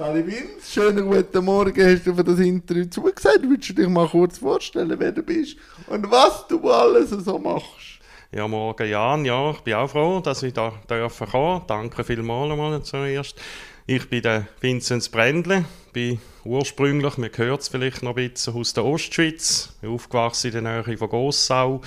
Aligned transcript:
Sali 0.00 0.22
Binz, 0.22 0.72
schönen 0.72 1.10
guten 1.10 1.44
Morgen, 1.44 1.84
hast 1.84 2.06
du 2.06 2.14
für 2.14 2.24
das 2.24 2.38
Interview 2.38 2.86
zugesagt? 2.86 3.40
Willst 3.42 3.68
du 3.68 3.74
dich 3.74 3.86
mal 3.86 4.08
kurz 4.08 4.38
vorstellen, 4.38 4.98
wer 4.98 5.12
du 5.12 5.22
bist 5.22 5.58
und 5.88 6.10
was 6.10 6.46
du 6.48 6.70
alles 6.70 7.10
so 7.10 7.38
machst? 7.38 8.00
Ja, 8.32 8.48
morgen 8.48 8.88
Jan, 8.88 9.26
ja, 9.26 9.50
ich 9.50 9.60
bin 9.60 9.74
auch 9.74 9.90
froh, 9.90 10.20
dass 10.20 10.42
ich 10.42 10.54
da 10.54 10.72
dürfen 10.88 11.26
kommen. 11.26 11.64
Danke 11.66 12.02
vielmals 12.02 12.50
einmal 12.50 12.82
zuerst. 12.82 13.38
Ich 13.86 14.08
bin 14.08 14.22
der 14.22 14.46
Vinzenz 14.62 15.10
Brändle, 15.10 15.66
bin 15.92 16.18
ursprünglich, 16.46 17.18
man 17.18 17.28
hört 17.36 17.60
es 17.60 17.68
vielleicht 17.68 18.02
noch 18.02 18.16
ein 18.16 18.30
bisschen, 18.30 18.54
aus 18.54 18.72
der 18.72 18.86
Ostschweiz, 18.86 19.74
aufgewachsen 19.84 20.46
in 20.54 20.64
der 20.64 20.82
Nähe 20.82 20.96
von 20.96 21.10
Gossau 21.10 21.82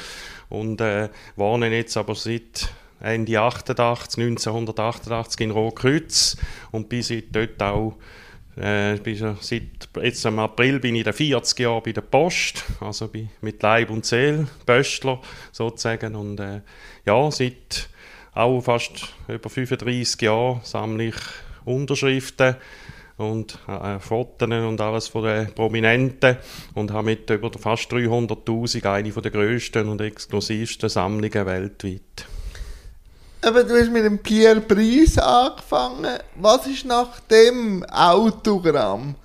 und 0.50 0.82
äh, 0.82 1.10
wohne 1.36 1.76
jetzt 1.76 1.98
aber 1.98 2.14
seit 2.14 2.70
Ende 3.04 3.40
88, 3.40 4.18
1988 4.18 5.42
in 5.42 5.52
Rotkreuz 5.52 6.38
und 6.72 6.92
seit 7.04 7.36
dort 7.36 7.62
auch 7.62 7.98
äh, 8.56 8.98
seit 9.42 9.90
jetzt 10.02 10.26
im 10.26 10.40
April 10.40 10.80
bin 10.80 10.96
ich 10.96 11.08
40 11.12 11.60
Jahre 11.60 11.82
bei 11.82 11.92
der 11.92 12.02
Post, 12.02 12.64
also 12.80 13.08
bin 13.08 13.30
mit 13.42 13.62
Leib 13.64 13.90
und 13.90 14.06
Seele 14.06 14.48
Pöstler 14.66 15.20
sozusagen. 15.52 16.16
Und 16.16 16.40
äh, 16.40 16.62
ja, 17.06 17.32
seit 17.32 17.90
auch 18.34 18.62
fast 18.62 19.10
über 19.28 19.50
35 19.50 20.22
Jahren 20.22 20.62
sammle 20.64 21.06
ich 21.06 21.16
Unterschriften 21.66 22.56
und 23.18 23.58
äh, 23.68 24.00
Fotos 24.00 24.50
und 24.50 24.82
alles 24.82 25.08
von 25.08 25.24
den 25.24 25.54
Prominenten 25.54 26.38
und 26.74 26.92
habe 26.92 27.06
mit 27.06 27.30
über 27.30 27.52
fast 27.58 27.92
300'000 27.92 28.86
eine 28.86 29.12
der 29.12 29.32
grössten 29.32 29.88
und 29.88 30.02
exklusivsten 30.02 30.90
Sammlungen 30.90 31.46
weltweit. 31.46 32.28
Aber 33.44 33.64
du 33.64 33.78
hast 33.78 33.92
mit 33.92 34.06
dem 34.06 34.20
Pierre 34.20 34.62
Brice 34.62 35.18
angefangen. 35.18 36.18
Was 36.36 36.66
ist 36.66 36.86
nach 36.86 37.20
dem 37.30 37.84
Autogramm 37.86 39.16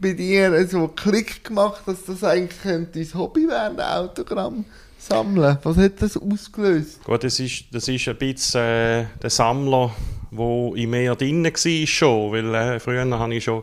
bei 0.00 0.12
dir 0.12 0.66
so 0.66 0.88
Klick 0.88 1.44
gemacht, 1.44 1.82
dass 1.86 2.04
das 2.04 2.24
eigentlich 2.24 2.58
dein 2.64 3.14
Hobby 3.14 3.48
werden, 3.48 3.80
Autogramm 3.80 4.64
sammeln? 4.98 5.56
Was 5.62 5.76
hat 5.76 6.02
das 6.02 6.16
ausgelöst? 6.16 7.04
Gut, 7.04 7.22
das 7.22 7.38
ist, 7.38 7.64
das 7.70 7.86
ist 7.86 8.08
ein 8.08 8.16
bisschen 8.18 8.60
äh, 8.60 9.04
der 9.22 9.30
Sammler 9.30 9.92
wo 10.36 10.74
in 10.74 10.90
mir 10.90 11.14
drin 11.14 11.44
war 11.44 11.86
schon, 11.86 12.32
weil 12.32 12.54
äh, 12.54 12.80
früher 12.80 13.08
habe 13.18 13.34
ich 13.34 13.44
schon 13.44 13.62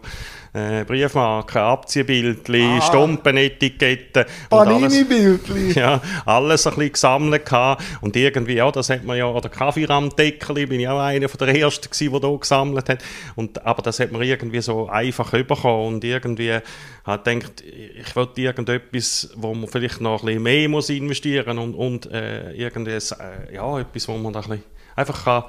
äh, 0.54 0.84
Briefmarken, 0.84 1.62
Aktienbildchen, 1.62 2.80
ah. 2.80 2.82
Stumpenetiketten 2.82 4.26
Panini-Bildchen. 4.50 5.72
Ja, 5.76 6.02
alles 6.26 6.68
ein 6.68 6.76
bisschen 6.76 6.92
gesammelt 6.92 7.46
gehabt. 7.46 7.84
und 8.02 8.16
irgendwie, 8.16 8.56
ja, 8.56 8.70
das 8.72 8.90
hat 8.90 9.04
man 9.04 9.18
ja, 9.18 9.28
oder 9.28 9.50
Kaffeerammdeckel, 9.50 10.68
bin 10.68 10.80
ich 10.80 10.88
auch 10.88 11.00
einer 11.00 11.30
von 11.30 11.38
der 11.38 11.56
Ersten 11.56 11.90
gewesen, 11.90 12.12
der 12.12 12.20
da 12.20 12.36
gesammelt 12.36 12.90
hat, 12.90 13.00
und, 13.36 13.66
aber 13.66 13.82
das 13.82 14.00
hat 14.00 14.12
man 14.12 14.22
irgendwie 14.22 14.62
so 14.62 14.90
einfach 14.90 15.32
bekommen 15.32 15.96
und 15.96 16.04
irgendwie 16.04 16.60
hat 17.04 17.26
gedacht, 17.26 17.64
ich 17.64 18.16
wollte 18.16 18.42
irgendetwas, 18.42 19.30
wo 19.36 19.54
man 19.54 19.70
vielleicht 19.70 20.02
noch 20.02 20.22
ein 20.22 20.26
bisschen 20.26 20.44
mehr 20.44 20.70
muss 20.70 20.90
investieren 20.90 21.58
und, 21.58 21.74
und 21.74 22.12
äh, 22.12 22.52
irgendwie, 22.54 22.92
äh, 22.92 23.56
ja, 23.56 23.80
etwas, 23.80 24.08
wo 24.08 24.18
man 24.18 24.36
ein 24.36 24.42
bisschen 24.42 24.64
einfach 24.96 25.24
kann 25.24 25.44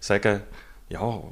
sagen 0.00 0.42
ja, 0.88 1.22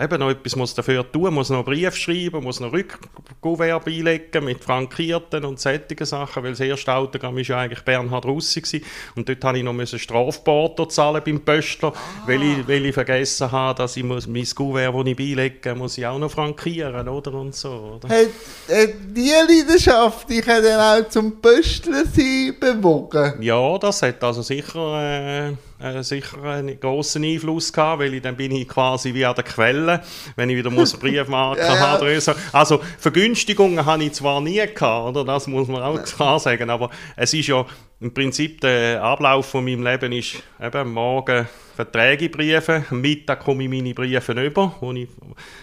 eben 0.00 0.18
noch 0.18 0.30
etwas 0.30 0.56
muss 0.56 0.74
dafür 0.74 1.10
tun, 1.10 1.34
muss 1.34 1.50
noch 1.50 1.58
einen 1.58 1.64
Brief 1.64 1.94
schreiben, 1.94 2.42
muss 2.42 2.60
noch 2.60 2.72
Rückkuvert 2.72 3.84
beilegen 3.84 4.44
mit 4.44 4.62
frankierten 4.62 5.44
und 5.44 5.60
solchen 5.60 6.04
Sachen, 6.04 6.42
weil 6.42 6.50
das 6.52 6.60
erste 6.60 6.92
Autogramm 6.92 7.36
war 7.36 7.42
ja 7.42 7.58
eigentlich 7.58 7.82
Bernhard 7.82 8.24
Russi 8.24 8.60
gewesen. 8.60 8.84
und 9.16 9.28
dort 9.28 9.44
habe 9.44 9.58
ich 9.58 9.64
noch 9.64 9.72
einen 9.72 9.86
Strafporto 9.86 10.86
zahlen 10.86 11.22
beim 11.24 11.40
Pöstler, 11.40 11.92
ah. 11.94 12.22
weil, 12.26 12.42
ich, 12.42 12.68
weil 12.68 12.86
ich 12.86 12.94
vergessen 12.94 13.50
habe, 13.50 13.78
dass 13.78 13.96
ich 13.96 14.04
muss, 14.04 14.26
mein 14.26 14.46
Kuvert, 14.46 14.94
das 14.94 15.06
ich 15.06 15.16
beilege, 15.16 15.74
muss 15.74 15.98
ich 15.98 16.06
auch 16.06 16.18
noch 16.18 16.30
frankieren, 16.30 17.08
oder, 17.08 17.34
und 17.34 17.54
so. 17.54 17.98
Oder? 18.02 18.08
Hat, 18.08 18.26
hat 18.68 18.94
die 19.10 19.30
Leidenschaft 19.30 20.28
dich 20.28 20.44
dann 20.44 21.04
auch 21.04 21.08
zum 21.08 21.40
Pöstler 21.40 22.04
sein 22.04 22.54
bewogen? 22.58 23.34
Ja, 23.40 23.78
das 23.78 24.02
hat 24.02 24.22
also 24.22 24.42
sicher... 24.42 25.48
Äh, 25.50 25.52
äh, 25.84 26.02
sicher 26.02 26.42
einen 26.42 26.80
grossen 26.80 27.24
Einfluss 27.24 27.72
gehabt, 27.72 28.00
weil 28.00 28.14
ich, 28.14 28.22
dann 28.22 28.36
bin 28.36 28.52
ich 28.52 28.66
quasi 28.66 29.12
wie 29.12 29.24
an 29.24 29.34
der 29.34 29.44
Quelle, 29.44 30.00
wenn 30.36 30.48
ich 30.48 30.56
wieder 30.56 30.70
muss 30.70 30.92
Briefmarken 30.98 31.62
ja, 31.62 31.78
haben 31.78 32.08
ja. 32.08 32.34
Also 32.52 32.80
Vergünstigungen 32.98 33.84
habe 33.84 34.04
ich 34.04 34.12
zwar 34.12 34.40
nie 34.40 34.56
gehabt, 34.66 35.08
oder? 35.08 35.24
das 35.24 35.46
muss 35.46 35.68
man 35.68 35.82
auch 35.82 36.02
klar 36.02 36.40
sagen, 36.40 36.70
aber 36.70 36.90
es 37.16 37.34
ist 37.34 37.48
ja 37.48 37.66
im 38.00 38.12
Prinzip 38.12 38.60
der 38.60 39.02
Ablauf 39.02 39.46
von 39.46 39.64
meinem 39.64 39.82
Leben 39.82 40.12
ist 40.12 40.42
eben 40.60 40.76
am 40.76 40.92
Morgen 40.92 41.48
Verträge 41.76 42.28
Briefe, 42.28 42.84
am 42.90 43.00
Mittag 43.00 43.40
komme 43.40 43.64
ich 43.64 43.70
meine 43.70 43.94
Briefe 43.94 44.32
über, 44.32 44.74
wo 44.80 44.92
ich, 44.92 45.08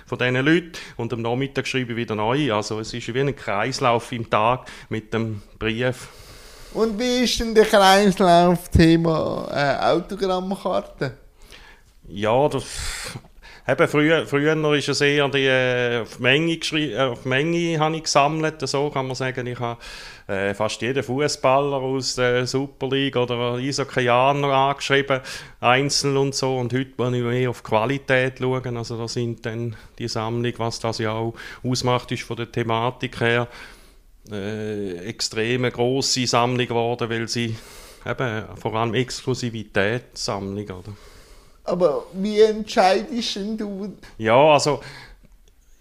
von 0.05 0.17
diesen 0.17 0.35
Leuten, 0.35 0.71
und 0.97 1.13
am 1.13 1.21
Nachmittag 1.21 1.67
schreibe 1.67 1.93
ich 1.93 1.97
wieder 1.97 2.15
neu. 2.15 2.53
Also 2.53 2.79
es 2.79 2.93
ist 2.93 3.13
wie 3.13 3.19
ein 3.19 3.35
Kreislauf 3.35 4.11
im 4.11 4.29
Tag 4.29 4.67
mit 4.89 5.13
dem 5.13 5.41
Brief 5.57 6.09
und 6.73 6.99
wie 6.99 7.23
ist 7.23 7.39
denn 7.39 7.53
der 7.53 7.65
Kreislauf-Thema 7.65 9.47
äh, 9.51 9.85
Autogrammkarte? 9.85 11.17
Ja, 12.07 12.47
das, 12.49 12.65
eben 13.67 13.87
früher, 13.87 14.25
früher 14.25 14.73
ist 14.73 14.89
es 14.89 15.01
eher 15.01 15.29
die, 15.29 15.45
äh, 15.45 16.01
auf 16.01 16.19
Menge, 16.19 16.53
äh, 16.53 16.97
auf 16.99 17.25
Menge 17.25 17.79
habe 17.79 17.97
ich 17.97 18.03
gesammelt, 18.03 18.67
so 18.67 18.89
kann 18.89 19.07
man 19.07 19.15
sagen. 19.15 19.47
Ich 19.47 19.59
habe 19.59 19.79
äh, 20.27 20.53
fast 20.53 20.81
jeden 20.81 21.03
Fußballer 21.03 21.77
aus 21.77 22.15
der 22.15 22.45
Super 22.47 22.87
League 22.87 23.15
oder 23.15 23.55
Eishockeyjaner 23.55 24.47
angeschrieben, 24.47 25.21
einzeln 25.59 26.17
und 26.17 26.35
so. 26.35 26.57
Und 26.57 26.73
heute 26.73 26.91
muss 26.97 27.13
ich 27.13 27.23
mehr 27.23 27.49
auf 27.49 27.63
Qualität 27.63 28.39
schauen. 28.39 28.77
Also 28.77 28.97
da 28.97 29.07
sind 29.07 29.45
dann 29.45 29.75
die 29.97 30.07
Sammlung, 30.07 30.53
was 30.57 30.79
das 30.79 30.99
ja 30.99 31.11
auch 31.11 31.33
ausmacht, 31.63 32.11
ist 32.11 32.23
von 32.23 32.37
der 32.37 32.51
Thematik 32.51 33.19
her 33.19 33.47
äh, 34.29 34.97
extreme 35.07 35.71
große 35.71 36.27
Sammlung 36.27 36.67
geworden, 36.67 37.09
weil 37.09 37.27
sie 37.27 37.55
eben 38.05 38.43
vor 38.57 38.75
allem 38.75 38.93
Exklusivität 38.93 40.17
Sammlung, 40.17 40.65
oder? 40.65 40.93
Aber 41.63 42.05
wie 42.13 42.41
entscheidest 42.41 43.35
du? 43.35 43.93
Ja, 44.17 44.35
also 44.35 44.81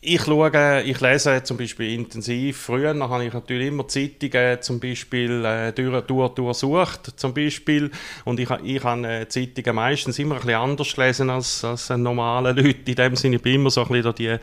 ich 0.03 0.23
schaue, 0.23 0.83
ich 0.83 0.99
lese 1.03 1.43
zum 1.43 1.59
Beispiel 1.59 1.93
intensiv. 1.93 2.57
Früher 2.57 2.99
habe 2.99 3.27
ich 3.27 3.35
natürlich 3.35 3.69
immer 3.69 3.87
Zeitungen 3.87 4.63
zum 4.63 4.81
Beispiel 4.81 5.45
äh, 5.45 5.73
durch, 5.73 6.07
durch, 6.07 6.31
durchsucht, 6.31 7.21
zum 7.21 7.35
Beispiel. 7.35 7.91
Und 8.25 8.41
ich, 8.41 8.49
ich 8.65 8.83
habe 8.83 9.07
äh, 9.07 9.29
Zeitungen 9.29 9.75
meistens 9.77 10.19
immer 10.19 10.37
ein 10.37 10.41
bisschen 10.41 10.59
anders 10.59 10.95
gelesen 10.95 11.29
als, 11.29 11.65
als 11.65 11.91
normale 11.91 12.53
Leute. 12.53 12.91
In 12.91 12.95
dem 12.95 13.15
Sinne, 13.15 13.37
ich 13.37 13.43
bin 13.43 13.57
immer 13.57 13.69
so 13.69 13.83
ein 13.83 13.89
bisschen 13.89 14.15
die, 14.15 14.37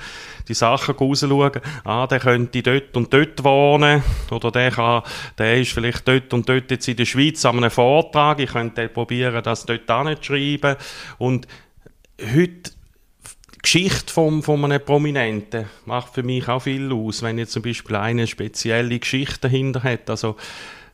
die 0.47 0.53
Sachen 0.53 0.93
rausschauen. 0.93 1.61
Ah, 1.83 2.05
der 2.05 2.19
könnte 2.19 2.61
dort 2.61 2.95
und 2.95 3.11
dort 3.11 3.43
wohnen. 3.43 4.03
Oder 4.29 4.51
der, 4.51 4.69
kann, 4.69 5.01
der 5.39 5.59
ist 5.59 5.71
vielleicht 5.71 6.07
dort 6.07 6.35
und 6.35 6.47
dort 6.47 6.69
jetzt 6.69 6.87
in 6.87 6.97
der 6.97 7.05
Schweiz 7.05 7.43
an 7.45 7.57
einem 7.57 7.71
Vortrag. 7.71 8.39
Ich 8.39 8.51
könnte 8.51 8.89
probieren, 8.89 9.41
das 9.41 9.65
dort 9.65 9.89
anzuschreiben. 9.89 10.75
Und 11.17 11.47
heute 12.21 12.76
Geschichte 13.67 14.13
von, 14.13 14.43
von 14.43 14.63
einem 14.63 14.79
Prominenten 14.79 15.65
macht 15.83 16.13
für 16.13 16.23
mich 16.23 16.47
auch 16.47 16.61
viel 16.61 16.89
aus, 16.93 17.21
wenn 17.21 17.37
jetzt 17.37 17.51
zum 17.51 17.63
Beispiel 17.63 17.97
eine 17.97 18.25
spezielle 18.25 18.97
Geschichte 18.97 19.41
dahinter 19.41 19.83
hat. 19.83 20.09
Also, 20.09 20.37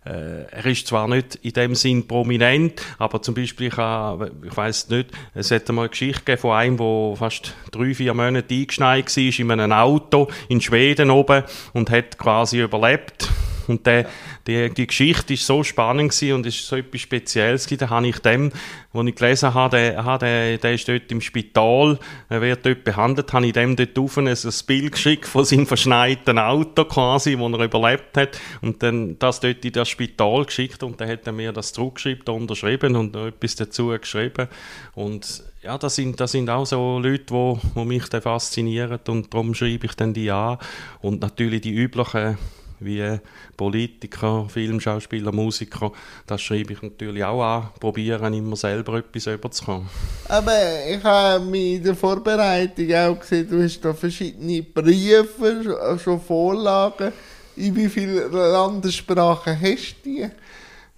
äh, 0.07 0.45
er 0.49 0.65
ist 0.65 0.87
zwar 0.87 1.07
nicht 1.07 1.35
in 1.43 1.53
dem 1.53 1.75
Sinn 1.75 2.07
prominent, 2.07 2.81
aber 2.97 3.21
zum 3.21 3.35
Beispiel, 3.35 3.67
ich, 3.67 3.73
ich 3.73 4.57
weiß 4.57 4.89
nicht, 4.89 5.11
es 5.35 5.51
hat 5.51 5.69
einmal 5.69 5.83
eine 5.83 5.89
Geschichte 5.91 6.35
von 6.35 6.53
einem, 6.53 6.77
der 6.77 7.15
fast 7.15 7.53
drei, 7.69 7.93
vier 7.93 8.15
Monate 8.15 8.55
eingeschneit 8.55 9.15
war 9.15 9.39
in 9.39 9.51
einem 9.51 9.71
Auto 9.71 10.27
in 10.49 10.59
Schweden 10.59 11.11
oben 11.11 11.43
und 11.73 11.91
hat 11.91 12.17
quasi 12.17 12.59
überlebt 12.59 13.29
und 13.67 13.85
der, 13.85 14.07
die, 14.47 14.69
die 14.73 14.87
Geschichte 14.87 15.33
ist 15.33 15.45
so 15.45 15.63
spannend 15.63 16.13
und 16.21 16.45
es 16.45 16.55
ist 16.55 16.67
so 16.67 16.75
etwas 16.75 17.01
Spezielles 17.01 17.65
gewesen. 17.65 17.79
Da 17.79 17.89
habe 17.89 18.07
ich 18.07 18.19
dem, 18.19 18.51
wo 18.91 19.01
ich 19.03 19.15
gelesen 19.15 19.53
habe, 19.53 19.77
der, 19.77 20.17
der, 20.17 20.57
der 20.57 20.73
ist 20.73 20.87
dort 20.87 21.11
im 21.11 21.21
Spital, 21.21 21.97
er 22.29 22.41
wird 22.41 22.65
dort 22.65 22.83
behandelt, 22.83 23.31
habe 23.31 23.45
ich 23.45 23.53
dem 23.53 23.75
dort 23.75 23.97
auf 23.97 24.17
ein, 24.17 24.35
Bild 24.67 24.91
geschickt 24.91 25.27
von 25.27 25.45
seinem 25.45 25.65
verschneiten 25.65 26.37
Auto 26.37 26.85
quasi, 26.85 27.37
wo 27.37 27.47
er 27.49 27.63
überlebt 27.63 28.17
hat 28.17 28.39
und 28.61 28.83
dann 28.83 29.17
das 29.19 29.39
dort 29.39 29.63
in 29.63 29.71
das 29.71 29.89
Spital 29.89 30.45
geschickt 30.45 30.83
und 30.83 30.99
dann 30.99 31.09
hat 31.09 31.25
er 31.25 31.33
mir 31.33 31.53
das 31.53 31.73
zurückgeschrieben, 31.73 32.33
unterschrieben 32.33 32.95
und 32.95 33.13
noch 33.13 33.27
etwas 33.27 33.55
dazu 33.55 33.87
geschrieben 33.87 34.47
und 34.93 35.43
ja, 35.63 35.77
das 35.77 35.95
sind, 35.95 36.19
das 36.19 36.33
sind 36.33 36.49
auch 36.49 36.65
so 36.65 36.99
Leute, 36.99 37.25
die, 37.31 37.57
die 37.75 37.85
mich 37.85 38.09
dann 38.09 38.21
faszinieren 38.21 38.99
und 39.07 39.33
darum 39.33 39.53
schreibe 39.55 39.85
ich 39.85 39.95
dann 39.95 40.13
die 40.13 40.29
an 40.29 40.57
und 41.01 41.21
natürlich 41.21 41.61
die 41.61 41.73
üblichen 41.73 42.37
wie 42.85 43.19
Politiker, 43.57 44.47
Filmschauspieler, 44.49 45.31
Musiker. 45.31 45.91
Das 46.27 46.41
schreibe 46.41 46.73
ich 46.73 46.81
natürlich 46.81 47.23
auch 47.23 47.41
an, 47.41 47.69
probieren 47.79 48.33
immer 48.33 48.55
selber 48.55 48.97
etwas 48.97 49.27
überzukommen. 49.27 49.89
Aber 50.27 50.57
ich 50.89 51.03
habe 51.03 51.43
mich 51.43 51.75
in 51.75 51.83
der 51.83 51.95
Vorbereitung 51.95 52.93
auch 52.93 53.19
gesehen, 53.19 53.49
du 53.49 53.63
hast 53.63 53.81
da 53.81 53.93
verschiedene 53.93 54.63
Briefe, 54.63 55.99
schon 56.03 56.21
Vorlagen. 56.21 57.11
In 57.55 57.75
wie 57.75 57.89
vielen 57.89 58.31
Landessprachen 58.31 59.59
hast 59.59 59.95
du 60.03 60.09
die? 60.09 60.27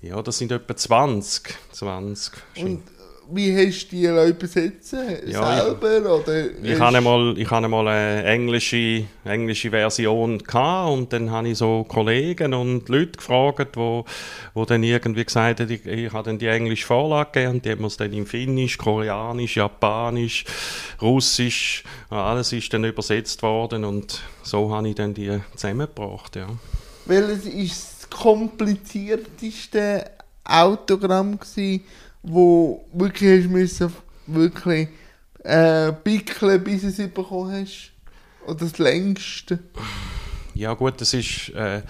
Ja, 0.01 0.21
das 0.21 0.37
sind 0.37 0.51
etwa 0.51 0.75
20. 0.75 1.53
20 1.71 2.33
Und 2.57 2.83
wie 3.31 3.55
hast 3.55 3.87
du 3.91 3.95
die 3.95 4.05
übersetzen 4.05 5.17
Ja, 5.27 5.63
selber? 5.63 6.19
Oder 6.19 6.45
Ich 6.61 6.79
hatte 6.79 6.97
einmal, 6.97 7.37
ich 7.37 7.51
einmal 7.51 7.87
eine 7.87 8.23
englische, 8.23 9.05
englische 9.23 9.69
Version 9.69 10.39
gehabt 10.39 10.91
und 10.91 11.13
dann 11.13 11.31
habe 11.31 11.49
ich 11.49 11.57
so 11.57 11.83
Kollegen 11.83 12.53
und 12.53 12.87
Leute 12.89 13.13
gefragt, 13.17 13.77
wo, 13.77 14.05
wo 14.53 14.65
dann 14.65 14.83
irgendwie 14.83 15.25
gesagt 15.25 15.59
haben, 15.59 15.69
ich, 15.69 15.85
ich 15.85 16.11
habe 16.13 16.23
dann 16.23 16.37
die 16.37 16.47
englische 16.47 16.85
Vorlage 16.85 17.31
gegeben 17.31 17.55
und 17.55 17.65
die 17.65 17.71
haben 17.71 17.85
es 17.85 17.97
dann 17.97 18.13
in 18.13 18.25
Finnisch, 18.25 18.77
Koreanisch, 18.77 19.57
Japanisch, 19.57 20.45
Russisch, 21.01 21.83
alles 22.09 22.53
ist 22.53 22.73
dann 22.73 22.83
übersetzt 22.83 23.41
worden 23.43 23.85
und 23.85 24.21
so 24.43 24.73
habe 24.73 24.89
ich 24.89 24.95
dann 24.95 25.13
die 25.13 25.39
zusammengebracht, 25.55 26.35
ja. 26.35 26.47
Welches 27.05 27.45
ist 27.45 27.95
das 28.01 28.09
komplizierteste 28.09 30.05
Autogramm 30.43 31.39
gsi, 31.39 31.81
wo 32.25 32.85
wirklich 32.93 33.43
hast 33.43 33.51
müssen 33.51 33.93
wirklich 34.27 34.89
äh, 35.43 35.91
pickeln, 35.91 36.63
bis 36.63 36.81
du 36.81 36.87
es 36.87 36.97
bekommen 36.97 37.51
hast? 37.51 37.91
Oder 38.45 38.55
das 38.55 38.77
längste? 38.77 39.59
Ja 40.53 40.73
gut, 40.73 40.99
das 41.01 41.13
ist 41.13 41.49
äh, 41.49 41.77
äh, 41.77 41.81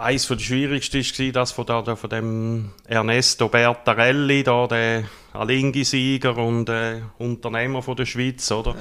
von 0.00 0.38
der 0.38 0.44
schwierigsten 0.44 1.02
war 1.02 1.32
das 1.32 1.52
von, 1.52 1.66
da, 1.66 1.94
von 1.94 2.10
dem 2.10 2.70
Ernesto 2.86 3.48
Bertarelli, 3.48 4.42
da, 4.42 4.66
der 4.66 5.04
Alingi-Sieger 5.34 6.36
und 6.38 6.68
äh, 6.70 7.02
Unternehmer 7.18 7.82
von 7.82 7.96
der 7.96 8.06
Schweiz, 8.06 8.50
oder? 8.50 8.74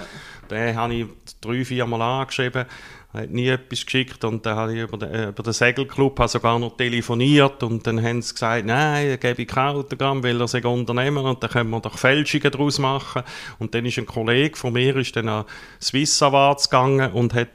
Den 0.50 0.76
habe 0.76 0.94
ich 0.94 1.06
drei, 1.42 1.66
vier 1.66 1.86
Mal 1.86 2.02
angeschrieben, 2.02 2.66
er 3.12 3.22
hat 3.22 3.32
nie 3.32 3.48
etwas 3.48 3.86
geschickt 3.86 4.24
und 4.24 4.46
dann 4.46 4.56
habe 4.56 4.76
ich 4.76 4.82
über 4.82 4.98
den, 4.98 5.30
über 5.30 5.44
den 5.44 5.54
Segelclub 5.54 6.22
sogar 6.28 6.58
noch 6.58 6.78
telefoniert 6.78 7.64
und 7.64 7.86
dann 7.86 8.02
haben 8.04 8.22
sie 8.22 8.34
gesagt, 8.34 8.66
nein, 8.66 9.10
da 9.10 9.16
gebe 9.16 9.42
ich 9.42 9.48
kein 9.48 9.76
Autogramm, 9.76 10.24
weil 10.24 10.40
er 10.40 10.48
sei 10.48 10.64
Unternehmer 10.64 11.24
und 11.24 11.44
dann 11.44 11.50
können 11.50 11.70
wir 11.72 11.80
doch 11.82 11.98
Fälschungen 11.98 12.52
daraus 12.52 12.78
machen. 12.78 13.24
Und 13.58 13.74
dann 13.74 13.86
ist 13.86 13.98
ein 13.98 14.06
Kollege 14.06 14.56
von 14.56 14.74
mir 14.74 14.96
ist 14.96 15.16
dann 15.16 15.28
an 15.28 15.46
Swiss 15.82 16.22
Awards 16.22 16.70
gegangen 16.70 17.12
und 17.12 17.34
hat 17.34 17.50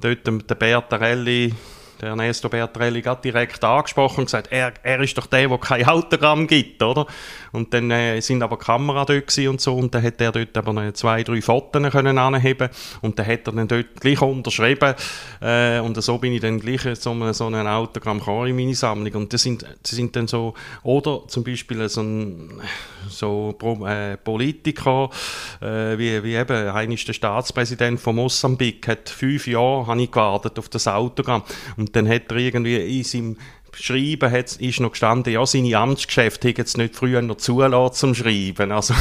dort 0.00 0.26
den 0.26 0.38
Bertarelli, 0.38 1.54
der 2.00 2.10
Ernesto 2.10 2.48
Bertarelli, 2.48 3.02
gerade 3.02 3.22
direkt 3.22 3.62
angesprochen 3.62 4.20
und 4.20 4.24
gesagt, 4.26 4.48
er, 4.50 4.72
er 4.82 5.00
ist 5.00 5.16
doch 5.16 5.26
der, 5.26 5.48
der 5.48 5.58
kein 5.58 5.86
Autogramm 5.86 6.46
gibt, 6.46 6.82
oder? 6.82 7.06
Und 7.52 7.74
dann 7.74 7.90
äh, 7.90 8.20
sind 8.20 8.42
aber 8.42 8.58
Kamera 8.58 9.04
dort 9.04 9.36
und 9.38 9.60
so 9.60 9.76
und 9.76 9.94
dann 9.94 10.02
hat 10.02 10.20
er 10.20 10.32
dort 10.32 10.56
aber 10.56 10.72
noch 10.72 10.92
zwei, 10.92 11.22
drei 11.22 11.40
Fotos 11.40 11.90
können 11.90 12.18
anheben 12.18 12.68
und 13.00 13.18
dann 13.18 13.26
hat 13.26 13.46
er 13.46 13.52
dann 13.52 13.68
dort 13.68 14.00
gleich 14.00 14.20
unterschrieben 14.20 14.94
äh, 15.40 15.80
und 15.80 16.00
so 16.02 16.18
bin 16.18 16.32
ich 16.32 16.40
dann 16.40 16.60
gleich 16.60 16.82
so 16.98 17.10
ein, 17.12 17.32
so 17.32 17.46
ein 17.46 17.66
Autogramm 17.66 18.18
gekommen 18.18 18.48
in 18.48 18.56
meine 18.56 18.74
Sammlung 18.74 19.14
und 19.14 19.32
das 19.32 19.42
sind, 19.42 19.62
das 19.62 19.90
sind 19.90 20.14
dann 20.16 20.26
so, 20.26 20.54
oder 20.82 21.22
zum 21.28 21.44
Beispiel 21.44 21.88
so 21.88 22.02
ein 22.02 22.60
so 23.08 23.56
äh, 23.86 24.16
Politiker, 24.16 25.10
äh, 25.60 25.98
wie, 25.98 26.22
wie 26.22 26.34
eben, 26.34 26.68
einer 26.68 26.94
ist 26.94 27.08
der 27.08 27.12
Staatspräsident 27.12 28.00
von 28.00 28.16
Mosambik, 28.16 28.88
hat 28.88 29.08
fünf 29.08 29.46
Jahre 29.46 29.86
habe 29.86 30.02
ich 30.02 30.10
gewartet 30.10 30.58
auf 30.58 30.68
das 30.68 30.86
Autogramm 30.86 31.42
und 31.76 31.89
dann 31.92 32.08
hat 32.08 32.30
er 32.30 32.36
irgendwie 32.36 32.98
in 32.98 33.04
seinem 33.04 33.36
Schreiben 33.72 34.30
hat, 34.30 34.56
ist 34.56 34.80
noch 34.80 34.90
gestanden, 34.90 35.32
ja, 35.32 35.44
seine 35.46 35.76
Amtsgeschäfte 35.76 36.48
hätten 36.48 36.62
es 36.62 36.76
nicht 36.76 36.96
früher 36.96 37.22
noch 37.22 37.36
zulassen 37.36 37.94
zum 37.94 38.14
Schreiben. 38.14 38.72
Also, 38.72 38.94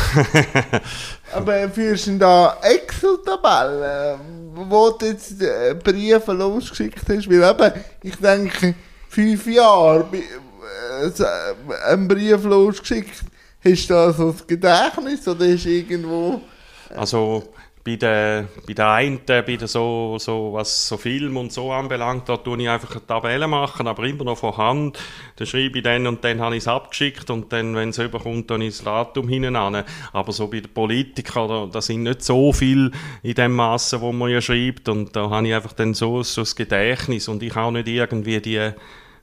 Aber 1.34 1.70
führst 1.70 2.08
du 2.08 2.18
da 2.18 2.58
Excel-Tabellen, 2.62 4.20
wo 4.54 4.92
du 4.92 5.08
jetzt 5.08 5.42
äh, 5.42 5.76
Briefe 5.76 6.34
losgeschickt 6.34 7.02
hast? 7.10 7.30
Weil 7.30 7.44
eben, 7.44 7.84
ich 8.04 8.16
denke, 8.18 8.76
fünf 9.10 9.48
Jahre 9.48 10.06
äh, 10.14 11.08
äh, 11.08 11.92
einen 11.92 12.08
Brief 12.08 12.44
losgeschickt, 12.44 13.24
hast 13.64 13.90
du 13.90 13.94
da 13.94 14.14
so 14.14 14.32
das 14.32 14.46
Gedächtnis 14.46 15.28
oder 15.28 15.48
hast 15.48 15.66
du 15.66 15.70
irgendwo... 15.70 16.42
also 16.96 17.44
bei 17.90 17.96
den, 17.96 18.48
bei 18.68 18.74
den 18.74 18.86
einen, 18.86 19.20
bei 19.26 19.42
den 19.42 19.68
so, 19.68 20.18
so, 20.20 20.54
was 20.54 20.88
so 20.88 20.98
Film 20.98 21.38
und 21.38 21.52
so 21.52 21.72
anbelangt, 21.72 22.30
da 22.30 22.38
tue 22.38 22.62
ich 22.62 22.70
einfach 22.70 22.92
eine 22.92 23.08
Tabelle 23.08 23.48
machen, 23.48 23.88
aber 23.88 24.04
immer 24.04 24.26
noch 24.26 24.38
von 24.38 24.56
Hand. 24.58 25.00
Dann 25.38 25.48
schreibe 25.48 25.80
ich 25.80 25.84
dann 25.84 26.06
und 26.06 26.24
dann 26.24 26.40
habe 26.40 26.56
ich 26.56 26.64
es 26.64 26.68
abgeschickt 26.68 27.30
und 27.30 27.52
dann, 27.52 27.76
wenn 27.76 27.90
es 27.90 27.98
überkommt, 27.98 28.52
dann 28.52 28.62
ist 28.62 28.80
das 28.80 28.86
Datum 28.86 29.28
hinten 29.28 29.56
an. 29.56 29.84
Aber 30.14 30.32
so 30.32 30.48
bei 30.48 30.60
den 30.60 30.72
Politikern, 30.72 31.48
da, 31.48 31.68
da 31.72 31.82
sind 31.82 32.04
nicht 32.04 32.22
so 32.22 32.54
viel 32.54 32.92
in 33.24 33.34
dem 33.34 33.56
Masse, 33.56 34.02
wo 34.02 34.12
man 34.12 34.30
ja 34.30 34.42
schreibt 34.42 34.88
und 34.90 35.16
da 35.16 35.30
habe 35.30 35.48
ich 35.48 35.56
einfach 35.56 35.74
dann 35.74 35.94
so, 35.94 36.22
so 36.22 36.42
das 36.42 36.56
Gedächtnis 36.56 37.28
und 37.28 37.42
ich 37.42 37.56
auch 37.56 37.72
nicht 37.72 37.88
irgendwie 37.88 38.40
die 38.40 38.72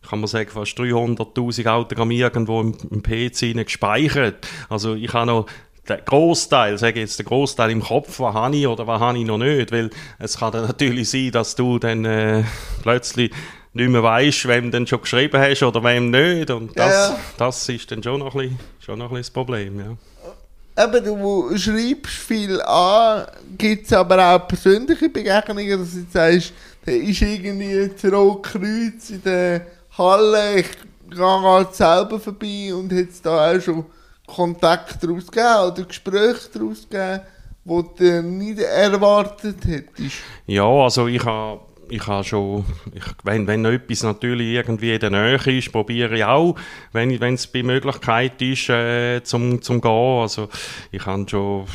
kann 0.09 0.21
man 0.21 0.29
sagen, 0.29 0.51
fast 0.51 0.79
300'000 0.79 1.67
Autogramme 1.67 2.15
irgendwo 2.15 2.61
im, 2.61 2.77
im 2.91 3.03
PC 3.03 3.39
hinein 3.39 3.65
gespeichert. 3.65 4.47
Also 4.69 4.95
ich 4.95 5.13
habe 5.13 5.27
noch 5.27 5.47
den 5.89 6.05
Großteil, 6.05 6.79
sage 6.79 7.01
jetzt, 7.01 7.19
den 7.19 7.27
Großteil 7.27 7.71
im 7.71 7.83
Kopf, 7.83 8.19
was 8.21 8.35
habe 8.35 8.57
ich 8.57 8.67
oder 8.67 8.87
was 8.87 9.01
habe 9.01 9.19
ich 9.19 9.25
noch 9.25 9.39
nicht, 9.39 9.73
weil 9.73 9.91
es 10.19 10.39
kann 10.39 10.53
dann 10.53 10.67
natürlich 10.67 11.11
sein, 11.11 11.31
dass 11.31 11.55
du 11.55 11.79
dann 11.79 12.05
äh, 12.05 12.45
plötzlich 12.83 13.33
nicht 13.73 13.91
mehr 13.91 14.03
weißt, 14.03 14.49
wem 14.49 14.71
du 14.71 14.87
schon 14.87 15.03
geschrieben 15.03 15.41
hast 15.41 15.63
oder 15.63 15.85
wem 15.85 16.11
nicht. 16.11 16.51
Und 16.51 16.77
das, 16.79 17.11
Ja, 17.11 17.19
das 17.37 17.69
ist 17.69 17.91
dann 17.91 18.03
schon 18.03 18.21
noch 18.21 18.35
ein 18.35 18.41
bisschen, 18.41 18.59
schon 18.81 18.99
noch 18.99 19.07
ein 19.07 19.17
bisschen 19.17 19.23
das 19.23 19.31
Problem, 19.31 19.81
ja. 19.81 20.85
Eben, 20.85 21.05
du 21.05 21.57
schreibst 21.57 22.13
viel 22.13 22.61
an, 22.61 23.27
gibt 23.57 23.87
es 23.87 23.93
aber 23.93 24.35
auch 24.35 24.47
persönliche 24.47 25.09
Begegnungen, 25.09 25.79
dass 25.81 25.93
du 25.93 25.99
jetzt 26.01 26.13
sagst, 26.13 26.53
da 26.85 26.93
ist 26.93 27.23
irgendwie 27.23 27.91
das 27.91 28.13
Rotkreuz 28.13 29.11
in 29.11 29.23
der 29.23 29.67
Halle, 29.97 30.61
ich 30.61 30.67
gehe 31.11 31.43
halt 31.43 31.75
selber 31.75 32.21
vorbei 32.21 32.75
und 32.75 32.93
es 32.93 33.23
da 33.23 33.53
auch 33.53 33.61
schon 33.61 33.87
Kontakt 34.27 35.03
daraus 35.03 35.27
gegeben 35.27 35.73
oder 35.73 35.85
Gespräche 35.85 36.49
daraus 36.53 36.89
gegeben, 36.89 37.21
wo 37.65 37.83
du 37.83 38.23
nicht 38.23 38.61
erwartet 38.61 39.65
hättest. 39.65 40.17
Ja, 40.47 40.65
also 40.65 41.07
ich 41.07 41.25
habe 41.25 41.61
ich 41.89 42.07
habe 42.07 42.25
schon, 42.25 42.65
ich, 42.95 43.05
wenn, 43.23 43.47
wenn 43.47 43.65
etwas 43.65 44.03
natürlich 44.03 44.55
irgendwie 44.55 44.95
in 44.95 45.01
der 45.01 45.11
Nähe 45.11 45.37
ist, 45.37 45.71
probiere 45.71 46.17
ich 46.17 46.25
auch, 46.25 46.57
wenn 46.93 47.21
wenn 47.21 47.35
es 47.35 47.47
bei 47.47 47.63
Möglichkeit 47.63 48.41
ist, 48.43 48.69
äh, 48.69 49.23
zum, 49.23 49.63
zum 49.63 49.81
gehen. 49.81 50.21
Also 50.21 50.49
ich 50.91 51.07
habe 51.07 51.29
schon 51.29 51.67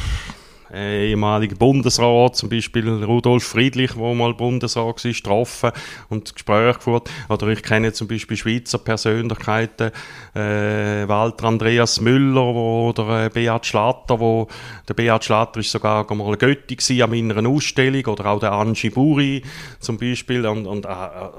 äh, 0.73 1.09
ehemaligen 1.09 1.57
Bundesrat, 1.57 2.35
zum 2.35 2.49
Beispiel 2.49 3.03
Rudolf 3.03 3.43
Friedlich, 3.43 3.93
der 3.93 4.13
mal 4.13 4.33
Bundesrat 4.33 5.03
war, 5.03 5.11
getroffen 5.11 5.71
und 6.09 6.33
Gespräche 6.33 6.77
geführt. 6.77 7.09
Oder 7.29 7.47
ich 7.47 7.63
kenne 7.63 7.93
zum 7.93 8.07
Beispiel 8.07 8.37
Schweizer 8.37 8.77
Persönlichkeiten, 8.77 9.91
äh, 10.35 11.07
Walter 11.07 11.45
Andreas 11.45 11.99
Müller 12.01 12.53
wo, 12.53 12.89
oder 12.89 13.25
äh, 13.25 13.29
Beat 13.29 13.65
Schlatter, 13.65 14.19
wo, 14.19 14.47
der 14.87 14.93
Beat 14.93 15.23
Schlatter 15.23 15.59
ist 15.59 15.71
sogar 15.71 16.11
mal 16.13 16.37
Götti 16.37 16.75
gewesen 16.75 17.01
an 17.01 17.09
meiner 17.09 17.49
Ausstellung, 17.49 18.05
oder 18.05 18.25
auch 18.27 18.39
der 18.39 18.51
Angie 18.51 18.89
Buri 18.89 19.41
zum 19.79 19.97
Beispiel, 19.97 20.45
und, 20.45 20.65
und, 20.67 20.85
äh, 20.85 20.89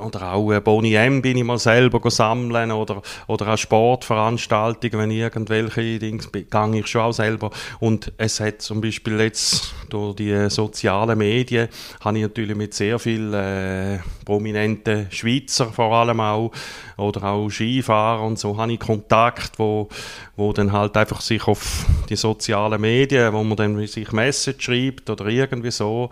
oder 0.01 0.33
auch 0.33 0.53
äh, 0.53 0.61
Boni 0.61 0.95
M 0.95 1.23
bin 1.23 1.39
ich 1.39 1.45
mal 1.45 1.59
selber 1.59 2.11
sammeln, 2.11 2.71
oder, 2.71 3.03
oder 3.27 3.49
auch 3.49 3.59
Sportveranstaltungen, 3.59 4.99
wenn 4.99 5.11
irgendwelche 5.11 5.99
Dinge, 5.99 6.23
gehe 6.33 6.79
ich 6.79 6.87
schon 6.87 7.03
auch 7.03 7.13
selber. 7.13 7.51
Und 7.81 8.13
es 8.17 8.41
hat 8.41 8.63
zum 8.63 8.81
Beispiel 8.81 9.22
jetzt 9.23 9.75
durch 9.89 10.17
die 10.17 10.49
sozialen 10.49 11.19
Medien, 11.19 11.69
habe 12.01 12.19
ich 12.19 12.23
natürlich 12.23 12.57
mit 12.57 12.75
sehr 12.75 12.99
vielen 12.99 13.35
äh, 13.35 13.99
prominenten 14.25 15.11
Schweizer 15.11 15.67
vor 15.67 15.95
allem 15.95 16.21
auch, 16.21 16.51
oder 16.97 17.25
auch 17.25 17.51
Skifahrer 17.51 18.23
und 18.23 18.39
so, 18.39 18.57
habe 18.57 18.73
ich 18.73 18.81
Kontakt, 18.81 19.59
wo, 19.59 19.89
wo 20.37 20.53
dann 20.53 20.73
halt 20.73 20.97
einfach 20.97 21.21
sich 21.21 21.47
auf 21.47 21.87
die 22.09 22.17
sozialen 22.17 22.81
Medien, 22.81 23.33
wo 23.33 23.45
man 23.45 23.57
dann 23.57 23.87
sich 23.87 24.13
Message 24.13 24.65
schreibt 24.65 25.11
oder 25.11 25.27
irgendwie 25.27 25.71
so, 25.71 26.11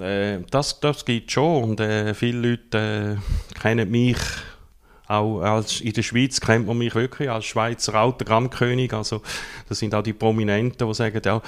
äh, 0.00 0.38
das, 0.50 0.80
das 0.80 1.04
gibt 1.04 1.30
schon 1.30 1.64
und 1.64 1.80
äh, 1.80 2.14
viele 2.14 2.50
Leute 2.50 3.18
äh, 3.18 3.60
kennen 3.60 3.90
mich 3.90 4.18
auch 5.06 5.40
als, 5.42 5.80
in 5.80 5.92
der 5.92 6.02
Schweiz 6.02 6.40
kennt 6.40 6.66
man 6.66 6.78
mich 6.78 6.94
wirklich 6.94 7.30
als 7.30 7.44
Schweizer 7.44 8.00
Autogrammkönig. 8.00 8.92
Also, 8.92 9.20
das 9.68 9.78
sind 9.78 9.94
auch 9.94 10.02
die 10.02 10.12
Prominenten, 10.14 10.86
die 10.86 10.94
sagen, 10.94 11.20
ja, 11.24 11.42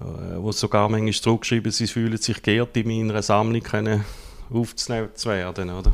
wo 0.00 0.52
sogar 0.52 0.88
manchmal 0.88 1.12
zurückschreiben, 1.12 1.72
sie 1.72 1.86
fühlen 1.86 2.18
sich 2.18 2.42
geehrt, 2.42 2.76
in 2.76 3.08
meiner 3.08 3.22
Sammlung 3.22 3.62
können 3.62 4.04
aufzunehmen 4.52 5.10
zu 5.14 5.30
werden, 5.30 5.70
oder? 5.70 5.92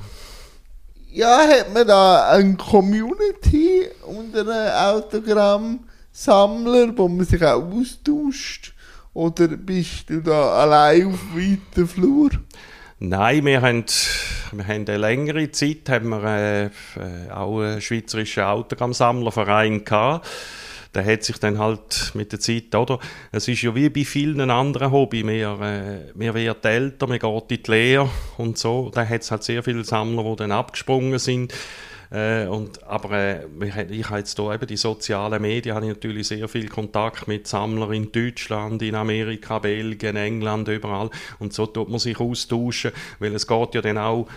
Ja, 1.11 1.47
hat 1.47 1.73
man 1.73 1.87
da 1.87 2.29
eine 2.31 2.57
Community 2.57 3.89
unter 4.05 4.41
einem 4.41 4.99
Autogrammsammler, 4.99 6.97
wo 6.97 7.09
man 7.09 7.25
sich 7.25 7.43
auch 7.45 7.63
austauscht? 7.63 8.75
Oder 9.13 9.47
bist 9.49 10.11
du 10.11 10.21
da 10.21 10.63
allein 10.63 11.07
auf 11.07 11.21
weiter 11.35 11.87
Flur? 11.87 12.31
Nein, 12.99 13.45
wir 13.45 13.63
haben, 13.63 13.85
wir 14.53 14.67
haben 14.67 14.89
eine 14.89 14.97
längere 14.97 15.51
Zeit 15.53 15.89
haben 15.89 16.09
wir, 16.09 16.25
äh, 16.25 16.65
äh, 16.65 17.31
auch 17.31 17.61
einen 17.61 17.81
schweizerischen 17.81 18.43
Autogrammsammlerverein 18.43 19.85
gehabt. 19.85 20.27
Der 20.95 21.05
hat 21.05 21.25
sich 21.25 21.39
dann 21.39 21.59
halt 21.59 22.13
mit 22.15 22.33
der 22.33 22.41
Zeit, 22.41 22.75
oder? 22.75 22.99
Es 23.33 23.49
ist 23.49 23.63
ja 23.63 23.75
wie 23.75 23.89
bei 23.89 24.05
vielen 24.05 24.51
anderen 24.51 24.93
Hobby, 24.93 25.27
wir, 25.27 25.61
äh, 25.61 26.13
wir 26.15 26.35
werden 26.35 26.63
älter, 26.63 27.07
man 27.07 27.19
geht 27.19 27.51
in 27.51 27.63
die 27.63 27.71
Lehre 27.71 28.09
und 28.39 28.59
so. 28.59 28.91
Da 28.95 29.07
hat 29.07 29.23
es 29.23 29.31
halt 29.31 29.43
sehr 29.43 29.63
viele 29.63 29.85
Sammler, 29.85 30.23
die 30.23 30.37
dann 30.37 30.53
abgesprungen 30.53 31.19
sind. 31.19 31.53
Äh, 32.11 32.47
und, 32.47 32.83
aber 32.85 33.11
äh, 33.11 33.47
ich 33.91 34.09
habe 34.09 34.19
jetzt 34.19 34.39
hier 34.39 34.53
eben 34.53 34.67
die 34.67 34.77
sozialen 34.77 35.43
Medien, 35.43 35.75
habe 35.75 35.87
ich 35.87 35.95
natürlich 35.95 36.29
sehr 36.29 36.47
viel 36.47 36.69
Kontakt 36.69 37.27
mit 37.27 37.49
Sammlern 37.49 37.93
in 37.93 38.13
Deutschland, 38.13 38.81
in 38.83 38.95
Amerika, 38.95 39.59
Belgien, 39.59 40.15
England, 40.15 40.69
überall. 40.69 41.11
Und 41.41 41.53
so 41.53 41.67
tut 41.67 41.89
man 41.89 41.99
sich 41.99 42.21
austauschen, 42.21 42.93
weil 43.19 43.35
es 43.35 43.49
geht 43.49 43.75
ja 43.75 43.83
dann 43.83 43.99
auch 43.99 44.29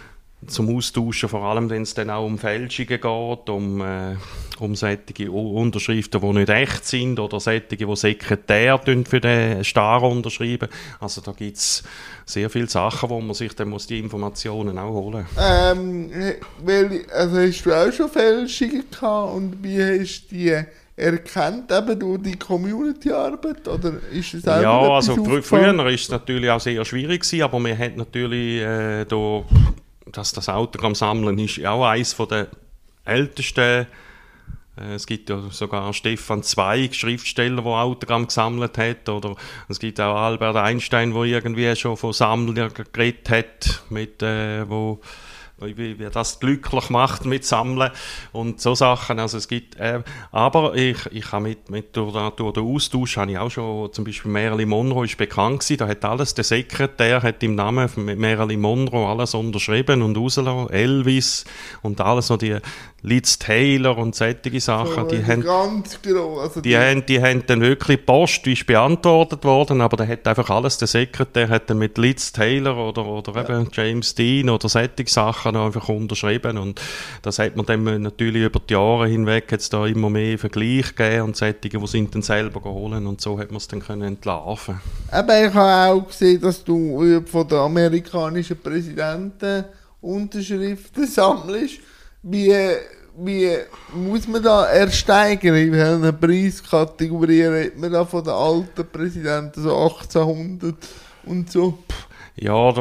zum 0.46 0.76
Austauschen, 0.76 1.30
vor 1.30 1.44
allem 1.44 1.70
wenn 1.70 1.82
es 1.82 1.94
dann 1.96 2.10
auch 2.10 2.26
um 2.26 2.38
Fälschungen 2.38 3.02
geht, 3.02 3.50
um, 3.50 3.82
äh, 3.82 4.16
um 4.60 4.76
solche 4.76 5.32
Unterschriften, 5.32 6.22
die 6.22 6.34
nicht 6.34 6.50
echt 6.50 6.86
sind 6.86 7.20
oder 7.20 7.40
solche, 7.40 7.76
die 7.76 7.96
Sekretär 7.96 8.80
für 8.80 9.20
den 9.20 9.64
Star 9.64 10.04
unterschreiben. 10.04 10.70
Also 11.00 11.22
da 11.22 11.32
gibt 11.32 11.58
es 11.58 11.84
sehr 12.26 12.50
viele 12.50 12.68
Sachen, 12.68 13.10
wo 13.10 13.20
man 13.20 13.34
sich 13.34 13.54
dann 13.56 13.70
muss 13.70 13.88
die 13.88 14.00
Informationen 14.00 14.78
auch 14.78 14.94
holen 14.94 15.26
muss. 15.34 15.44
Ähm, 15.44 16.12
weil, 16.64 17.06
also 17.14 17.38
hast 17.38 17.64
du 17.64 17.74
auch 17.74 17.92
schon 17.92 18.10
Fälschungen 18.10 18.84
gehabt 18.92 19.34
und 19.34 19.64
wie 19.64 19.82
hast 19.82 20.28
du 20.30 20.36
die 20.36 20.64
erkannt, 20.96 21.72
eben 21.72 22.00
durch 22.00 22.22
die 22.22 22.38
Community-Arbeit? 22.38 23.68
Oder 23.68 23.94
ist 24.12 24.34
es 24.34 24.48
auch 24.48 24.62
Ja, 24.62 24.80
also 24.80 25.24
fr 25.24 25.42
früher 25.42 25.78
war 25.78 25.88
es 25.88 26.10
natürlich 26.10 26.50
auch 26.50 26.60
sehr 26.60 26.84
schwierig, 26.86 27.22
gewesen, 27.22 27.44
aber 27.44 27.60
man 27.60 27.78
hat 27.78 27.98
natürlich 27.98 28.62
äh, 28.62 29.06
da 29.06 29.44
dass 30.12 30.34
das 30.34 30.50
Autogramm 30.50 30.96
sammeln 30.96 31.38
ist 31.40 31.64
auch 31.66 31.86
eines 31.86 32.16
der 32.16 32.48
ältesten. 33.06 33.88
Äh, 34.78 34.94
es 34.94 35.06
gibt 35.08 35.30
ja 35.30 35.42
sogar 35.50 35.94
Stefan 35.94 36.44
Zweig, 36.44 36.96
Schriftsteller, 36.96 37.62
der 37.62 37.72
Autogramm 37.72 38.28
gesammelt 38.28 38.78
hat. 38.78 39.10
Oder 39.10 39.36
es 39.70 39.80
gibt 39.80 40.00
auch 40.00 40.16
Albert 40.16 40.56
Einstein, 40.56 41.14
der 41.14 41.24
irgendwie 41.24 41.76
schon 41.76 41.98
von 41.98 42.14
Sammlern 42.14 42.72
geredet 42.94 43.30
hat, 43.30 43.84
mit, 43.90 44.22
äh, 44.22 44.70
wo 44.70 45.00
wie, 45.60 45.98
wie 46.00 46.10
das 46.12 46.40
glücklich 46.40 46.90
macht 46.90 47.26
mit 47.26 47.44
Sammeln 47.44 47.92
und 48.32 48.62
so 48.62 48.76
Sachen. 48.76 49.20
Also 49.20 49.38
es 49.38 49.48
gibt, 49.48 49.76
äh, 49.78 50.04
aber 50.32 50.76
ich, 50.76 50.98
ich 51.12 51.32
habe 51.32 51.50
mit, 51.50 51.70
mit 51.70 51.96
durch, 51.98 52.14
durch 52.36 52.54
den 52.54 52.64
Austausch 52.64 53.18
habe 53.18 53.32
ich 53.32 53.38
auch 53.38 53.50
schon, 53.50 53.92
zum 53.92 54.06
Beispiel 54.06 54.32
Marilyn 54.32 54.70
Monroe 54.70 55.06
ist 55.06 55.18
bekannt 55.18 55.62
gewesen, 55.62 55.78
da 55.78 55.88
hat 55.88 56.06
alles, 56.06 56.34
der 56.36 56.44
Sekretär 56.44 57.24
hat 57.24 57.42
im 57.42 57.56
Namen 57.56 57.90
von 57.90 58.06
Marilyn 58.06 58.62
Monroe 58.62 59.08
alles 59.08 59.34
unterschrieben 59.34 60.02
und 60.02 60.16
rausgelassen, 60.16 60.70
Elvis 60.70 61.46
und 61.82 62.02
alles 62.02 62.28
so 62.28 62.38
die 62.38 62.58
Liz 63.02 63.40
Taylor 63.40 63.98
und 63.98 64.16
solche 64.16 64.60
Sachen, 64.60 65.04
so, 65.04 65.08
die, 65.08 65.24
haben, 65.24 65.42
groß, 65.42 66.00
also 66.42 66.62
die, 66.62 66.70
die, 66.70 66.78
haben, 66.78 67.06
die 67.06 67.22
haben 67.22 67.44
dann 67.46 67.62
wirklich 67.62 68.06
Post, 68.06 68.46
die 68.46 68.54
ist 68.54 68.66
beantwortet 68.66 69.44
worden, 69.44 69.82
aber 69.82 69.98
der 69.98 70.08
hat 70.08 70.28
einfach 70.28 70.50
alles, 70.50 70.78
der 70.78 70.88
Sekretär 70.88 71.50
hat 71.50 71.70
dann 71.70 71.78
mit 71.78 71.98
Liz 71.98 72.32
Taylor 72.32 72.76
oder, 72.76 73.06
oder 73.06 73.34
ja. 73.34 73.44
eben 73.44 73.70
James 73.72 74.16
Dean 74.16 74.50
oder 74.50 74.68
solche 74.68 75.08
Sachen 75.08 75.47
einfach 75.56 75.90
unterschrieben 75.90 76.58
und 76.58 76.82
das 77.22 77.40
hat 77.40 77.56
man 77.56 77.66
dann 77.66 78.02
natürlich 78.02 78.44
über 78.44 78.60
die 78.60 78.74
Jahre 78.74 79.08
hinweg 79.08 79.52
jetzt 79.52 79.74
da 79.74 79.86
immer 79.86 80.10
mehr 80.10 80.38
Vergleich 80.38 80.96
gegeben 80.96 81.24
und 81.24 81.36
solche, 81.36 81.56
die 81.56 81.88
sind 81.88 82.14
dann 82.14 82.22
selber 82.22 82.62
geholt 82.62 82.94
und 82.94 83.22
so 83.22 83.40
hat 83.40 83.52
man 83.52 83.58
es 83.58 83.68
dann 83.68 83.80
können 83.80 84.04
entlarven. 84.04 84.80
Aber 85.12 85.46
ich 85.46 85.54
habe 85.54 85.94
auch 85.94 86.08
gesehen, 86.08 86.42
dass 86.42 86.64
du 86.64 87.22
von 87.26 87.48
den 87.48 87.58
amerikanischen 87.58 88.58
Präsidenten 88.58 89.66
Unterschriften 90.02 91.08
sammelst. 91.08 91.80
Wie 92.22 92.54
wie 93.18 93.50
muss 93.94 94.28
man 94.28 94.44
da 94.44 94.66
ersteigern? 94.66 95.56
In 95.56 95.72
welcher 95.72 96.12
Preiskategorie 96.12 97.44
redet 97.44 97.80
man 97.80 97.92
da 97.92 98.06
von 98.06 98.24
den 98.24 98.34
alten 98.34 98.86
Präsidenten, 98.92 99.64
so 99.64 99.76
1800 99.76 100.76
und 101.26 101.52
so? 101.52 101.80
Ja, 102.36 102.72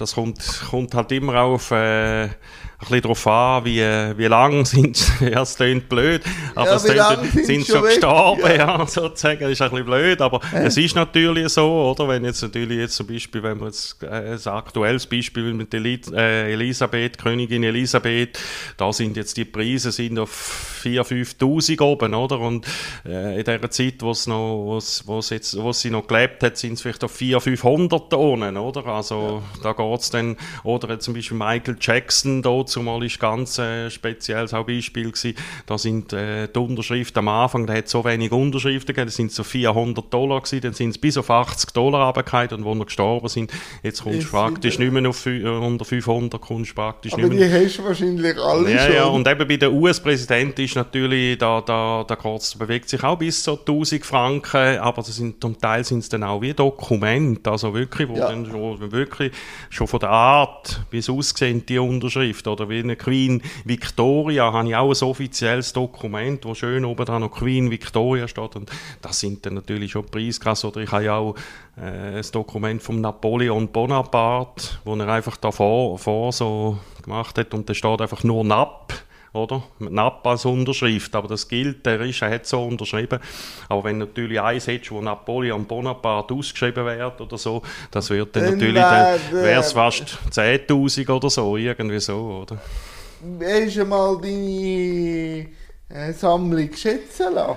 das 0.00 0.14
kommt, 0.14 0.62
kommt 0.70 0.94
halt 0.94 1.12
immer 1.12 1.40
auf 1.40 1.70
äh, 1.70 2.28
ein 2.78 2.88
bisschen 2.88 3.02
darauf 3.02 3.26
an, 3.26 3.64
wie, 3.64 3.80
wie 3.80 4.26
lang 4.26 4.66
sind 4.66 4.96
sie, 4.96 5.24
ja, 5.30 5.42
es 5.42 5.56
klingt 5.56 5.88
blöd, 5.88 6.22
aber 6.54 6.72
ja, 6.72 6.78
sind, 6.78 7.32
sind, 7.32 7.46
sind 7.46 7.66
schon, 7.66 7.82
gestorben, 7.82 8.42
ja. 8.42 8.78
ja. 8.78 8.86
sozusagen, 8.86 9.40
das 9.40 9.52
ist 9.52 9.62
ein 9.62 9.70
bisschen 9.70 9.86
blöd, 9.86 10.20
aber 10.20 10.40
äh? 10.52 10.66
es 10.66 10.76
ist 10.76 10.94
natürlich 10.94 11.48
so, 11.48 11.66
oder, 11.90 12.06
wenn 12.08 12.24
jetzt 12.24 12.42
natürlich 12.42 12.78
jetzt 12.78 12.96
zum 12.96 13.06
Beispiel, 13.06 13.42
wenn 13.42 13.58
wir 13.60 13.66
jetzt 13.66 14.02
äh, 14.02 14.34
ein 14.34 14.52
aktuelles 14.52 15.06
Beispiel 15.06 15.54
mit 15.54 15.72
Elis 15.72 16.12
äh, 16.12 16.52
Elisabeth, 16.52 17.16
Königin 17.16 17.62
Elisabeth, 17.62 18.38
da 18.76 18.92
sind 18.92 19.16
jetzt 19.16 19.38
die 19.38 19.46
Preise 19.46 19.90
sind 19.90 20.18
auf 20.18 20.82
4'000, 20.84 21.38
5'000 21.38 21.80
oben, 21.80 22.14
oder, 22.14 22.40
und 22.40 22.66
äh, 23.06 23.38
in 23.38 23.44
der 23.44 23.70
Zeit, 23.70 24.02
wo 24.02 24.10
es 24.10 24.26
noch, 24.26 24.64
wo's, 24.66 25.02
wo's 25.06 25.30
jetzt, 25.30 25.56
wo 25.56 25.72
sie 25.72 25.90
noch 25.90 26.06
gelebt 26.06 26.42
hat, 26.42 26.58
sind 26.58 26.74
es 26.74 26.82
vielleicht 26.82 27.02
auf 27.04 27.12
400, 27.12 27.42
500 27.42 28.10
Tonnen, 28.10 28.58
oder, 28.58 28.84
also 28.84 29.42
ja. 29.54 29.62
da 29.62 29.72
geht 29.72 30.00
es 30.00 30.10
dann, 30.10 30.36
oder 30.62 30.98
zum 31.00 31.14
Beispiel 31.14 31.38
Michael 31.38 31.76
Jackson, 31.80 32.42
da 32.42 32.65
zumal 32.66 33.04
ist 33.04 33.18
ganz 33.18 33.58
äh, 33.58 33.90
spezielles 33.90 34.54
auch 34.54 34.66
Beispiel 34.66 35.10
gewesen. 35.10 35.34
Da 35.66 35.78
sind 35.78 36.12
äh, 36.12 36.48
die 36.48 36.58
Unterschriften 36.58 37.20
am 37.20 37.28
Anfang, 37.28 37.66
da 37.66 37.74
hat 37.74 37.88
so 37.88 38.04
wenig 38.04 38.32
Unterschriften 38.32 38.94
gegeben, 38.94 39.06
das 39.06 39.16
sind 39.16 39.32
so 39.32 39.44
400 39.44 40.12
Dollar 40.12 40.40
gewesen, 40.40 40.60
dann 40.60 40.72
sind 40.72 40.90
es 40.90 40.98
bis 40.98 41.16
auf 41.16 41.30
80 41.30 41.70
Dollar 41.70 42.06
runtergefallen 42.06 42.52
und 42.52 42.64
wo 42.64 42.74
wir 42.74 42.84
gestorben 42.84 43.28
sind, 43.28 43.52
jetzt 43.82 44.02
kommst 44.02 44.28
du 44.28 44.30
praktisch 44.30 44.78
nicht 44.78 44.92
mehr 44.92 45.08
auf 45.08 45.26
unter 45.26 45.84
500, 45.84 46.40
kommst 46.40 46.74
praktisch 46.74 47.12
Aber 47.12 47.22
nicht 47.22 47.38
mehr. 47.38 47.48
die 47.48 47.66
hast 47.66 47.78
du 47.78 47.84
wahrscheinlich 47.84 48.38
alle 48.38 48.72
ja, 48.72 48.86
schon. 48.86 48.94
Ja, 48.94 49.04
und 49.06 49.28
eben 49.28 49.48
bei 49.48 49.56
der 49.56 49.72
US-Präsident 49.72 50.58
ist 50.58 50.76
natürlich, 50.76 51.38
da, 51.38 51.60
da, 51.60 52.04
da 52.06 52.16
bewegt 52.58 52.88
sich 52.88 53.02
auch 53.02 53.16
bis 53.16 53.42
zu 53.42 53.52
1000 53.52 54.04
Franken, 54.04 54.78
aber 54.78 55.02
das 55.02 55.16
sind, 55.16 55.40
zum 55.40 55.58
Teil 55.58 55.84
sind 55.84 56.00
es 56.00 56.08
dann 56.08 56.22
auch 56.22 56.40
wie 56.40 56.52
Dokumente, 56.52 57.50
also 57.50 57.74
wirklich, 57.74 58.08
wo 58.08 58.16
ja. 58.16 58.28
dann 58.28 58.46
schon, 58.46 58.92
wirklich 58.92 59.32
schon 59.70 59.86
von 59.86 60.00
der 60.00 60.10
Art, 60.10 60.80
wie 60.90 60.98
es 60.98 61.08
aussehen, 61.08 61.64
die 61.66 61.78
Unterschrift, 61.78 62.46
oder 62.56 62.68
wie 62.68 62.78
eine 62.78 62.96
Queen 62.96 63.42
Victoria, 63.64 64.52
habe 64.52 64.68
ich 64.68 64.76
auch 64.76 64.90
ein 64.90 65.08
offizielles 65.08 65.72
Dokument, 65.72 66.44
wo 66.44 66.54
schön 66.54 66.84
oben 66.84 67.04
dran 67.04 67.20
noch 67.20 67.30
Queen 67.30 67.70
Victoria 67.70 68.26
steht. 68.26 68.56
Und 68.56 68.70
das 69.02 69.20
sind 69.20 69.44
dann 69.44 69.54
natürlich 69.54 69.92
schon 69.92 70.06
Preisklasse, 70.06 70.68
oder 70.68 70.80
ich 70.80 70.90
habe 70.90 71.12
auch 71.12 71.34
äh, 71.76 72.18
ein 72.18 72.24
Dokument 72.32 72.82
von 72.82 73.00
Napoleon 73.00 73.68
Bonaparte, 73.68 74.78
wo 74.84 74.94
er 74.96 75.08
einfach 75.08 75.36
davor 75.36 75.98
vor 75.98 76.32
so 76.32 76.78
gemacht 77.02 77.38
hat. 77.38 77.54
Und 77.54 77.68
da 77.68 77.74
steht 77.74 78.00
einfach 78.00 78.24
nur 78.24 78.44
NAP 78.44 79.05
oder? 79.36 79.62
NAP 79.78 80.26
als 80.26 80.44
Unterschrift, 80.44 81.14
aber 81.14 81.28
das 81.28 81.48
gilt, 81.48 81.84
der 81.86 82.00
ist, 82.00 82.22
er 82.22 82.30
hat 82.30 82.46
so 82.46 82.62
unterschrieben. 82.64 83.20
Aber 83.68 83.84
wenn 83.84 83.98
natürlich 83.98 84.40
eins 84.40 84.66
hättest, 84.66 84.90
wo 84.90 85.00
Napoleon 85.00 85.64
Bonaparte 85.64 86.34
ausgeschrieben 86.34 86.84
wird 86.84 87.20
oder 87.20 87.38
so, 87.38 87.62
das 87.90 88.10
wird 88.10 88.34
dann, 88.34 88.44
dann 88.44 88.52
natürlich, 88.54 88.82
wäre 89.32 89.60
es 89.60 89.72
fast 89.72 90.18
10'000 90.30 91.10
oder 91.10 91.30
so, 91.30 91.56
irgendwie 91.56 92.00
so, 92.00 92.42
oder? 92.42 92.58
Hast 93.40 93.76
du 93.76 93.84
mal 93.84 94.18
deine 94.20 95.46
äh, 95.88 96.12
Sammlung 96.12 96.70
schätzen 96.74 97.34
lassen? 97.34 97.56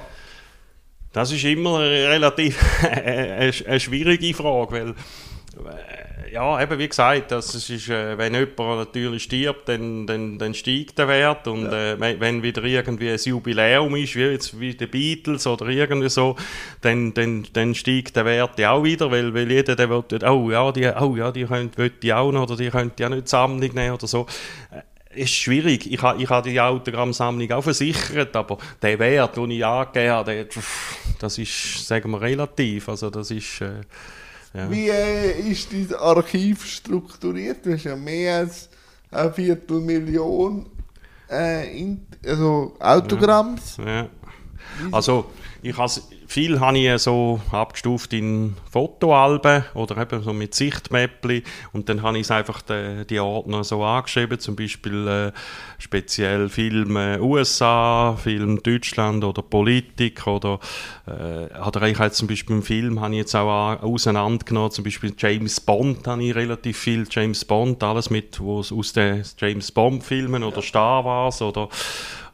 Das 1.12 1.32
ist 1.32 1.44
immer 1.44 1.80
relativ 1.80 2.60
eine, 2.84 3.52
eine 3.66 3.80
schwierige 3.80 4.34
Frage, 4.34 4.72
weil 4.72 4.96
ja, 6.32 6.62
eben 6.62 6.80
wie 6.80 6.88
gesagt, 6.88 7.32
das 7.32 7.56
ist, 7.56 7.90
äh, 7.90 8.18
wenn 8.18 8.34
jemand 8.34 8.58
natürlich 8.58 9.24
stirbt, 9.24 9.68
dann, 9.68 10.06
dann, 10.06 10.38
dann 10.38 10.54
steigt 10.54 10.98
der 10.98 11.08
Wert 11.08 11.48
und 11.48 11.72
ja. 11.72 11.94
äh, 11.94 12.20
wenn 12.20 12.44
wieder 12.44 12.64
irgendwie 12.64 13.10
ein 13.10 13.20
Jubiläum 13.24 13.96
ist, 13.96 14.16
wie 14.16 14.22
jetzt 14.22 14.60
wie 14.60 14.76
die 14.76 14.88
Beatles 14.88 15.48
oder 15.48 15.68
irgendwie 15.68 16.10
so, 16.10 16.36
dann, 16.82 17.14
dann, 17.14 17.48
dann 17.54 17.74
steigt 17.76 18.16
der 18.16 18.26
Wert 18.26 18.60
ja 18.60 18.72
auch 18.72 18.84
wieder, 18.84 19.10
weil, 19.12 19.34
weil 19.34 19.52
jeder, 19.52 19.76
der 19.76 19.90
will, 19.90 20.04
oh 20.28 20.52
ja, 20.52 20.72
die, 20.72 20.88
oh 20.88 21.16
ja, 21.16 21.32
die 21.32 21.46
könnte 21.46 21.90
die 21.90 22.14
auch 22.14 22.32
noch 22.32 22.44
oder 22.44 22.56
die 22.56 22.70
könnte 22.70 23.02
ja 23.04 23.10
nicht 23.10 23.28
Sammlung 23.28 23.74
nehmen 23.74 23.94
oder 23.94 24.08
so 24.08 24.28
äh, 24.72 24.82
ist 25.22 25.34
schwierig. 25.34 25.92
Ich 25.92 26.02
habe 26.04 26.22
ich 26.22 26.30
ha 26.30 26.42
die 26.42 26.62
Autogrammsammlung 26.62 27.52
auch 27.52 27.64
versichert, 27.64 28.36
aber 28.36 28.60
der 28.82 29.00
Wert, 29.00 29.38
den 29.38 29.52
ich 29.52 29.66
angegeben 29.66 30.12
habe, 30.12 30.32
der, 30.32 30.46
das 31.20 31.38
ist, 31.40 31.88
sagen 31.88 32.12
wir, 32.12 32.22
relativ. 32.22 32.90
Also 32.90 33.10
das 33.10 33.32
ist... 33.32 33.62
Äh, 33.62 33.82
ja. 34.54 34.70
Wie 34.70 34.90
äh, 34.90 35.40
ist 35.52 35.72
dein 35.72 35.94
Archiv 35.96 36.66
strukturiert? 36.66 37.66
Du 37.66 37.74
hast 37.74 37.84
ja 37.84 37.96
mehr 37.96 38.38
als 38.38 38.70
eine 39.12 39.32
Viertelmillion 39.32 40.66
äh, 41.30 41.80
in, 41.80 42.06
also 42.26 42.76
Autogramms. 42.80 43.78
Ja. 43.78 43.86
ja. 43.86 44.10
Also 44.92 45.26
ich 45.62 45.78
has, 45.78 46.08
viel 46.30 46.60
habe 46.60 46.78
ich 46.78 47.02
so 47.02 47.42
abgestuft 47.52 48.14
in 48.14 48.56
Fotoalben 48.72 49.66
oder 49.74 49.98
eben 49.98 50.22
so 50.22 50.32
mit 50.32 50.54
Sichtmäppli. 50.54 51.44
Und 51.74 51.90
dann 51.90 52.04
habe 52.04 52.18
ich 52.20 52.26
es 52.26 52.32
einfach 52.32 52.62
die, 52.62 53.06
die 53.10 53.20
Ordner 53.20 53.64
so 53.64 53.84
angeschrieben, 53.84 54.40
zum 54.40 54.56
Beispiel 54.56 55.08
äh, 55.08 55.32
speziell 55.80 56.48
Film 56.50 56.96
USA, 57.20 58.16
Film 58.22 58.62
Deutschland 58.62 59.24
oder 59.24 59.42
Politik 59.42 60.28
oder 60.28 60.60
äh, 61.08 61.60
oder 61.60 61.88
ich 61.88 61.98
jetzt 61.98 62.18
zum 62.18 62.28
Beispiel 62.28 62.58
im 62.58 62.64
Film 62.64 63.02
habe 63.02 63.14
ich 63.14 63.20
jetzt 63.20 63.36
auch 63.36 63.82
auseinandergenommen, 63.82 64.72
zum 64.72 64.84
Beispiel 64.84 65.14
James 65.18 65.60
Bond 65.60 66.06
habe 66.08 66.24
ich 66.24 66.36
relativ 66.36 66.78
viel 66.78 67.08
James 67.10 67.44
Bond, 67.44 67.82
alles 67.82 68.12
mit 68.12 68.40
was 68.40 68.72
aus 68.72 68.94
den 68.94 69.24
James 69.38 69.72
Bond 69.72 70.04
Filmen 70.04 70.44
oder 70.44 70.62
Star 70.62 71.04
Wars 71.04 71.42
oder 71.42 71.70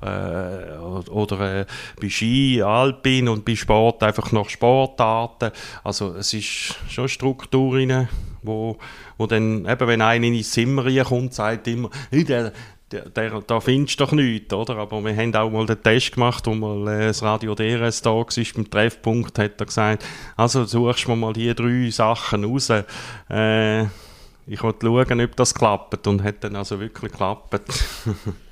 äh, 0.01 0.77
oder 1.09 1.61
äh, 1.61 1.65
bei 1.99 2.09
Ski, 2.09 2.61
Alpin 2.61 3.27
und 3.27 3.45
bei 3.45 3.55
Sport 3.55 3.84
einfach 4.03 4.31
nach 4.31 4.49
Sportarten. 4.49 5.51
Also 5.83 6.15
es 6.15 6.33
ist 6.33 6.75
schon 6.89 7.07
Strukturen, 7.07 8.07
wo, 8.43 8.77
wo 9.17 9.27
dann, 9.27 9.65
eben 9.65 9.87
wenn 9.87 10.01
einer 10.01 10.27
ins 10.27 10.51
Zimmer 10.51 11.03
kommt, 11.03 11.33
sagt 11.33 11.67
immer, 11.67 11.89
hey, 12.11 12.23
der, 12.23 12.51
der, 12.91 13.41
da 13.41 13.59
findest 13.59 13.99
du 13.99 14.05
doch 14.05 14.11
nichts, 14.11 14.53
oder? 14.53 14.77
Aber 14.77 15.03
wir 15.03 15.15
haben 15.15 15.35
auch 15.35 15.49
mal 15.49 15.65
den 15.65 15.81
Test 15.81 16.13
gemacht, 16.13 16.45
wo 16.45 16.53
mal 16.53 16.87
äh, 16.87 17.07
das 17.07 17.23
Radio 17.23 17.55
DRS 17.55 18.01
da 18.01 18.11
war, 18.11 18.25
beim 18.25 18.69
Treffpunkt, 18.69 19.39
hat 19.39 19.59
er 19.59 19.65
gesagt, 19.65 20.05
also 20.37 20.65
suchst 20.65 21.07
du 21.07 21.15
mal 21.15 21.33
die 21.33 21.53
drei 21.53 21.89
Sachen 21.89 22.45
raus. 22.45 22.69
Äh, 22.69 23.83
ich 24.47 24.61
wollte 24.61 24.85
schauen, 24.85 25.21
ob 25.21 25.35
das 25.35 25.55
klappt 25.55 26.05
und 26.07 26.23
hat 26.23 26.43
dann 26.43 26.55
also 26.55 26.79
wirklich 26.79 27.11
geklappt. 27.11 27.55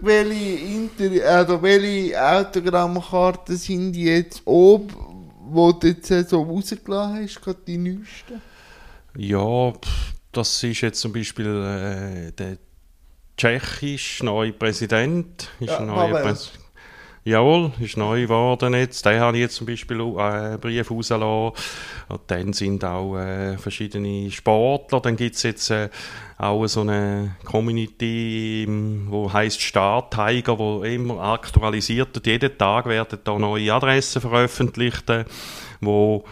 welche, 0.00 0.64
Inter 0.64 1.28
also 1.28 1.62
welche 1.62 2.20
Autogrammkarten 2.20 3.56
sind 3.56 3.94
jetzt 3.96 4.42
oben, 4.44 4.88
wo 5.50 5.72
du 5.72 5.88
jetzt 5.88 6.08
so 6.28 6.42
rausgelassen 6.42 7.22
hast, 7.22 7.42
gerade 7.42 7.58
die 7.66 7.78
neuesten? 7.78 8.40
Ja, 9.16 9.72
das 10.32 10.62
ist 10.62 10.80
jetzt 10.80 11.00
zum 11.00 11.12
Beispiel 11.12 11.46
äh, 11.46 12.32
der 12.32 12.58
tschechisch 13.36 14.22
neue 14.22 14.52
Präsident. 14.52 15.50
Ist 15.60 15.70
ja, 15.70 15.80
neue 15.80 16.22
Präs 16.22 16.52
Jawohl, 17.24 17.72
ist 17.80 17.98
neu 17.98 18.22
geworden 18.22 18.72
jetzt. 18.72 19.04
Den 19.04 19.20
habe 19.20 19.36
ich 19.36 19.42
jetzt 19.42 19.56
zum 19.56 19.66
Beispiel 19.66 20.00
äh, 20.00 20.56
Brief 20.56 20.90
rausgelassen. 20.90 21.52
Und 22.08 22.20
dann 22.28 22.52
sind 22.54 22.82
auch 22.84 23.18
äh, 23.18 23.58
verschiedene 23.58 24.30
Sportler. 24.30 25.00
Dann 25.00 25.16
gibt 25.16 25.36
es 25.36 25.42
jetzt 25.42 25.70
äh, 25.70 25.90
auch 26.38 26.66
so 26.68 26.82
eine 26.82 27.36
Community, 27.44 28.64
wo 29.08 29.32
heißt 29.32 29.60
Star 29.60 30.08
Tiger, 30.08 30.56
wo 30.58 30.84
immer 30.84 31.20
aktualisiert 31.20 32.14
wird. 32.14 32.26
Jeden 32.26 32.56
Tag 32.56 32.86
werden 32.86 33.18
da 33.24 33.36
neue 33.38 33.74
Adressen 33.74 34.22
veröffentlicht, 34.22 35.10
äh, 35.10 35.24
wo 35.80 36.24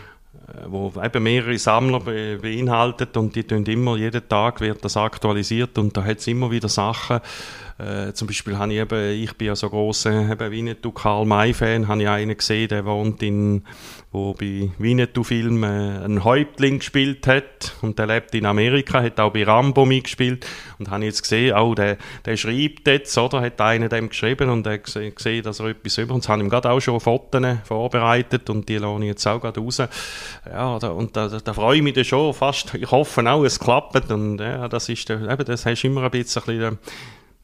äh, 0.46 0.66
wo 0.68 0.92
eben 1.02 1.22
mehrere 1.24 1.58
Sammler 1.58 2.00
be 2.00 2.38
beinhaltet 2.40 3.16
und 3.16 3.34
die 3.34 3.42
tun 3.42 3.64
immer, 3.64 3.96
jeden 3.96 4.28
Tag 4.28 4.60
wird 4.60 4.84
das 4.84 4.96
aktualisiert 4.96 5.76
und 5.76 5.96
da 5.96 6.04
hat 6.04 6.18
es 6.18 6.26
immer 6.28 6.52
wieder 6.52 6.68
Sachen, 6.68 7.20
äh, 7.78 8.14
zum 8.14 8.26
Beispiel 8.26 8.56
habe 8.56 8.72
ich 8.72 8.78
eben, 8.78 9.22
ich 9.22 9.36
bin 9.36 9.48
ja 9.48 9.56
so 9.56 9.68
grosser 9.68 10.30
eben 10.30 10.50
Winnetou 10.50 10.92
Karl 10.92 11.26
May 11.26 11.52
Fan, 11.52 11.88
habe 11.88 12.02
ich 12.02 12.08
einen 12.08 12.36
gesehen, 12.36 12.68
der 12.68 12.86
wohnt 12.86 13.22
in, 13.22 13.64
wo 14.12 14.32
bei 14.32 14.70
Winnetou 14.78 15.22
Film 15.22 15.62
äh, 15.62 15.66
einen 15.66 16.24
Häuptling 16.24 16.78
gespielt 16.78 17.26
hat. 17.26 17.74
Und 17.82 17.98
der 17.98 18.06
lebt 18.06 18.34
in 18.34 18.46
Amerika, 18.46 19.02
hat 19.02 19.20
auch 19.20 19.30
bei 19.30 19.44
Rambo 19.44 19.84
mitgespielt. 19.84 20.46
Und 20.78 20.90
habe 20.90 21.04
jetzt 21.04 21.20
gesehen, 21.20 21.54
auch 21.54 21.74
der, 21.74 21.98
der 22.24 22.38
schreibt 22.38 22.86
jetzt, 22.86 23.16
oder, 23.18 23.42
hat 23.42 23.60
einer 23.60 23.90
dem 23.90 24.08
geschrieben 24.08 24.48
und 24.48 24.66
er 24.66 24.78
gesehen, 24.78 25.42
dass 25.42 25.60
er 25.60 25.66
etwas 25.66 25.98
über 25.98 26.14
uns, 26.14 26.30
habe 26.30 26.42
ihm 26.42 26.48
gerade 26.48 26.70
auch 26.70 26.80
schon 26.80 26.98
Fotos 26.98 27.42
vorbereitet 27.64 28.48
und 28.48 28.68
die 28.68 28.78
lasse 28.78 29.02
ich 29.02 29.08
jetzt 29.08 29.26
auch 29.26 29.40
gerade 29.40 29.60
raus. 29.60 29.78
Ja, 30.46 30.78
da, 30.78 30.88
und 30.88 31.14
da, 31.16 31.28
da 31.28 31.52
freue 31.52 31.76
ich 31.76 31.82
mich 31.82 31.94
dann 31.94 32.04
schon 32.04 32.32
fast, 32.32 32.74
ich 32.74 32.90
hoffe 32.90 33.28
auch, 33.28 33.44
es 33.44 33.58
klappt 33.58 34.10
und 34.10 34.38
ja, 34.38 34.68
das 34.68 34.88
ist, 34.88 35.10
eben, 35.10 35.44
das 35.44 35.66
hast 35.66 35.84
immer 35.84 36.04
ein 36.04 36.10
bisschen, 36.10 36.42
ein 36.42 36.46
bisschen 36.46 36.78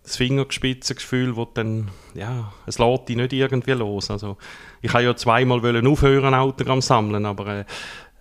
das 0.02 0.16
Fingerspitzengefühl, 0.16 1.36
wo 1.36 1.44
dann, 1.44 1.88
ja, 2.14 2.52
es 2.66 2.78
lässt 2.78 3.08
dich 3.08 3.16
nicht 3.16 3.32
irgendwie 3.32 3.72
los. 3.72 4.10
Also, 4.10 4.36
ich 4.80 4.92
habe 4.92 5.04
ja 5.04 5.14
zweimal 5.14 5.62
wollen 5.62 5.86
aufhören, 5.86 6.34
Autogramm 6.34 6.80
sammeln, 6.80 7.24
aber 7.24 7.46
äh, 7.58 7.64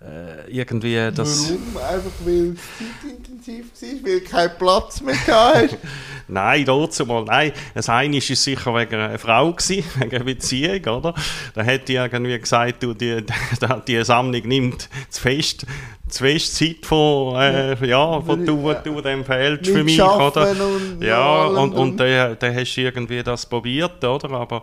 äh, 0.04 0.50
irgendwie 0.50 1.10
das... 1.14 1.50
Warum? 1.50 1.76
Einfach 1.76 2.12
weil 2.24 2.52
es 2.52 2.60
zeitintensiv 3.02 3.66
war, 3.80 4.10
weil 4.10 4.20
du 4.20 4.26
keinen 4.26 4.58
Platz 4.58 5.00
mehr 5.00 5.16
hast? 5.26 5.78
nein, 6.28 6.64
dazu 6.64 7.06
mal, 7.06 7.24
nein. 7.24 7.52
Das 7.74 7.88
eine 7.88 8.14
war 8.16 8.20
sicher 8.20 8.74
wegen 8.74 8.94
einer 8.94 9.18
Frau, 9.18 9.52
gewesen, 9.52 9.84
wegen 9.96 10.14
einer 10.14 10.24
Beziehung, 10.24 10.84
oder? 10.84 11.14
Da 11.54 11.62
hätte 11.62 11.92
ich 11.92 11.98
irgendwie 11.98 12.38
gesagt, 12.38 12.82
du, 12.82 12.94
die, 12.94 13.24
die, 13.60 13.82
die 13.86 14.04
Sammlung 14.04 14.46
nimmt 14.46 14.88
zu 15.10 15.20
fest 15.20 15.66
zu 16.08 16.24
fest 16.24 16.56
Zeit 16.56 16.84
von, 16.84 17.36
äh, 17.36 17.86
ja, 17.86 18.20
von 18.20 18.44
du, 18.44 18.62
was 18.64 18.82
du 18.82 19.00
dem 19.00 19.24
fehlst 19.24 19.66
für 19.66 19.82
mich, 19.82 20.00
oder? 20.02 20.50
Und 20.50 21.02
ja, 21.02 21.46
und, 21.46 21.56
und, 21.56 21.74
und 21.74 21.96
dann, 21.96 22.36
dann 22.38 22.54
hast 22.54 22.74
du 22.74 22.82
irgendwie 22.82 23.22
das 23.22 23.46
probiert, 23.46 24.04
oder? 24.04 24.30
Aber 24.30 24.62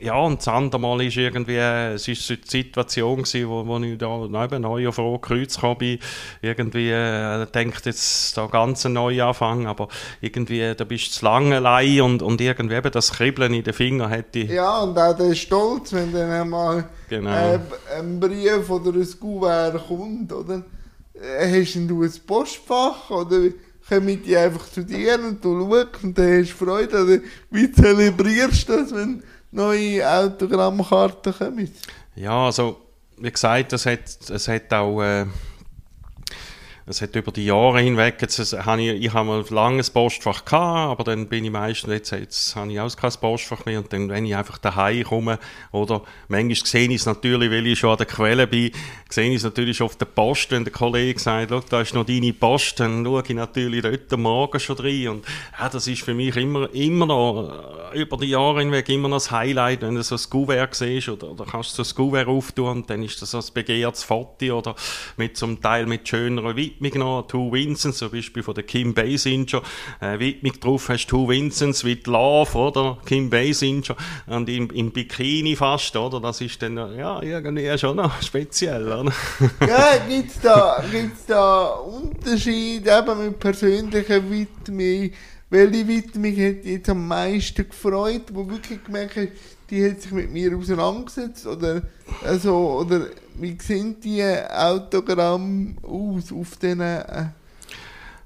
ja, 0.00 0.16
und 0.16 0.38
das 0.38 0.48
andere 0.48 0.80
Mal 0.80 1.02
ist 1.02 1.16
irgendwie, 1.16 1.56
es 1.56 2.08
ist 2.08 2.26
so 2.26 2.34
die 2.34 2.48
Situation 2.48 3.22
gewesen, 3.22 3.48
wo, 3.48 3.66
wo 3.66 3.78
ich 3.78 3.98
da 3.98 4.26
neben 4.28 4.62
neuer 4.62 4.92
Frau 4.92 5.18
Kreuz 5.18 5.58
bin, 5.78 5.98
irgendwie 6.42 6.90
äh, 6.90 7.46
denkt 7.46 7.86
jetzt 7.86 8.36
da 8.36 8.46
ganz 8.46 8.86
ein 8.86 8.94
neuer 8.94 9.28
Anfang, 9.28 9.66
aber 9.66 9.88
irgendwie, 10.20 10.74
da 10.74 10.84
bist 10.84 11.08
du 11.08 11.10
zu 11.12 11.24
lange 11.24 11.56
allein 11.56 12.00
und, 12.00 12.22
und 12.22 12.40
irgendwie 12.40 12.76
eben 12.76 12.90
das 12.90 13.12
Kribbeln 13.12 13.54
in 13.54 13.64
den 13.64 13.74
Fingern 13.74 14.10
hätte 14.10 14.40
ich. 14.40 14.50
Ja, 14.50 14.80
und 14.80 14.98
auch 14.98 15.16
der 15.16 15.34
Stolz, 15.34 15.92
wenn 15.92 16.12
dann 16.12 16.30
einmal 16.30 16.88
genau. 17.08 17.30
äh, 17.30 17.58
ein 17.98 18.18
Brief 18.18 18.68
oder 18.70 18.92
ein 18.92 19.20
Kuvert 19.20 19.86
kommt, 19.86 20.32
oder? 20.32 20.62
Äh, 21.14 21.60
hast 21.60 21.74
du 21.74 22.02
ein 22.02 22.12
Postfach, 22.26 23.10
oder? 23.10 23.50
kommen 23.90 24.22
die 24.22 24.36
einfach 24.36 24.70
zu 24.70 24.84
dir 24.84 25.18
und 25.18 25.44
du 25.44 25.68
schaust 25.68 26.04
und 26.04 26.16
dann 26.16 26.40
hast 26.40 26.52
du 26.52 26.64
Freude. 26.64 27.02
Oder 27.02 27.18
wie 27.50 27.72
zelebrierst 27.72 28.68
du 28.68 28.76
das, 28.76 28.94
wenn 28.94 29.22
neue 29.50 30.08
Autogrammkarten 30.08 31.34
kommen? 31.34 31.74
Ja, 32.14 32.46
also 32.46 32.80
wie 33.18 33.30
gesagt, 33.30 33.72
es 33.72 33.86
hat, 33.86 34.30
es 34.30 34.48
hat 34.48 34.72
auch 34.72 35.02
äh, 35.02 35.26
es 36.90 37.00
hat 37.00 37.14
über 37.14 37.30
die 37.30 37.46
Jahre 37.46 37.80
hinweg, 37.80 38.16
jetzt, 38.20 38.38
habe 38.66 38.82
ich, 38.82 39.04
ich 39.04 39.12
habe 39.12 39.28
mal 39.28 39.40
ein 39.40 39.54
langes 39.54 39.90
Postfach 39.90 40.44
gehabt, 40.44 40.90
aber 40.90 41.04
dann 41.04 41.28
bin 41.28 41.44
ich 41.44 41.50
meistens, 41.50 41.92
jetzt, 41.92 42.10
jetzt 42.10 42.56
habe 42.56 42.72
ich 42.72 42.80
auch 42.80 42.96
kein 42.96 43.12
Postfach 43.12 43.64
mehr. 43.64 43.78
Und 43.78 43.92
dann, 43.92 44.08
wenn 44.08 44.26
ich 44.26 44.34
einfach 44.34 44.58
daheim 44.58 45.04
komme, 45.04 45.38
oder 45.70 46.02
manchmal 46.28 46.56
sehe 46.66 46.88
ich 46.88 46.96
es 46.96 47.06
natürlich, 47.06 47.50
weil 47.50 47.66
ich 47.66 47.78
schon 47.78 47.90
an 47.90 47.98
der 47.98 48.06
Quelle 48.06 48.46
bin, 48.46 48.72
sehe 49.08 49.30
ich 49.30 49.36
es 49.36 49.44
natürlich 49.44 49.80
auf 49.82 49.96
der 49.96 50.06
Post, 50.06 50.50
wenn 50.50 50.64
der 50.64 50.72
Kollege 50.72 51.18
sagt, 51.20 51.52
da 51.70 51.80
ist 51.80 51.94
noch 51.94 52.04
deine 52.04 52.32
Post, 52.32 52.80
dann 52.80 53.04
schaue 53.04 53.22
ich 53.26 53.34
natürlich 53.34 53.82
dort 53.82 54.18
Morgen 54.18 54.58
schon 54.58 54.76
rein. 54.76 55.08
Und 55.08 55.26
ja, 55.58 55.68
das 55.68 55.86
ist 55.86 56.02
für 56.02 56.14
mich 56.14 56.36
immer, 56.36 56.72
immer 56.74 57.06
noch, 57.06 57.92
äh, 57.92 58.00
über 58.00 58.16
die 58.16 58.26
Jahre 58.26 58.60
hinweg 58.60 58.88
immer 58.88 59.08
noch 59.08 59.16
das 59.16 59.30
Highlight, 59.30 59.82
wenn 59.82 59.94
du 59.94 60.02
so 60.02 60.16
ein 60.16 60.30
Kuvert 60.30 60.74
siehst 60.74 61.08
oder, 61.08 61.30
oder 61.30 61.44
kannst 61.44 61.78
du 61.78 61.84
so 61.84 61.88
ein 61.88 61.94
Kuvert 61.94 62.26
auftun 62.26 62.68
und 62.78 62.90
dann 62.90 63.02
ist 63.04 63.22
das 63.22 63.30
so 63.30 63.38
ein 63.38 63.44
begehrtes 63.54 64.02
Foto 64.02 64.58
oder 64.58 64.74
mit 65.16 65.36
zum 65.36 65.60
Teil 65.60 65.86
mit 65.86 66.08
schöneren 66.08 66.56
Widmungen 66.56 66.79
Widmung 66.80 66.98
noch, 66.98 67.26
Two 67.26 67.52
Vincents, 67.52 67.98
zum 67.98 68.10
Beispiel 68.10 68.42
von 68.42 68.54
der 68.54 68.64
Kim 68.64 68.94
Basinger, 68.94 69.62
äh, 70.00 70.18
Widmung 70.18 70.58
drauf 70.60 70.88
hast 70.88 71.06
Two 71.06 71.28
Vincents 71.28 71.84
with 71.84 72.06
Love, 72.06 72.56
oder? 72.56 72.98
Kim 73.04 73.28
Basinger, 73.28 73.96
und 74.26 74.48
im, 74.48 74.70
im 74.70 74.90
Bikini 74.90 75.56
fast, 75.56 75.94
oder? 75.96 76.20
Das 76.20 76.40
ist 76.40 76.60
dann, 76.62 76.76
ja, 76.76 77.22
irgendwie 77.22 77.76
schon 77.78 77.96
noch 77.96 78.20
speziell, 78.22 78.86
oder? 78.86 79.12
ja, 79.66 79.96
gibt's 80.08 80.40
da, 80.40 80.82
gibt's 80.90 81.26
da 81.26 81.64
Unterschiede 81.66 82.90
eben 82.90 83.24
mit 83.24 83.38
persönlicher 83.38 84.22
Widmung? 84.30 85.10
Welche 85.52 85.88
Widmung 85.88 86.30
hat 86.30 86.64
dich 86.64 86.72
jetzt 86.72 86.88
am 86.88 87.08
meisten 87.08 87.68
gefreut, 87.68 88.26
wo 88.32 88.48
wirklich 88.48 88.84
gemerkt 88.84 89.16
hast, 89.16 89.28
die 89.70 89.88
hat 89.88 90.00
sich 90.00 90.12
mit 90.12 90.30
mir 90.32 90.56
auseinandergesetzt? 90.56 91.46
Oder, 91.46 91.82
also, 92.24 92.80
oder 92.80 93.06
wie 93.36 93.56
sehen 93.60 93.96
die 94.00 94.22
Autogramme 94.22 95.76
aus 95.82 96.32
auf 96.32 96.56
diesen... 96.56 96.80
Äh 96.80 97.26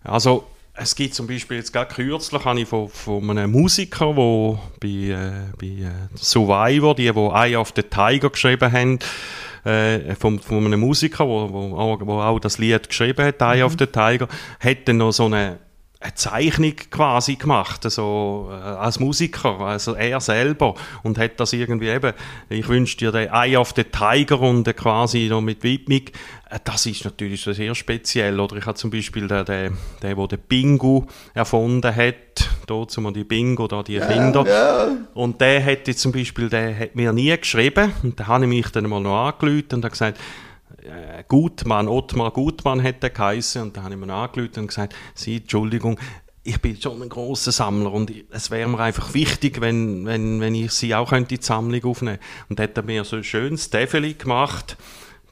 also, 0.02 0.46
es 0.74 0.94
gibt 0.94 1.14
zum 1.14 1.26
Beispiel 1.26 1.58
jetzt 1.58 1.72
gerade 1.72 1.94
kürzlich 1.94 2.44
habe 2.44 2.60
ich 2.60 2.68
von, 2.68 2.88
von 2.88 3.30
einem 3.30 3.52
Musiker, 3.52 4.12
der 4.12 4.58
bei, 4.80 4.88
äh, 4.88 5.32
bei 5.58 5.66
äh, 5.66 5.90
Survivor, 6.16 6.94
die, 6.94 7.12
die 7.12 7.18
Eye 7.18 7.56
of 7.56 7.72
the 7.76 7.82
Tiger 7.82 8.30
geschrieben 8.30 8.72
haben, 8.72 8.98
äh, 9.64 10.14
von, 10.16 10.40
von 10.40 10.64
einem 10.64 10.80
Musiker, 10.80 11.24
der 11.24 11.32
wo, 11.32 11.70
wo, 11.70 12.06
wo 12.06 12.20
auch 12.20 12.40
das 12.40 12.58
Lied 12.58 12.88
geschrieben 12.88 13.24
hat, 13.24 13.40
Eye 13.40 13.58
mhm. 13.58 13.66
of 13.66 13.76
the 13.78 13.86
Tiger, 13.86 14.28
hat 14.58 14.78
dann 14.86 14.96
noch 14.96 15.12
so 15.12 15.26
eine 15.26 15.58
eine 16.04 16.14
Zeichnung 16.14 16.74
quasi 16.90 17.36
gemacht, 17.36 17.84
also 17.86 18.50
äh, 18.50 18.54
als 18.54 19.00
Musiker, 19.00 19.58
also 19.60 19.94
er 19.94 20.20
selber. 20.20 20.74
Und 21.02 21.16
hat 21.16 21.40
das 21.40 21.54
irgendwie 21.54 21.88
eben, 21.88 22.12
ich 22.50 22.68
wünsche 22.68 22.98
dir 22.98 23.10
den 23.10 23.30
Eye 23.32 23.56
of 23.56 23.72
the 23.74 23.84
Tiger 23.84 24.38
und 24.40 24.64
quasi 24.76 25.28
noch 25.30 25.40
mit 25.40 25.62
Widmung, 25.62 26.02
äh, 26.50 26.58
das 26.62 26.84
ist 26.84 27.06
natürlich 27.06 27.42
sehr 27.42 27.74
speziell, 27.74 28.38
oder? 28.38 28.56
Ich 28.56 28.66
habe 28.66 28.76
zum 28.76 28.90
Beispiel 28.90 29.26
den, 29.26 29.46
den, 29.46 29.78
den, 30.02 30.16
der 30.16 30.26
den 30.26 30.38
Bingo 30.46 31.06
erfunden 31.32 31.96
hat, 31.96 32.50
da 32.66 32.86
zum 32.86 33.12
die 33.14 33.24
Bingo, 33.24 33.66
da 33.66 33.82
die 33.82 33.98
Kinder, 33.98 34.46
ja, 34.46 34.88
und 35.14 35.40
der 35.40 35.64
hat 35.64 35.88
jetzt 35.88 36.00
zum 36.00 36.12
Beispiel, 36.12 36.50
der 36.50 36.78
hat 36.78 36.94
mir 36.94 37.12
nie 37.12 37.34
geschrieben. 37.34 37.92
Und 38.02 38.20
da 38.20 38.26
habe 38.26 38.44
ich 38.44 38.48
mich 38.50 38.68
dann 38.68 38.88
mal 38.88 39.00
noch 39.00 39.28
angelüht 39.28 39.72
und 39.72 39.88
gesagt, 39.88 40.18
äh, 40.84 41.24
Gutmann, 41.26 41.88
Ottmar 41.88 42.30
Gutmann 42.30 42.80
hätte 42.80 43.10
geheißen 43.10 43.62
und 43.62 43.76
da 43.76 43.82
habe 43.82 43.94
ich 43.94 44.00
mir 44.00 44.12
angerufen 44.12 44.60
und 44.60 44.66
gesagt, 44.68 44.94
Sie, 45.14 45.36
Entschuldigung, 45.36 45.98
ich 46.44 46.60
bin 46.60 46.80
schon 46.80 47.02
ein 47.02 47.08
großer 47.08 47.52
Sammler 47.52 47.92
und 47.92 48.12
es 48.30 48.50
wäre 48.50 48.68
mir 48.68 48.78
einfach 48.78 49.14
wichtig, 49.14 49.60
wenn, 49.60 50.04
wenn, 50.04 50.40
wenn 50.40 50.54
ich 50.54 50.72
sie 50.72 50.94
auch 50.94 51.08
könnte 51.08 51.34
in 51.34 51.40
die 51.40 51.44
Sammlung 51.44 51.84
aufnehmen 51.84 52.18
Und 52.50 52.58
da 52.58 52.64
hat 52.64 52.76
er 52.76 52.82
mir 52.82 53.04
so 53.04 53.16
ein 53.16 53.24
schönes 53.24 53.70
Tafel 53.70 54.12
gemacht, 54.14 54.76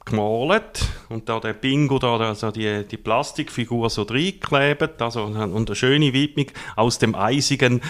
gemalt 0.05 0.87
und 1.09 1.29
da 1.29 1.39
der 1.39 1.53
Bingo, 1.53 1.99
da 1.99 2.17
also 2.17 2.51
die, 2.51 2.83
die 2.85 2.97
Plastikfigur 2.97 3.89
so 3.89 4.01
reingeklebt 4.01 5.01
also, 5.01 5.23
und 5.23 5.37
eine 5.37 5.75
schöne 5.75 6.13
Widmung 6.13 6.47
aus 6.75 6.97
dem 6.97 7.15
eisigen 7.15 7.81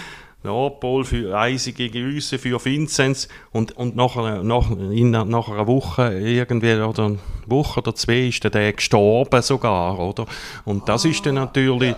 Nordpol 0.44 1.04
für 1.04 1.36
Eisig 1.36 1.76
gegen 1.76 2.10
Üsse 2.10 2.38
für 2.38 2.62
Vinzenz 2.64 3.28
und, 3.50 3.76
und 3.76 3.96
nachher, 3.96 4.42
nach, 4.42 4.70
in, 4.70 5.10
nach 5.10 5.48
einer 5.48 5.66
Woche 5.66 6.12
irgendwie 6.12 6.74
oder 6.74 7.06
eine 7.06 7.18
Woche 7.46 7.80
oder 7.80 7.94
zwei 7.94 8.28
ist 8.28 8.44
der 8.44 8.72
gestorben 8.72 9.42
sogar, 9.42 9.98
oder? 9.98 10.26
Und 10.64 10.88
das 10.88 11.04
ah, 11.04 11.08
ist 11.08 11.24
dann 11.24 11.36
natürlich, 11.36 11.90
ja. 11.90 11.96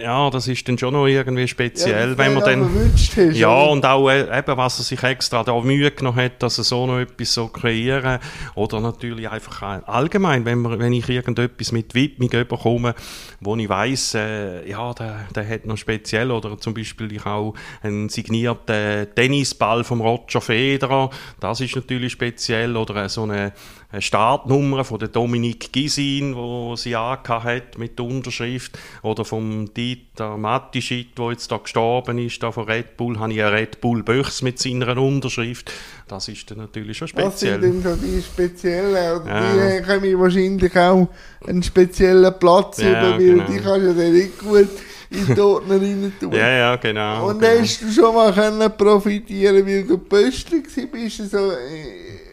Ja. 0.00 0.30
das 0.30 0.48
ist 0.48 0.66
dann 0.68 0.78
schon 0.78 0.94
noch 0.94 1.06
irgendwie 1.06 1.48
speziell, 1.48 2.10
ja, 2.10 2.18
wenn 2.18 2.34
man 2.34 2.44
dann, 2.44 2.92
hast, 2.92 3.16
ja 3.16 3.48
oder? 3.48 3.70
und 3.70 3.86
auch 3.86 4.08
äh, 4.08 4.38
eben, 4.38 4.56
was 4.56 4.78
er 4.78 4.84
sich 4.84 5.02
extra 5.02 5.44
da 5.44 5.58
Mühe 5.60 5.90
genommen 5.90 6.18
hat, 6.18 6.42
dass 6.42 6.58
er 6.58 6.64
so 6.64 6.86
noch 6.86 6.98
etwas 6.98 7.34
so 7.34 7.48
kreieren 7.48 8.18
oder 8.54 8.80
natürlich 8.80 9.28
einfach 9.28 9.82
allgemein, 9.86 10.44
wenn, 10.44 10.58
man, 10.58 10.78
wenn 10.78 10.92
ich 10.92 11.08
irgendetwas 11.08 11.72
mit 11.72 11.94
Widmung 11.94 12.30
bekomme, 12.30 12.94
wo 13.40 13.56
ich 13.56 13.68
weiss, 13.68 14.14
äh, 14.14 14.68
ja, 14.68 14.92
der, 14.94 15.26
der 15.34 15.48
hat 15.48 15.66
noch 15.66 15.76
speziell 15.76 16.30
oder 16.30 16.58
zum 16.58 16.74
Beispiel 16.74 17.12
ich 17.12 17.26
auch 17.26 17.54
einen 17.82 18.08
signierten 18.08 19.08
Tennisball 19.14 19.84
vom 19.84 20.00
Roger 20.00 20.40
Federer. 20.40 21.10
Das 21.40 21.60
ist 21.60 21.76
natürlich 21.76 22.12
speziell. 22.12 22.76
Oder 22.76 23.08
so 23.08 23.22
eine, 23.22 23.52
eine 23.90 24.02
Startnummer 24.02 24.84
von 24.84 24.98
der 24.98 25.08
Dominik 25.08 25.72
Gisin, 25.72 26.34
wo 26.34 26.74
sie 26.76 26.96
hat 26.96 27.78
mit 27.78 27.98
der 27.98 28.06
Unterschrift. 28.06 28.76
Oder 29.02 29.24
vom 29.24 29.72
Dieter 29.72 30.36
Matischit, 30.36 31.16
der 31.18 31.30
jetzt 31.30 31.50
da 31.52 31.58
gestorben 31.58 32.18
ist, 32.18 32.42
da 32.42 32.50
von 32.50 32.64
Red 32.64 32.96
Bull, 32.96 33.18
habe 33.18 33.32
ich 33.32 33.42
einen 33.42 33.54
Red 33.54 33.80
Bull 33.80 34.02
Böchs 34.02 34.42
mit 34.42 34.58
seiner 34.58 34.96
Unterschrift. 34.98 35.72
Das 36.08 36.28
ist 36.28 36.50
dann 36.50 36.58
natürlich 36.58 36.98
schon 36.98 37.08
speziell. 37.08 37.30
Was 37.30 37.40
sind 37.40 37.62
denn 37.62 37.82
so 37.82 37.96
die 37.96 38.22
speziellen? 38.22 39.26
Ja. 39.26 39.78
Die 39.78 39.82
können 39.82 40.20
wahrscheinlich 40.20 40.76
auch 40.76 41.08
einen 41.46 41.62
speziellen 41.62 42.34
Platz 42.38 42.78
ja, 42.78 42.90
über, 42.90 43.18
weil 43.18 43.18
genau. 43.18 43.44
die 43.44 43.58
kannst 43.58 43.98
du 43.98 44.02
ja 44.02 44.10
nicht 44.10 44.38
gut 44.38 44.68
in 45.10 45.26
den 45.26 45.40
Ordner 45.40 45.80
rein 45.80 46.12
tun. 46.18 46.32
Ja, 46.32 46.48
ja, 46.48 46.76
genau. 46.76 47.28
Und 47.28 47.40
genau. 47.40 47.60
hast 47.60 47.82
du 47.82 47.90
schon 47.90 48.14
mal 48.14 48.32
können 48.32 48.76
profitieren 48.76 49.64
weil 49.64 49.84
du 49.84 49.98
Pöstler 49.98 50.58
bist, 50.90 51.30
so 51.30 51.52
äh, 51.52 52.25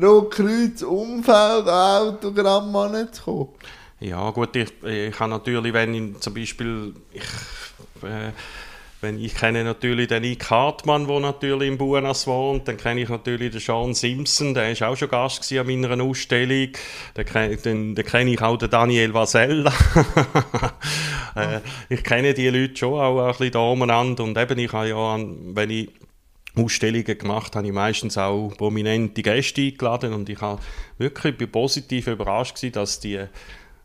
Rotkreuz 0.00 0.82
Umfeld 0.82 1.68
Autogramm 1.68 2.74
anzukommen? 2.74 3.48
Ja, 4.00 4.30
gut, 4.30 4.54
ich, 4.56 4.70
ich 4.82 5.16
kann 5.16 5.30
natürlich, 5.30 5.72
wenn 5.72 5.94
ich 5.94 6.20
zum 6.20 6.34
Beispiel. 6.34 6.94
Ich, 7.12 7.22
äh, 8.02 8.32
wenn 9.04 9.22
ich 9.22 9.34
kenne 9.34 9.64
natürlich 9.64 10.08
den 10.08 10.22
Nick 10.22 10.48
Hartmann, 10.48 11.06
der 11.06 11.20
natürlich 11.20 11.68
in 11.68 11.76
Buenos 11.76 12.26
wohnt, 12.26 12.66
dann 12.66 12.78
kenne 12.78 13.02
ich 13.02 13.10
natürlich 13.10 13.52
den 13.52 13.60
Sean 13.60 13.92
Simpson, 13.92 14.54
der 14.54 14.80
war 14.80 14.88
auch 14.88 14.96
schon 14.96 15.10
Gast 15.10 15.52
an 15.52 15.66
meiner 15.66 16.02
Ausstellung. 16.02 16.70
Dann, 17.12 17.26
dann, 17.62 17.94
dann 17.94 18.04
kenne 18.06 18.32
ich 18.32 18.40
auch 18.40 18.56
den 18.56 18.70
Daniel 18.70 19.12
Vasella. 19.12 19.74
äh, 21.36 21.60
ich 21.90 22.02
kenne 22.02 22.32
die 22.32 22.48
Leute 22.48 22.78
schon 22.78 22.94
auch 22.98 23.26
ein 23.26 23.32
bisschen 23.32 23.52
da 23.52 23.58
umeinander 23.58 24.24
und 24.24 24.38
eben 24.38 24.58
ich 24.58 24.72
habe 24.72 24.88
ja, 24.88 25.18
wenn 25.18 25.68
ich 25.68 25.90
Ausstellungen 26.56 27.18
gemacht, 27.18 27.56
habe 27.56 27.66
ich 27.66 27.72
meistens 27.72 28.16
auch 28.16 28.50
prominente 28.56 29.22
Gäste 29.22 29.62
eingeladen. 29.62 30.12
Und 30.12 30.28
ich 30.28 30.40
habe 30.40 30.62
wirklich 30.98 31.50
positiv 31.50 32.06
überrascht 32.06 32.56
gewesen, 32.56 32.72
dass 32.72 33.00
die 33.00 33.24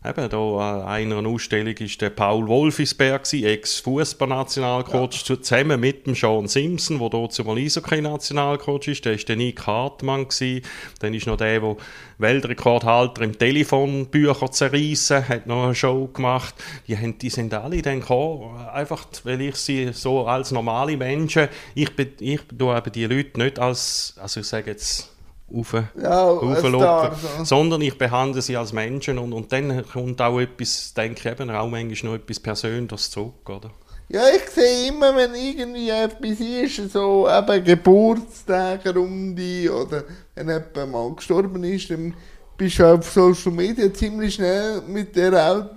Eben, 0.02 0.30
da 0.30 0.38
an 0.38 0.88
einer 0.88 1.28
Ausstellung 1.28 1.78
war 1.78 1.88
der 2.00 2.10
Paul 2.10 2.48
Wolfisberg, 2.48 3.34
Ex-Fußballnationalcoach, 3.34 5.28
ja. 5.28 5.42
zusammen 5.42 5.78
mit 5.78 6.08
dem 6.08 6.16
Sean 6.16 6.48
Simpson, 6.48 7.00
der 7.00 7.10
dort 7.10 7.34
zumal 7.34 7.58
Eishockey-Nationalcoach 7.58 8.88
ist. 8.88 9.04
Der 9.04 9.18
war 9.18 9.24
der 9.26 9.36
Nick 9.36 9.68
Hartmann. 9.68 10.30
Gewesen. 10.30 10.62
Dann 11.00 11.14
ist 11.14 11.28
noch 11.28 11.36
der, 11.36 11.60
der 11.60 11.76
Weltrekordhalter 12.18 13.24
im 13.24 13.38
Telefonbücher 13.38 14.50
zerreißen, 14.50 15.28
hat 15.28 15.48
noch 15.48 15.66
eine 15.66 15.76
Show 15.76 16.08
gemacht. 16.08 16.56
Die, 16.88 16.98
haben, 16.98 17.18
die 17.18 17.30
sind 17.30 17.54
alle 17.54 17.82
dann 17.82 18.00
gekommen, 18.00 18.56
einfach 18.68 19.06
weil 19.26 19.42
ich 19.42 19.58
sie 19.58 19.92
so 19.92 20.26
als 20.26 20.52
normale 20.52 20.96
Menschen, 20.96 21.50
ich, 21.76 21.90
ich 22.22 22.40
tue 22.58 22.78
eben 22.78 22.92
die 22.94 23.06
Leute 23.06 23.38
nicht 23.38 23.60
als, 23.60 24.16
also 24.18 24.40
ich 24.40 24.48
sage 24.48 24.72
jetzt, 24.72 25.10
auf, 25.54 25.74
ja, 26.02 27.12
sondern 27.44 27.82
ich 27.82 27.98
behandle 27.98 28.42
sie 28.42 28.58
als 28.58 28.74
Menschen 28.74 29.18
und, 29.18 29.34
und 29.34 29.52
dann 29.52 29.86
kommt 29.86 30.22
auch 30.22 30.40
etwas, 30.40 30.94
denke 30.94 31.20
ich 31.20 31.26
eben 31.26 31.50
auch 31.50 31.68
manchmal 31.68 32.14
noch 32.14 32.20
etwas 32.20 32.40
Persönliches 32.40 33.12
zurück, 33.12 33.50
oder? 33.50 33.72
Ja, 34.12 34.24
ich 34.36 34.50
sehe 34.50 34.88
immer, 34.88 35.16
wenn 35.16 35.36
irgendwie 35.36 35.90
etwas 35.90 36.40
ist, 36.40 36.92
so 36.94 37.28
eben 37.30 37.64
Geburtstage 37.64 39.00
um 39.00 39.36
die 39.36 39.70
oder 39.70 40.04
wenn 40.34 40.48
jemand 40.48 40.92
mal 40.92 41.14
gestorben 41.14 41.64
ist, 41.64 41.92
dann 41.92 42.16
bist 42.58 42.80
du 42.80 42.86
auf 42.86 43.08
Social 43.10 43.52
Media 43.52 43.94
ziemlich 43.94 44.34
schnell 44.34 44.82
mit 44.88 45.16
der 45.16 45.68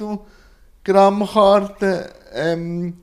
Autogrammkarte 0.84 2.10
ähm, 2.32 2.94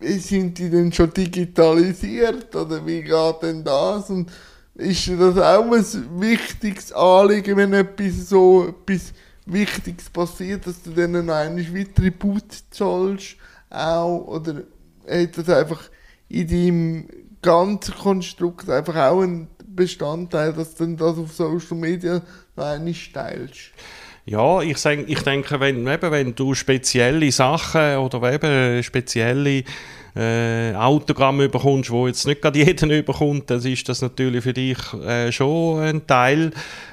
sind 0.00 0.56
die 0.58 0.70
denn 0.70 0.92
schon 0.92 1.12
digitalisiert 1.12 2.54
oder 2.54 2.84
wie 2.86 3.02
geht 3.02 3.42
denn 3.42 3.64
das? 3.64 4.10
Und 4.10 4.30
ist 4.78 5.08
das 5.08 5.36
auch 5.38 5.72
ein 5.72 6.20
wichtiges 6.20 6.92
Anliegen, 6.92 7.56
wenn 7.56 7.72
etwas 7.72 8.28
so 8.28 8.68
etwas 8.68 9.12
Wichtiges 9.44 10.08
passiert, 10.08 10.66
dass 10.66 10.82
du 10.82 10.90
dann 10.90 11.12
noch 11.12 11.34
einmal 11.34 11.74
wie 11.74 11.84
Tribut 11.84 12.44
zahlst 12.70 13.36
auch, 13.70 14.26
oder 14.26 14.62
hat 15.08 15.36
das 15.36 15.48
einfach 15.48 15.82
in 16.28 16.48
deinem 16.48 17.08
ganzen 17.42 17.94
Konstrukt 17.94 18.70
einfach 18.70 18.96
auch 18.96 19.22
ein 19.22 19.48
Bestandteil, 19.66 20.52
dass 20.52 20.74
du 20.74 20.86
das 20.94 21.18
auf 21.18 21.32
Social 21.32 21.76
Media 21.76 22.22
noch 22.56 22.64
einmal 22.64 22.94
teilst? 23.12 23.72
Ja, 24.26 24.60
ich, 24.60 24.84
ich 24.84 25.22
denke, 25.22 25.58
wenn, 25.58 25.86
eben, 25.86 26.10
wenn 26.10 26.34
du 26.34 26.54
spezielle 26.54 27.32
Sachen 27.32 27.96
oder 27.96 28.32
eben 28.32 28.82
spezielle 28.82 29.64
äh, 30.16 30.74
Autogramm 30.74 31.38
bekommst, 31.38 31.90
wo 31.90 32.06
jetzt 32.06 32.26
nicht 32.26 32.42
gerade 32.42 32.58
jeder 32.64 33.02
bekommt, 33.02 33.50
dann 33.50 33.62
ist 33.62 33.88
das 33.88 34.02
natürlich 34.02 34.42
für 34.42 34.52
dich 34.52 34.78
äh, 34.94 35.30
schon 35.32 35.80
ein 35.80 36.06
Teil 36.06 36.50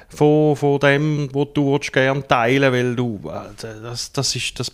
von, 0.08 0.56
von 0.56 0.78
dem, 0.80 1.28
was 1.32 1.48
du 1.54 1.78
gerne 1.92 2.26
teilen 2.26 2.72
weil 2.72 2.94
du, 2.94 3.20
äh, 3.24 3.82
das, 3.82 4.12
das, 4.12 4.36
ist, 4.36 4.58
das 4.60 4.72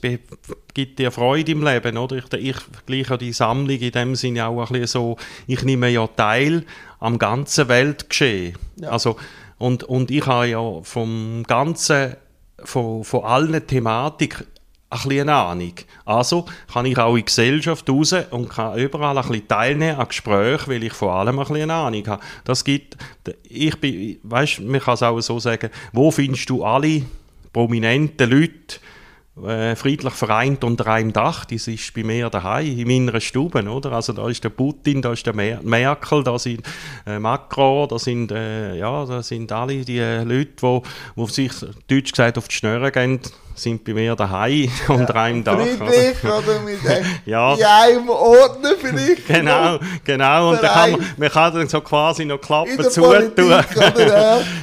gibt 0.74 0.98
dir 0.98 1.11
Freude 1.11 1.52
im 1.52 1.64
Leben, 1.64 1.96
oder? 1.96 2.16
Ich, 2.16 2.33
ich 2.33 2.57
vergleiche 2.57 3.18
die 3.18 3.33
Sammlung 3.33 3.78
in 3.78 3.92
dem 3.92 4.14
Sinne 4.14 4.46
auch 4.46 4.61
ein 4.61 4.72
bisschen 4.72 4.87
so, 4.87 5.16
ich 5.46 5.62
nehme 5.62 5.88
ja 5.88 6.07
teil 6.07 6.64
am 7.00 7.18
ganzen 7.18 7.68
Weltgeschehen. 7.68 8.57
Ja. 8.76 8.90
Also, 8.90 9.16
und, 9.59 9.85
und 9.85 10.11
ich 10.11 10.26
habe 10.26 10.48
ja 10.48 10.83
vom 10.83 11.44
ganzen, 11.46 12.16
von, 12.64 13.05
von 13.05 13.24
allen 13.24 13.66
Thematiken 13.66 14.46
ein 14.92 15.09
bisschen 15.09 15.28
eine 15.28 15.35
Ahnung. 15.35 15.72
Also 16.05 16.46
kann 16.72 16.87
ich 16.87 16.98
auch 16.98 17.11
in 17.11 17.16
die 17.16 17.24
Gesellschaft 17.24 17.88
raus 17.88 18.14
und 18.31 18.50
kann 18.50 18.78
überall 18.78 19.16
ein 19.16 19.26
bisschen 19.26 19.48
teilnehmen 19.48 19.98
an 19.98 20.09
Gesprächen, 20.09 20.70
weil 20.70 20.85
ich 20.85 20.92
vor 20.92 21.12
allem 21.14 21.38
ein 21.38 21.46
bisschen 21.46 21.62
eine 21.62 21.74
Ahnung 21.74 22.07
habe. 22.07 22.22
Das 22.44 22.64
gibt, 22.64 22.96
ich 23.42 23.78
bin, 23.81 24.18
weißt, 24.22 24.61
man 24.61 24.81
kann 24.81 24.94
es 24.94 25.02
auch 25.02 25.20
so 25.20 25.38
sagen, 25.38 25.70
wo 25.92 26.11
findest 26.11 26.48
du 26.50 26.64
alle 26.64 27.02
prominenten 27.52 28.31
Leute, 28.31 28.81
äh, 29.46 29.74
friedlich 29.76 30.12
vereint 30.12 30.62
unter 30.62 30.87
einem 30.88 31.12
Dach. 31.12 31.46
Das 31.46 31.66
ist 31.66 31.94
bei 31.94 32.05
mir 32.05 32.28
daheim, 32.28 32.78
in 32.78 32.87
meiner 32.87 33.18
Stube, 33.20 33.62
oder? 33.62 33.92
Also 33.92 34.12
da 34.12 34.28
ist 34.28 34.44
der 34.44 34.50
Putin, 34.50 35.00
da 35.00 35.12
ist 35.12 35.24
der 35.24 35.35
Mer 35.35 35.61
Merkel, 35.62 36.22
da 36.22 36.38
sind 36.38 36.62
äh, 37.07 37.18
Macron, 37.18 37.88
da 37.88 37.98
sind, 37.98 38.31
äh, 38.31 38.76
ja, 38.76 39.07
da 39.07 39.22
sind 39.22 39.50
alle 39.50 39.85
die 39.85 39.98
äh, 39.98 40.22
Leute, 40.22 40.52
die, 40.62 40.81
die 41.16 41.26
sich, 41.31 41.52
deutsch 41.88 42.12
gesagt, 42.12 42.37
auf 42.37 42.48
die 42.48 42.57
Schnüre 42.57 42.92
gehen, 42.92 43.20
sind 43.54 43.84
bei 43.84 43.94
mir 43.94 44.14
daheim 44.14 44.68
ja, 44.88 44.94
unter 44.94 45.16
einem 45.16 45.44
Dach. 45.44 45.58
Friedlich 45.58 46.24
oder, 46.24 46.38
oder 46.38 46.60
mit 46.60 46.86
einem, 46.86 47.06
ja. 47.26 47.54
in 47.54 47.64
einem 47.64 48.08
Ordner 48.08 48.72
vielleicht. 48.80 49.26
Genau, 49.26 49.78
genau. 50.04 50.50
Und 50.50 50.62
dann 50.62 50.72
kann 50.72 50.90
man, 50.92 51.00
man 51.16 51.28
kann 51.28 51.54
dann 51.54 51.68
so 51.68 51.80
quasi 51.80 52.24
noch 52.24 52.40
Klappen 52.40 52.90
zutun. 52.90 53.32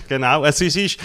genau. 0.08 0.44
Es 0.44 0.62
ist, 0.62 0.98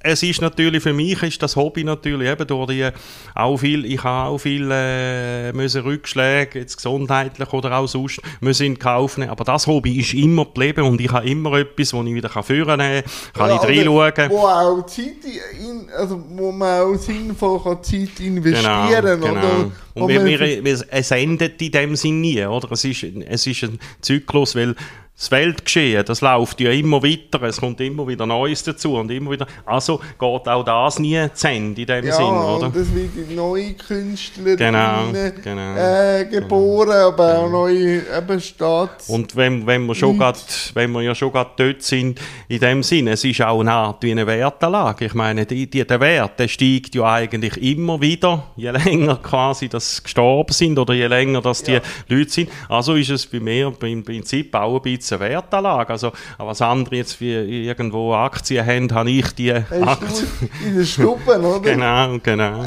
es 0.00 0.22
ist 0.22 0.40
natürlich, 0.40 0.82
für 0.82 0.92
mich 0.92 1.22
ist 1.22 1.42
das 1.42 1.56
Hobby 1.56 1.84
natürlich 1.84 2.28
eben 2.28 2.46
durch 2.46 2.70
die, 2.70 2.88
auch 3.34 3.56
viel, 3.56 3.84
ich 3.84 4.02
habe 4.02 4.30
auch 4.30 4.38
viele 4.38 4.70
äh, 4.72 5.52
müssen 5.52 5.82
Rückschläge, 5.82 6.60
jetzt 6.60 6.76
gesundheitlich 6.76 7.52
oder 7.52 7.78
auch 7.78 7.86
sonst, 7.86 8.20
müssen 8.40 8.66
in 8.66 8.78
Kauf 8.78 9.18
nehmen. 9.18 9.30
Aber 9.30 9.44
das 9.44 9.66
Hobby 9.66 10.00
ist 10.00 10.14
immer 10.14 10.44
geblieben 10.44 10.84
und 10.84 11.00
ich 11.00 11.10
habe 11.10 11.28
immer 11.28 11.54
etwas, 11.54 11.92
wo 11.92 12.02
ich 12.02 12.14
wieder 12.14 12.30
führen 12.42 12.78
kann, 12.78 13.02
kann 13.34 13.50
ja, 13.50 13.56
ich 13.56 13.62
reinschauen. 13.62 14.30
Wo 14.30 14.46
auch 14.46 14.86
Zeit, 14.86 15.24
in, 15.58 15.90
also 15.96 16.22
wo 16.28 16.52
man 16.52 16.82
auch 16.82 16.96
sinnvoll 17.20 17.82
Zeit 17.82 18.20
investieren 18.20 19.20
genau, 19.20 19.34
genau. 19.34 19.72
Oder, 19.94 20.04
und 20.04 20.08
wir, 20.08 20.64
wir, 20.64 20.84
es 20.90 21.10
endet 21.10 21.60
in 21.60 21.72
dem 21.72 21.96
Sinn 21.96 22.20
nie, 22.20 22.44
oder? 22.44 22.72
Es 22.72 22.84
ist, 22.84 23.04
es 23.04 23.46
ist 23.46 23.64
ein 23.64 23.78
Zyklus, 24.00 24.54
weil 24.54 24.74
das 25.20 25.30
Weltgeschehen, 25.30 26.02
das 26.06 26.22
läuft 26.22 26.62
ja 26.62 26.70
immer 26.70 27.02
weiter, 27.02 27.42
es 27.42 27.60
kommt 27.60 27.78
immer 27.82 28.08
wieder 28.08 28.24
Neues 28.24 28.62
dazu 28.62 28.94
und 28.94 29.10
immer 29.10 29.32
wieder, 29.32 29.46
also 29.66 29.98
geht 29.98 30.48
auch 30.48 30.64
das 30.64 30.98
nie 30.98 31.22
zu 31.34 31.46
Ende 31.46 31.82
in 31.82 31.86
dem 31.86 32.06
Ja, 32.06 32.12
Sinn, 32.14 32.24
oder? 32.24 32.66
und 32.66 32.76
es 32.76 32.94
werden 32.94 33.34
neue 33.36 33.74
Künstler 33.74 34.56
Genau, 34.56 35.12
genau, 35.44 35.76
äh, 35.76 36.24
geboren, 36.24 36.92
aber 36.92 37.38
auch 37.38 37.50
neue 37.50 37.98
eben 37.98 38.40
Staats... 38.40 39.10
Und 39.10 39.36
wenn, 39.36 39.66
wenn, 39.66 39.84
wir 39.84 39.94
schon 39.94 40.16
grad, 40.16 40.38
wenn 40.72 40.90
wir 40.92 41.02
ja 41.02 41.14
schon 41.14 41.32
gerade 41.32 41.50
dort 41.54 41.82
sind, 41.82 42.18
in 42.48 42.60
dem 42.60 42.82
Sinne, 42.82 43.10
es 43.10 43.22
ist 43.22 43.42
auch 43.42 43.60
eine 43.60 43.72
Art 43.72 44.02
wie 44.02 44.12
eine 44.12 44.26
Wertanlage. 44.26 45.04
Ich 45.04 45.14
meine, 45.14 45.44
die, 45.44 45.68
die, 45.68 45.86
der 45.86 46.00
Wert, 46.00 46.40
der 46.40 46.48
steigt 46.48 46.94
ja 46.94 47.12
eigentlich 47.12 47.62
immer 47.62 48.00
wieder, 48.00 48.44
je 48.56 48.70
länger 48.84 49.16
quasi 49.16 49.68
das 49.68 50.02
gestorben 50.02 50.54
sind 50.54 50.78
oder 50.78 50.94
je 50.94 51.08
länger 51.08 51.42
das 51.42 51.62
die 51.62 51.72
Ja. 51.72 51.80
Leute 52.08 52.30
sind. 52.30 52.50
Also 52.70 52.94
ist 52.94 53.10
es 53.10 53.26
bei 53.26 53.38
mir 53.38 53.70
im 53.82 54.02
Prinzip 54.02 54.54
auch 54.54 54.76
ein 54.76 54.82
bisschen 54.82 55.09
eine 55.12 55.20
Wertanlage. 55.20 55.90
Also, 55.90 56.12
was 56.38 56.62
andere 56.62 56.96
jetzt 56.96 57.20
wie 57.20 57.34
irgendwo 57.66 58.14
Aktien 58.14 58.66
haben, 58.66 58.92
habe 58.92 59.10
ich 59.10 59.32
die 59.32 59.52
Aktien. 59.52 60.28
in 60.66 60.76
der 60.76 60.84
Stube, 60.84 61.38
oder? 61.38 61.60
Genau, 61.62 62.18
genau. 62.22 62.64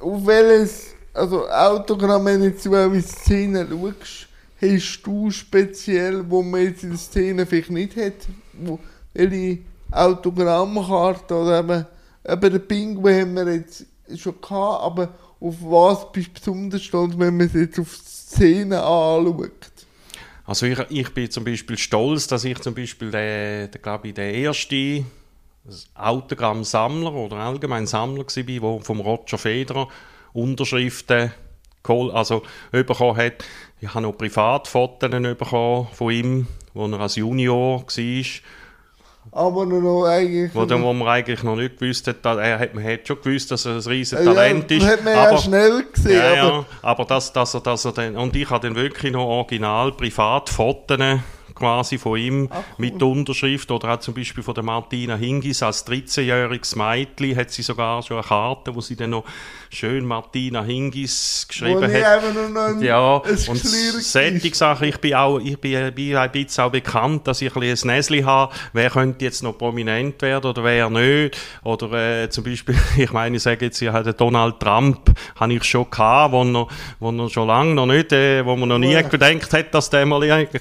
Auf 0.00 0.26
welches, 0.26 0.94
also 1.12 1.48
Autogramm, 1.48 2.24
wenn 2.24 2.40
du 2.40 2.56
zu 2.56 2.74
einer 2.74 3.00
Szene 3.02 3.66
schaust, 3.68 4.28
hast 4.60 5.02
du 5.02 5.30
speziell, 5.30 6.28
wo 6.28 6.42
man 6.42 6.62
jetzt 6.62 6.82
in 6.82 6.90
der 6.90 6.98
Szene 6.98 7.46
vielleicht 7.46 7.70
nicht 7.70 7.96
hat, 7.96 8.14
wo, 8.52 8.78
welche 9.14 9.58
Autogrammkarte 9.90 11.34
oder 11.34 11.60
eben, 11.60 11.86
eben 12.26 12.52
den 12.52 12.66
Pinguin 12.66 13.20
haben 13.20 13.34
wir 13.34 13.54
jetzt 13.54 13.86
schon 14.16 14.40
gehabt, 14.40 14.84
aber 14.84 15.08
auf 15.40 15.54
was 15.60 16.12
bist 16.12 16.28
du 16.28 16.32
besonders 16.34 16.82
stolz, 16.82 17.14
wenn 17.16 17.36
man 17.36 17.46
es 17.46 17.54
jetzt 17.54 17.78
auf 17.78 17.96
die 17.96 18.10
Szene 18.10 18.82
anschaut? 18.82 19.77
Also 20.48 20.64
ich, 20.64 20.78
ich 20.88 21.12
bin 21.12 21.30
zum 21.30 21.44
Beispiel 21.44 21.76
stolz, 21.76 22.26
dass 22.26 22.42
ich 22.42 22.58
zum 22.60 22.74
Beispiel 22.74 23.10
der, 23.10 23.68
der 23.68 23.80
glaube 23.82 24.08
ich, 24.08 24.14
der 24.14 24.32
erste 24.32 25.04
Autogrammsammler 25.94 27.12
oder 27.12 27.36
allgemein 27.36 27.86
Sammler 27.86 28.24
war, 28.24 28.44
der 28.44 28.80
vom 28.80 29.00
Roger 29.00 29.36
Federer 29.36 29.88
Unterschriften 30.32 31.32
also 31.86 32.42
bekommen 32.70 33.18
hat. 33.18 33.44
Ich 33.82 33.92
habe 33.92 34.00
noch 34.00 34.16
Privatfotos 34.16 35.10
von 35.92 36.12
ihm, 36.12 36.46
wo 36.72 36.86
er 36.86 36.98
als 37.00 37.16
Junior 37.16 37.82
war. 37.82 38.24
Aber 39.38 39.64
noch 39.66 40.04
eigentlich... 40.04 40.52
Wo, 40.52 40.64
dann, 40.64 40.82
wo 40.82 40.92
man 40.92 41.06
eigentlich 41.06 41.44
noch 41.44 41.54
nicht 41.54 41.78
gewusst 41.78 42.08
hat, 42.08 42.24
dass, 42.24 42.38
er 42.38 42.58
hat, 42.58 42.74
man 42.74 42.82
hat 42.82 43.06
schon 43.06 43.20
gewusst, 43.22 43.52
dass 43.52 43.66
er 43.66 43.74
ein 43.74 43.78
riesiges 43.78 44.24
Ja, 44.24 44.34
Talent 44.34 44.68
ist. 44.68 44.82
Das 44.82 44.90
hat 44.90 45.04
man 45.04 45.14
ja 45.14 45.28
aber, 45.28 45.38
schnell 45.38 45.86
gesehen, 45.92 46.16
ja, 46.16 46.32
aber... 46.32 46.56
ja, 46.58 46.66
aber 46.82 47.04
das, 47.04 47.32
dass 47.32 47.54
er, 47.54 47.60
dass 47.60 47.84
er 47.84 47.92
dann, 47.92 48.16
und 48.16 48.34
ich 48.34 48.50
habe 48.50 48.66
dann 48.66 48.74
wirklich 48.74 49.12
noch 49.12 49.26
original 49.26 49.92
Privatfotos 49.92 50.98
quasi 51.58 51.98
von 51.98 52.18
ihm 52.18 52.48
Ach, 52.50 52.56
cool. 52.56 52.62
mit 52.78 53.02
Unterschrift 53.02 53.70
oder 53.70 53.94
auch 53.94 54.00
zum 54.00 54.14
Beispiel 54.14 54.42
von 54.42 54.54
der 54.54 54.64
Martina 54.64 55.16
Hingis 55.16 55.62
als 55.62 55.86
13-jähriges 55.86 56.76
Mädchen 56.76 57.36
hat 57.36 57.50
sie 57.50 57.62
sogar 57.62 58.02
schon 58.02 58.18
eine 58.18 58.26
Karte, 58.26 58.74
wo 58.74 58.80
sie 58.80 58.96
dann 58.96 59.10
noch 59.10 59.24
schön 59.70 60.04
Martina 60.06 60.62
Hingis 60.62 61.46
geschrieben 61.48 61.82
hat. 61.92 62.24
ein, 62.24 62.82
Ja, 62.82 63.16
und 63.16 63.58
solche 63.58 64.54
Sachen, 64.54 64.88
ich 64.88 64.96
bin 64.98 65.14
auch, 65.14 65.38
ich 65.38 65.58
bin, 65.58 65.92
bin 65.94 66.16
ein 66.16 66.30
bisschen 66.32 66.64
auch 66.64 66.70
bekannt, 66.70 67.26
dass 67.26 67.42
ich 67.42 67.54
ein 67.54 67.60
bisschen 67.60 67.90
ein 67.90 67.96
Näsli 67.96 68.22
habe, 68.22 68.52
wer 68.72 68.90
könnte 68.90 69.24
jetzt 69.24 69.42
noch 69.42 69.56
prominent 69.58 70.20
werden 70.22 70.46
oder 70.50 70.64
wer 70.64 70.88
nicht, 70.90 71.36
oder 71.64 72.22
äh, 72.22 72.30
zum 72.30 72.44
Beispiel, 72.44 72.76
ich 72.96 73.12
meine, 73.12 73.36
ich 73.36 73.42
sage 73.42 73.66
jetzt, 73.66 73.80
ich 73.82 73.88
habe 73.88 74.14
Donald 74.14 74.58
Trump, 74.60 75.12
habe 75.36 75.52
ich 75.52 75.64
schon 75.64 75.90
gehabt, 75.90 76.32
wo 76.32 76.42
er, 76.42 76.66
wo 77.00 77.10
er 77.10 77.28
schon 77.28 77.46
lange 77.46 77.74
noch 77.74 77.86
nicht, 77.86 78.12
äh, 78.12 78.44
wo 78.44 78.56
man 78.56 78.68
noch 78.68 78.78
nie 78.78 78.92
Ja. 78.92 79.02
gedacht 79.02 79.52
hat, 79.52 79.74
dass 79.74 79.90
der 79.90 80.06
mal 80.06 80.22
irgendwie 80.24 80.58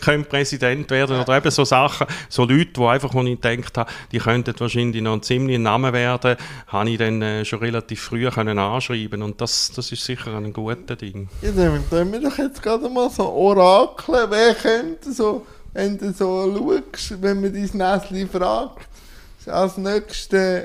Präsident 0.88 0.92
werden, 0.92 1.22
oder 1.22 1.38
eben 1.38 1.52
so 1.52 1.66
Sachen, 1.66 2.08
so 2.30 2.44
Leute, 2.44 2.72
die 2.74 2.82
einfach, 2.82 3.14
wo 3.14 3.22
ich 3.24 3.40
gedacht 3.40 3.78
habe, 3.78 3.92
die 4.12 4.20
könnten 4.20 4.54
wahrscheinlich 4.58 5.02
noch 5.02 5.14
ein 5.14 5.22
ziemlich 5.22 5.60
Name 5.60 5.94
werden, 5.94 6.38
habe 6.68 6.90
ich 6.90 6.98
dann 6.98 7.22
äh, 7.22 7.46
schon 7.46 7.60
relativ 7.60 8.02
früh 8.02 8.30
können 8.30 8.58
anschreiben 8.58 9.22
und 9.22 9.40
das, 9.42 9.72
das 9.76 9.92
ist 9.92 10.04
sicher 10.04 10.36
ein 10.36 10.54
gutes 10.54 10.98
Ding. 10.98 11.30
Ja, 11.42 11.52
dann 11.52 11.90
tun 11.90 12.12
wir 12.12 12.22
doch 12.22 12.38
jetzt 12.38 12.62
gerade 12.62 12.90
mal 12.90 13.10
so 13.10 13.28
Orakel. 13.30 14.28
Wer 14.30 14.56
könnte 14.56 15.12
so, 15.12 15.46
wenn 15.74 15.98
du 15.98 16.12
so 16.14 16.82
schaust, 16.94 17.22
wenn 17.22 17.42
man 17.42 17.54
dein 17.54 17.64
Näschen 17.64 18.30
fragt, 18.30 18.88
als 19.46 19.78
nächster 19.78 20.64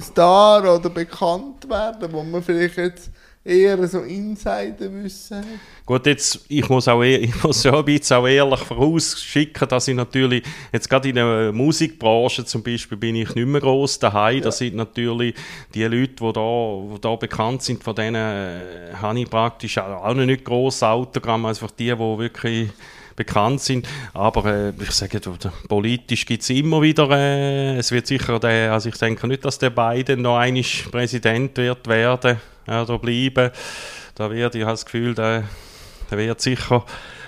Star 0.00 0.76
oder 0.76 0.88
bekannt 0.88 1.68
werden, 1.68 2.12
wo 2.12 2.22
man 2.22 2.42
vielleicht 2.42 2.76
jetzt 2.76 3.10
eher 3.48 3.88
so 3.88 4.00
Insiderwissen 4.00 5.38
hat? 5.38 5.44
Gut, 5.86 6.06
jetzt, 6.06 6.40
ich 6.48 6.68
muss, 6.68 6.86
auch, 6.86 7.02
eh- 7.02 7.16
ich 7.16 7.42
muss 7.42 7.64
ja 7.64 7.76
ein 7.76 7.84
bisschen 7.84 8.18
auch 8.18 8.26
ehrlich 8.28 8.60
vorausschicken, 8.60 9.68
dass 9.68 9.88
ich 9.88 9.94
natürlich, 9.94 10.44
jetzt 10.72 10.88
gerade 10.88 11.08
in 11.08 11.14
der 11.14 11.52
Musikbranche 11.52 12.44
zum 12.44 12.62
Beispiel, 12.62 12.98
bin 12.98 13.16
ich 13.16 13.34
nicht 13.34 13.46
mehr 13.46 13.60
gross 13.60 13.98
daheim. 13.98 14.42
Das 14.42 14.58
sind 14.58 14.76
natürlich 14.76 15.34
die 15.74 15.84
Leute, 15.84 16.14
die 16.20 16.32
da, 16.32 16.80
die 16.94 17.00
da 17.00 17.16
bekannt 17.16 17.62
sind, 17.62 17.82
von 17.82 17.94
denen 17.94 18.16
äh, 18.16 18.94
habe 19.00 19.20
ich 19.20 19.30
praktisch 19.30 19.78
auch 19.78 20.14
noch 20.14 20.26
nicht 20.26 20.44
gross 20.44 20.82
Autogramm, 20.82 21.46
also 21.46 21.64
einfach 21.64 21.74
die, 21.76 21.86
die 21.86 21.98
wirklich 21.98 22.70
bekannt 23.16 23.60
sind. 23.60 23.88
Aber 24.14 24.44
äh, 24.44 24.72
ich 24.80 24.90
sage, 24.92 25.20
politisch 25.68 26.24
gibt 26.24 26.42
es 26.42 26.50
immer 26.50 26.80
wieder, 26.82 27.10
äh, 27.10 27.76
es 27.76 27.90
wird 27.90 28.06
sicher, 28.06 28.38
der, 28.38 28.72
also 28.72 28.88
ich 28.90 28.96
denke 28.96 29.26
nicht, 29.26 29.44
dass 29.44 29.58
der 29.58 29.70
Biden 29.70 30.22
noch 30.22 30.36
einmal 30.36 30.62
Präsident 30.90 31.56
wird 31.56 31.86
werden 31.88 32.38
äh, 32.68 32.80
oder 32.82 32.98
bleiben. 32.98 33.50
Da 34.14 34.30
wird, 34.30 34.54
ich 34.54 34.62
habe 34.62 34.72
das 34.72 34.84
Gefühl, 34.84 35.14
der, 35.14 35.44
der 36.10 36.18
wird 36.18 36.40
sicher. 36.40 36.84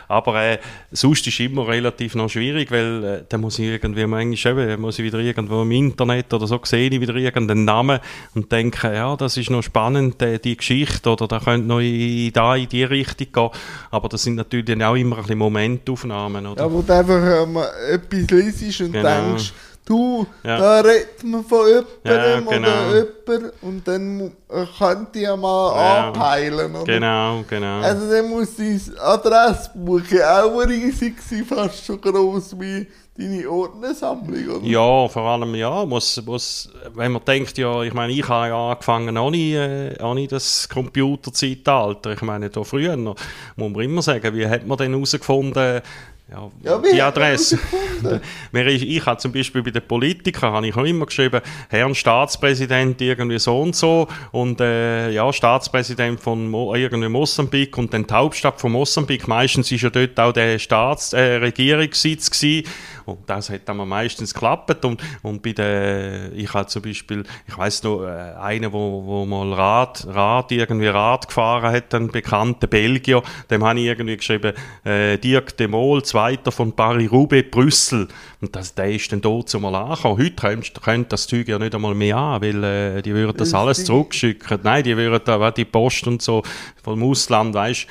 Aber 0.08 0.42
äh, 0.42 0.58
sonst 0.90 1.24
ist 1.28 1.34
es 1.34 1.46
immer 1.46 1.68
relativ 1.68 2.16
noch 2.16 2.28
schwierig, 2.28 2.72
weil 2.72 3.04
äh, 3.04 3.24
da 3.28 3.38
muss 3.38 3.60
ich 3.60 3.66
irgendwie 3.66 4.04
manchmal 4.06 4.58
eben, 4.58 4.82
muss 4.82 4.98
ich 4.98 5.04
wieder 5.04 5.20
irgendwo 5.20 5.62
im 5.62 5.70
Internet 5.70 6.34
oder 6.34 6.48
so 6.48 6.58
sehe 6.64 6.90
ich 6.90 7.00
wieder 7.00 7.14
irgendeinen 7.14 7.64
Namen 7.64 8.00
und 8.34 8.50
denke, 8.50 8.92
ja, 8.92 9.14
das 9.14 9.36
ist 9.36 9.50
noch 9.50 9.62
spannend, 9.62 10.20
äh, 10.20 10.40
die 10.40 10.56
Geschichte 10.56 11.10
oder 11.10 11.28
da 11.28 11.38
könnte 11.38 11.68
noch 11.68 11.78
in, 11.78 12.32
da 12.32 12.56
in 12.56 12.68
die 12.68 12.82
Richtung 12.82 13.28
gehen. 13.32 13.50
Aber 13.92 14.08
das 14.08 14.24
sind 14.24 14.34
natürlich 14.34 14.82
auch 14.82 14.96
immer 14.96 15.14
ein 15.18 15.22
bisschen 15.22 15.38
Momentaufnahmen, 15.38 16.44
oder? 16.44 16.64
Ja, 16.64 16.72
wo 16.72 16.82
du 16.82 16.92
einfach 16.92 17.44
ähm, 17.44 17.58
etwas 17.92 18.30
liest 18.32 18.80
und 18.80 18.92
Genau. 18.92 19.08
denkst, 19.08 19.52
du, 19.90 20.26
Ja. 20.44 20.58
da 20.58 20.80
redet 20.80 21.22
man 21.24 21.44
von 21.44 21.66
jemandem 21.68 21.88
Ja, 22.04 22.40
genau. 22.40 22.68
oder 22.90 22.96
jemand 22.96 23.52
und 23.62 23.88
dann 23.88 24.20
äh, 24.48 24.64
könnte 24.78 25.18
ich 25.18 25.22
ja 25.22 25.36
mal 25.36 25.74
Ja. 25.76 26.06
anpeilen. 26.08 26.74
Oder? 26.76 26.84
Genau, 26.84 27.44
genau. 27.48 27.80
Also 27.80 28.10
dann 28.10 28.28
muss 28.30 28.56
dein 28.56 28.80
Adressbuch 28.98 30.02
auch 30.24 30.58
riesig 30.66 31.20
sein, 31.22 31.44
fast 31.44 31.84
so 31.86 31.96
groß 31.98 32.58
wie 32.60 32.86
deine 33.18 33.50
Ordnersammlung, 33.50 34.48
oder? 34.56 34.66
Ja, 34.66 35.08
vor 35.08 35.22
allem, 35.22 35.54
ja, 35.54 35.84
muss, 35.84 36.22
muss, 36.24 36.70
wenn 36.94 37.12
man 37.12 37.24
denkt, 37.24 37.58
ja, 37.58 37.82
ich 37.82 37.92
meine, 37.92 38.12
ich 38.12 38.26
habe 38.28 38.48
ja 38.48 38.70
angefangen 38.70 39.18
ohne, 39.18 39.96
äh, 39.98 40.02
ohne 40.02 40.26
das 40.26 40.68
Computerzeitalter. 40.68 42.12
Ich 42.12 42.22
meine, 42.22 42.50
da 42.50 42.64
früher, 42.64 42.96
noch, 42.96 43.16
muss 43.56 43.72
man 43.72 43.84
immer 43.84 44.02
sagen, 44.02 44.34
wie 44.34 44.46
hat 44.46 44.66
man 44.66 44.78
denn 44.78 44.92
herausgefunden, 44.92 45.82
ja, 46.30 46.50
Ja, 46.62 46.78
die 46.78 47.02
Adresse? 47.02 47.58
ist, 48.52 48.82
ich 48.82 49.04
habe 49.04 49.18
zum 49.18 49.32
Beispiel 49.32 49.62
bei 49.62 49.70
den 49.70 49.82
Politikern 49.82 50.52
habe 50.52 50.68
ich 50.68 50.76
auch 50.76 50.84
immer 50.84 51.06
geschrieben, 51.06 51.40
Herrn 51.68 51.94
Staatspräsident 51.94 53.00
irgendwie 53.02 53.38
so 53.38 53.60
und 53.60 53.74
so 53.74 54.06
und 54.30 54.60
äh, 54.60 55.10
ja, 55.10 55.32
Staatspräsident 55.32 56.20
von 56.20 56.48
Mo 56.48 56.74
irgendwie 56.74 57.08
Mosambik 57.08 57.76
und 57.78 57.92
dann 57.92 58.06
die 58.06 58.14
Hauptstadt 58.14 58.60
von 58.60 58.72
Mosambik. 58.72 59.26
Meistens 59.26 59.72
ist 59.72 59.82
ja 59.82 59.90
dort 59.90 60.18
auch 60.20 60.32
der 60.32 60.58
Staats 60.58 61.12
äh, 61.12 61.36
Regierungssitz 61.36 62.30
gewesen. 62.30 62.68
Und 63.10 63.28
das 63.28 63.50
hat 63.50 63.68
dann 63.68 63.76
meistens 63.88 64.32
geklappt 64.32 64.84
und, 64.84 65.02
und 65.22 65.42
bei 65.42 65.52
der, 65.52 66.32
ich 66.32 66.52
habe 66.54 66.66
zum 66.66 66.82
Beispiel, 66.82 67.24
ich 67.46 67.56
weiß 67.56 67.82
noch, 67.82 68.04
äh, 68.04 68.34
einer, 68.40 68.72
wo, 68.72 69.04
wo 69.04 69.26
mal 69.26 69.52
Rad, 69.52 70.06
Rad, 70.08 70.52
irgendwie 70.52 70.88
Rad 70.88 71.28
gefahren 71.28 71.72
hat, 71.72 71.94
ein 71.94 72.08
bekannter 72.08 72.66
Belgier, 72.66 73.22
dem 73.50 73.64
habe 73.64 73.80
ich 73.80 73.86
irgendwie 73.86 74.16
geschrieben, 74.16 74.54
äh, 74.84 75.18
Dirk 75.18 75.56
de 75.56 75.68
Mol, 75.68 76.02
Zweiter 76.02 76.52
von 76.52 76.72
Paris-Roubaix, 76.72 77.50
Brüssel. 77.50 78.08
Und 78.40 78.56
das, 78.56 78.74
der 78.74 78.90
ist 78.90 79.12
dann 79.12 79.20
dort 79.20 79.48
zumal 79.48 79.74
angekommen. 79.74 80.18
Heute 80.18 80.34
könnte, 80.34 80.80
könnte 80.80 81.08
das 81.10 81.26
Zeug 81.26 81.46
ja 81.48 81.58
nicht 81.58 81.74
einmal 81.74 81.94
mehr 81.94 82.16
an, 82.16 82.42
weil 82.42 82.64
äh, 82.64 83.02
die 83.02 83.12
würden 83.12 83.36
das 83.36 83.52
alles 83.52 83.84
zurückschicken. 83.84 84.60
Nein, 84.62 84.82
die 84.84 84.96
würden 84.96 85.20
da, 85.24 85.50
die 85.50 85.64
Post 85.64 86.06
und 86.06 86.22
so 86.22 86.42
vom 86.82 87.02
Ausland, 87.02 87.54
weißt 87.54 87.86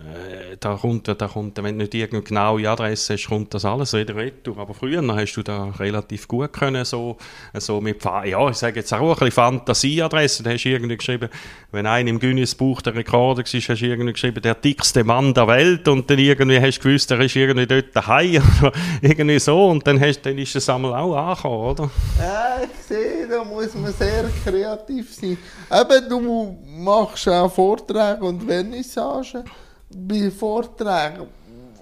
äh, 0.00 0.56
da 0.58 0.76
kommt, 0.76 1.08
da 1.08 1.14
kommt, 1.14 1.56
wenn 1.58 1.78
du 1.78 1.84
nicht 1.84 1.94
irgendeine 1.94 2.22
genaue 2.22 2.68
Adresse 2.68 3.14
hast, 3.14 3.28
kommt 3.28 3.52
das 3.52 3.64
alles 3.64 3.92
wieder 3.92 4.16
retour. 4.16 4.58
Aber 4.58 4.72
früher 4.72 5.02
hast 5.14 5.34
du 5.34 5.42
da 5.42 5.64
relativ 5.78 6.26
gut 6.26 6.52
können, 6.52 6.84
so, 6.84 7.18
so 7.54 7.80
mit, 7.80 8.02
ja, 8.02 8.48
ich 8.48 8.56
sage 8.56 8.80
jetzt 8.80 8.92
auch 8.94 9.00
ein 9.00 9.08
bisschen 9.10 9.30
Fantasieadresse, 9.32 10.42
da 10.42 10.50
hast 10.50 10.64
du 10.64 10.70
irgendwie 10.70 10.96
geschrieben, 10.96 11.28
wenn 11.70 11.86
einer 11.86 12.08
im 12.08 12.18
Guinness-Buch 12.18 12.80
der 12.82 12.94
Rekorder 12.94 13.42
war, 13.42 13.44
hast 13.44 13.68
du 13.68 13.86
irgendwie 13.86 14.12
geschrieben, 14.12 14.40
der 14.42 14.54
dickste 14.54 15.04
Mann 15.04 15.34
der 15.34 15.46
Welt 15.46 15.86
und 15.86 16.08
dann 16.08 16.18
irgendwie 16.18 16.60
hast 16.60 16.78
du 16.78 16.88
gewusst, 16.88 17.10
der 17.10 17.20
ist 17.20 17.36
irgendwie 17.36 17.66
dort 17.66 17.94
daheim 17.94 18.42
oder 18.62 18.72
irgendwie 19.02 19.38
so 19.38 19.68
und 19.68 19.86
dann, 19.86 20.00
hast, 20.00 20.22
dann 20.22 20.38
ist 20.38 20.54
das 20.54 20.68
einmal 20.68 20.94
auch 20.94 21.14
angekommen, 21.14 21.70
oder? 21.70 21.90
Ja, 22.18 22.56
ich 22.62 22.86
sehe, 22.86 23.28
da 23.28 23.44
muss 23.44 23.74
man 23.74 23.92
sehr 23.92 24.30
kreativ 24.44 25.14
sein. 25.14 25.36
Eben, 25.70 26.08
du 26.08 26.58
machst 26.64 27.28
auch 27.28 27.52
Vorträge 27.52 28.24
und 28.24 28.42
Vernissagen 28.44 29.44
bei 29.90 30.30
Vorträgen. 30.30 31.26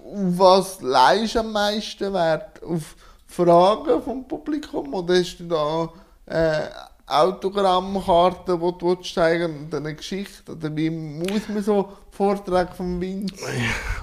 was 0.05 0.81
leist 0.81 1.37
am 1.37 1.53
meisten 1.53 2.13
Wert? 2.13 2.63
Auf 2.63 2.97
Fragen 3.27 4.03
vom 4.03 4.27
Publikum 4.27 4.95
oder 4.95 5.19
hast 5.19 5.39
du 5.39 5.45
da 5.45 5.91
äh, 6.27 6.69
Autogrammkarten, 7.07 8.61
die 8.61 8.79
du 8.79 8.95
zeigen 8.97 9.65
und 9.65 9.75
eine 9.75 9.95
Geschichte? 9.95 10.53
Oder 10.53 10.75
wie 10.75 10.91
muss 10.91 11.49
man 11.49 11.63
so 11.63 11.93
Vortrag 12.11 12.75
vom 12.75 13.01
Vince? 13.01 13.35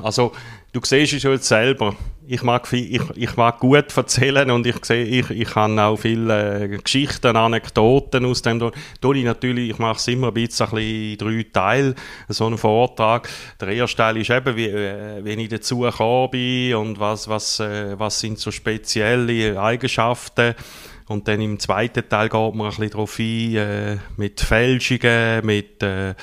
Also, 0.01 0.31
du 0.75 0.81
siehst 0.83 1.13
es 1.13 1.23
jetzt 1.23 1.47
selber. 1.47 1.95
Ich 2.27 2.41
mag, 2.43 2.67
viel, 2.67 2.95
ich, 2.95 3.01
ich 3.15 3.37
mag 3.37 3.59
gut 3.59 3.95
erzählen 3.95 4.49
und 4.49 4.65
ich 4.65 4.83
sehe, 4.83 5.05
ich, 5.05 5.29
ich 5.29 5.55
habe 5.55 5.81
auch 5.81 5.95
viele 5.95 6.63
äh, 6.63 6.67
Geschichten, 6.67 7.35
Anekdoten 7.35 8.25
aus 8.25 8.41
dem. 8.41 8.59
Da 8.59 8.71
ich 9.11 9.23
natürlich, 9.23 9.69
ich 9.69 9.77
mache 9.77 9.97
es 9.97 10.07
immer 10.07 10.29
ein 10.29 10.33
bisschen, 10.33 10.67
ein 10.73 11.17
drei 11.17 11.45
Teile, 11.53 11.95
so 12.27 12.47
einen 12.47 12.57
Vortrag. 12.57 13.29
Der 13.61 13.69
erste 13.69 13.97
Teil 13.97 14.17
ist 14.17 14.31
eben, 14.31 14.55
wie, 14.55 14.65
äh, 14.65 15.33
ich 15.33 15.49
dazu 15.49 15.79
gekommen 15.79 16.31
bin 16.31 16.75
und 16.75 16.99
was, 16.99 17.29
was, 17.29 17.59
äh, 17.59 17.97
was 17.97 18.19
sind 18.19 18.39
so 18.39 18.51
spezielle 18.51 19.61
Eigenschaften 19.61 20.55
und 21.07 21.27
dann 21.27 21.39
im 21.39 21.59
zweiten 21.59 22.09
Teil 22.09 22.29
geht 22.29 22.55
man 22.55 22.61
ein 22.61 22.69
bisschen 22.69 22.89
darauf 22.89 23.19
ein, 23.19 23.55
äh, 23.55 23.97
mit 24.17 24.41
Fälschungen, 24.41 25.45
mit 25.45 25.83
äh, 25.83 26.09
äh, 26.09 26.13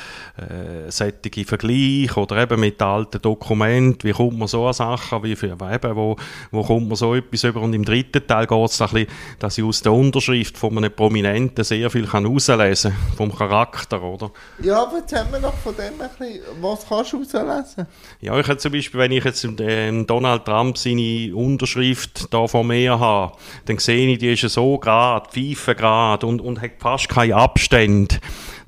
sättigen 0.88 1.44
Vergleich 1.44 2.16
oder 2.16 2.42
eben 2.42 2.58
mit 2.58 2.82
alten 2.82 3.22
Dokumenten. 3.22 4.08
Wie 4.08 4.12
kommt 4.12 4.38
man 4.38 4.48
so 4.48 4.66
an 4.66 4.72
Sachen? 4.72 5.22
Wie, 5.22 5.32
eben, 5.32 5.96
wo, 5.96 6.16
wo 6.50 6.62
kommt 6.64 6.88
man 6.88 6.96
so 6.96 7.14
etwas 7.14 7.44
über? 7.44 7.60
Und 7.60 7.74
im 7.74 7.84
dritten 7.84 8.26
Teil 8.26 8.48
geht 8.48 8.70
es 8.70 8.82
ein 8.82 8.88
bisschen, 8.88 9.06
dass 9.38 9.56
ich 9.56 9.62
aus 9.62 9.82
der 9.82 9.92
Unterschrift 9.92 10.58
von 10.58 10.76
einem 10.76 10.90
Prominenten 10.90 11.62
sehr 11.62 11.88
viel 11.88 12.06
kann 12.06 12.24
herauslesen 12.24 12.90
kann, 12.90 13.16
vom 13.16 13.36
Charakter, 13.36 14.02
oder? 14.02 14.32
Ja, 14.60 14.82
aber 14.82 14.98
jetzt 14.98 15.16
haben 15.16 15.30
wir 15.30 15.38
noch 15.38 15.54
von 15.58 15.76
dem 15.76 16.00
ein 16.00 16.10
bisschen, 16.18 16.42
was 16.60 16.88
kannst 16.88 17.12
du 17.12 17.18
herauslesen? 17.18 17.86
Ja, 18.20 18.36
ich 18.36 18.48
habe 18.48 18.58
zum 18.58 18.72
Beispiel, 18.72 18.98
wenn 18.98 19.12
ich 19.12 19.22
jetzt 19.22 19.46
ähm, 19.60 20.08
Donald 20.08 20.44
Trump 20.44 20.76
seine 20.76 21.32
Unterschrift 21.36 22.34
da 22.34 22.48
vor 22.48 22.64
mir 22.64 22.98
habe, 22.98 23.36
dann 23.66 23.78
sehe 23.78 24.08
ich, 24.08 24.18
die 24.18 24.32
ist 24.32 24.42
so 24.48 24.71
Grad, 24.78 25.32
Pfeifengrad 25.32 26.24
und, 26.24 26.40
und 26.40 26.60
hat 26.60 26.72
fast 26.78 27.08
keine 27.08 27.36
Abstände. 27.36 28.16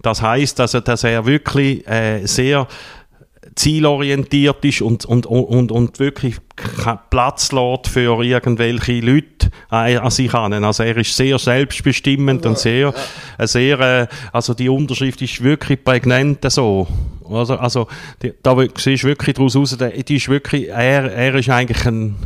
Das 0.02 0.20
heißt, 0.20 0.60
also, 0.60 0.80
dass 0.80 1.04
er 1.04 1.24
wirklich 1.24 1.86
äh, 1.88 2.26
sehr 2.26 2.66
zielorientiert 3.54 4.64
ist 4.64 4.82
und, 4.82 5.04
und, 5.04 5.26
und, 5.26 5.70
und 5.70 5.98
wirklich 5.98 6.36
Platz 7.10 7.52
lässt 7.52 7.88
für 7.88 8.22
irgendwelche 8.22 9.00
Leute 9.00 9.50
an 9.68 10.10
sich 10.10 10.32
an. 10.34 10.64
Also 10.64 10.82
er 10.82 10.96
ist 10.96 11.16
sehr 11.16 11.38
selbstbestimmend 11.38 12.44
ja, 12.44 12.50
und 12.50 12.58
sehr, 12.58 12.94
ja. 13.38 13.46
sehr 13.46 13.80
äh, 13.80 14.06
also 14.32 14.54
die 14.54 14.68
Unterschrift 14.68 15.22
ist 15.22 15.42
wirklich 15.42 15.82
prägnant 15.84 16.50
so. 16.50 16.86
Also, 17.30 17.56
also 17.56 17.88
die, 18.22 18.34
da 18.42 18.56
siehst 18.76 19.04
du 19.04 19.08
wirklich 19.08 19.34
daraus 19.34 19.56
raus, 19.56 19.76
die 19.78 20.16
ist 20.16 20.28
wirklich, 20.28 20.68
er, 20.68 21.12
er 21.12 21.34
ist 21.36 21.48
eigentlich 21.48 21.86
ein, 21.86 22.16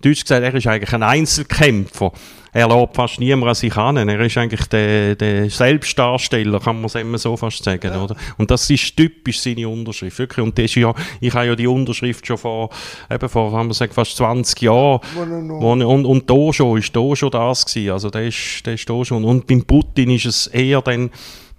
Deutsch 0.00 0.22
gesagt, 0.22 0.42
er 0.42 0.54
ist 0.54 0.66
eigentlich 0.66 0.92
ein 0.92 1.02
Einzelkämpfer 1.02 2.12
er 2.58 2.68
lässt 2.68 2.94
fast 2.94 3.20
niemand 3.20 3.48
an 3.48 3.54
sich 3.54 3.76
an. 3.76 3.96
Er 3.96 4.20
ist 4.20 4.36
eigentlich 4.36 4.66
der, 4.66 5.14
der 5.14 5.48
Selbstdarsteller, 5.48 6.58
kann 6.58 6.76
man 6.76 6.86
es 6.86 6.96
immer 6.96 7.16
so 7.16 7.36
fast 7.36 7.62
sagen, 7.62 7.92
ja. 7.92 8.02
oder? 8.02 8.16
Und 8.36 8.50
das 8.50 8.68
ist 8.68 8.96
typisch 8.96 9.40
seine 9.40 9.68
Unterschrift, 9.68 10.18
wirklich. 10.18 10.44
Und 10.44 10.58
das 10.58 10.64
ist 10.64 10.74
ja, 10.74 10.92
ich 11.20 11.32
habe 11.34 11.46
ja 11.46 11.54
die 11.54 11.68
Unterschrift 11.68 12.26
schon 12.26 12.36
vor, 12.36 12.70
eben 13.08 13.28
vor, 13.28 13.52
kann 13.52 13.66
man 13.66 13.74
sagen, 13.74 13.92
fast 13.92 14.16
20 14.16 14.60
Jahren. 14.62 15.00
Wo, 15.14 15.70
und, 15.70 16.04
und 16.04 16.28
da 16.28 16.52
schon, 16.52 16.78
ist 16.78 16.94
da 16.96 17.14
schon 17.14 17.30
das 17.30 17.64
gewesen. 17.64 17.92
Also, 17.92 18.10
der 18.10 18.26
ist, 18.26 18.66
der 18.66 18.74
ist 18.74 18.90
da 18.90 19.04
schon. 19.04 19.24
Und 19.24 19.46
beim 19.46 19.64
Putin 19.64 20.10
ist 20.10 20.26
es 20.26 20.48
eher 20.48 20.82
dann, 20.82 21.10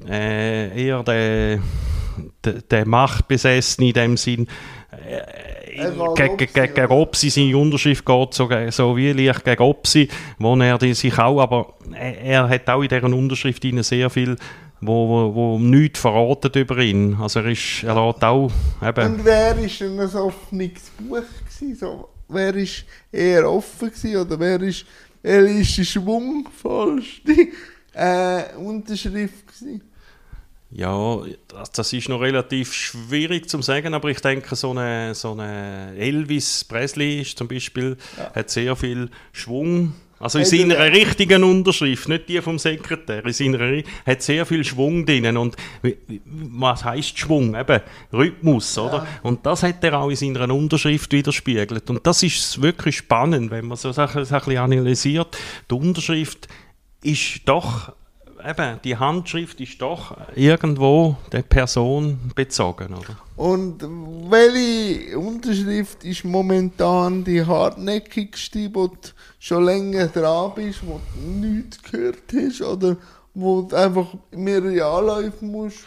äh, 0.05 0.85
eher 0.85 1.01
der, 1.03 1.59
der, 2.43 2.53
der 2.69 2.85
Machtbesessene 2.85 3.87
in 3.87 3.93
dem 3.93 4.17
Sinn, 4.17 4.47
äh, 4.91 5.58
gegen, 6.15 6.53
gegen 6.53 6.91
Opsi, 6.91 7.29
seine 7.29 7.57
Unterschrift 7.57 8.05
geht 8.05 8.33
so, 8.33 8.49
so 8.69 8.97
wie 8.97 9.11
leicht 9.11 9.43
gegen 9.43 9.63
Opsi, 9.63 10.07
wo 10.37 10.55
er 10.55 10.79
sich 10.95 11.17
auch, 11.17 11.39
aber 11.39 11.73
er 11.93 12.47
hat 12.49 12.69
auch 12.69 12.81
in 12.81 12.89
dieser 12.89 13.03
Unterschrift 13.03 13.63
sehr 13.81 14.09
viel 14.09 14.35
wo, 14.81 15.09
wo, 15.09 15.35
wo 15.35 15.59
nichts 15.59 15.99
verratet 15.99 16.55
über 16.55 16.77
ihn. 16.77 17.15
Also 17.19 17.39
er 17.39 17.47
ist, 17.47 17.83
er 17.83 17.95
lässt 17.95 18.23
auch 18.23 18.51
eben... 18.81 19.13
Und 19.13 19.25
wer 19.25 19.57
ist 19.57 19.81
denn 19.81 19.99
ein 19.99 20.15
offenes 20.15 20.91
Buch 20.97 21.17
gewesen? 21.17 21.75
So, 21.75 22.09
wer 22.27 22.55
ist 22.55 22.85
eher 23.11 23.49
offen 23.49 23.89
gewesen 23.89 24.17
oder 24.17 24.39
wer 24.39 24.61
ist, 24.61 24.85
die 25.77 25.85
schwungvollste 25.85 27.49
äh, 27.93 28.55
Unterschrift 28.55 29.47
gewesen? 29.47 29.81
Ja, 30.71 31.19
das 31.73 31.93
ist 31.93 32.09
noch 32.09 32.21
relativ 32.21 32.73
schwierig 32.73 33.49
zu 33.49 33.59
sagen, 33.61 33.95
aber 33.95 34.09
ich 34.09 34.19
denke, 34.19 34.55
so 34.55 34.71
eine, 34.71 35.15
so 35.15 35.31
eine 35.31 35.95
Elvis 35.97 36.63
Presley 36.63 37.21
ist 37.21 37.37
zum 37.37 37.47
Beispiel, 37.47 37.97
ja. 38.17 38.31
hat 38.35 38.51
sehr 38.51 38.75
viel 38.75 39.09
Schwung. 39.31 39.93
Also 40.19 40.37
in 40.37 40.45
seiner 40.45 40.77
richtigen 40.91 41.43
Unterschrift, 41.45 42.09
nicht 42.09 42.27
die 42.27 42.41
vom 42.41 42.59
Sekretär, 42.59 43.25
in 43.25 43.33
seiner 43.33 43.83
hat 44.05 44.21
sehr 44.21 44.45
viel 44.45 44.65
Schwung 44.65 45.05
drin. 45.05 45.37
Und 45.37 45.55
was 46.25 46.83
heißt 46.83 47.17
Schwung? 47.17 47.55
Eben 47.55 47.79
Rhythmus, 48.11 48.77
oder? 48.77 48.97
Ja. 48.97 49.07
Und 49.23 49.45
das 49.45 49.63
hat 49.63 49.81
er 49.83 49.97
auch 49.97 50.09
in 50.09 50.17
seiner 50.17 50.53
Unterschrift 50.53 51.11
widerspiegelt. 51.13 51.89
Und 51.89 52.05
das 52.05 52.21
ist 52.21 52.61
wirklich 52.61 52.97
spannend, 52.97 53.49
wenn 53.49 53.65
man 53.65 53.77
so 53.77 53.93
Sachen 53.93 54.21
bisschen 54.21 54.57
analysiert. 54.57 55.37
Die 55.71 55.75
Unterschrift 55.75 56.49
ist 57.01 57.41
doch 57.45 57.93
eben, 58.45 58.79
die 58.83 58.97
Handschrift 58.97 59.59
ist 59.61 59.81
doch 59.81 60.15
irgendwo 60.35 61.17
der 61.31 61.41
Person 61.41 62.19
bezogen, 62.35 62.93
oder? 62.93 63.17
Und 63.35 63.81
welche 64.29 65.17
Unterschrift 65.17 66.03
ist 66.03 66.25
momentan 66.25 67.23
die 67.23 67.45
hartnäckigste, 67.45 68.69
wo 68.73 68.87
du 68.87 68.97
schon 69.39 69.65
länger 69.65 70.07
dran 70.07 70.51
bist, 70.55 70.79
wo 70.85 70.99
du 71.15 71.29
nichts 71.29 71.81
gehört 71.83 72.23
hast 72.33 72.61
oder 72.61 72.97
wo 73.33 73.61
du 73.61 73.75
einfach 73.75 74.07
mehrere 74.31 74.85
Anläufe 74.85 75.45
musst 75.45 75.79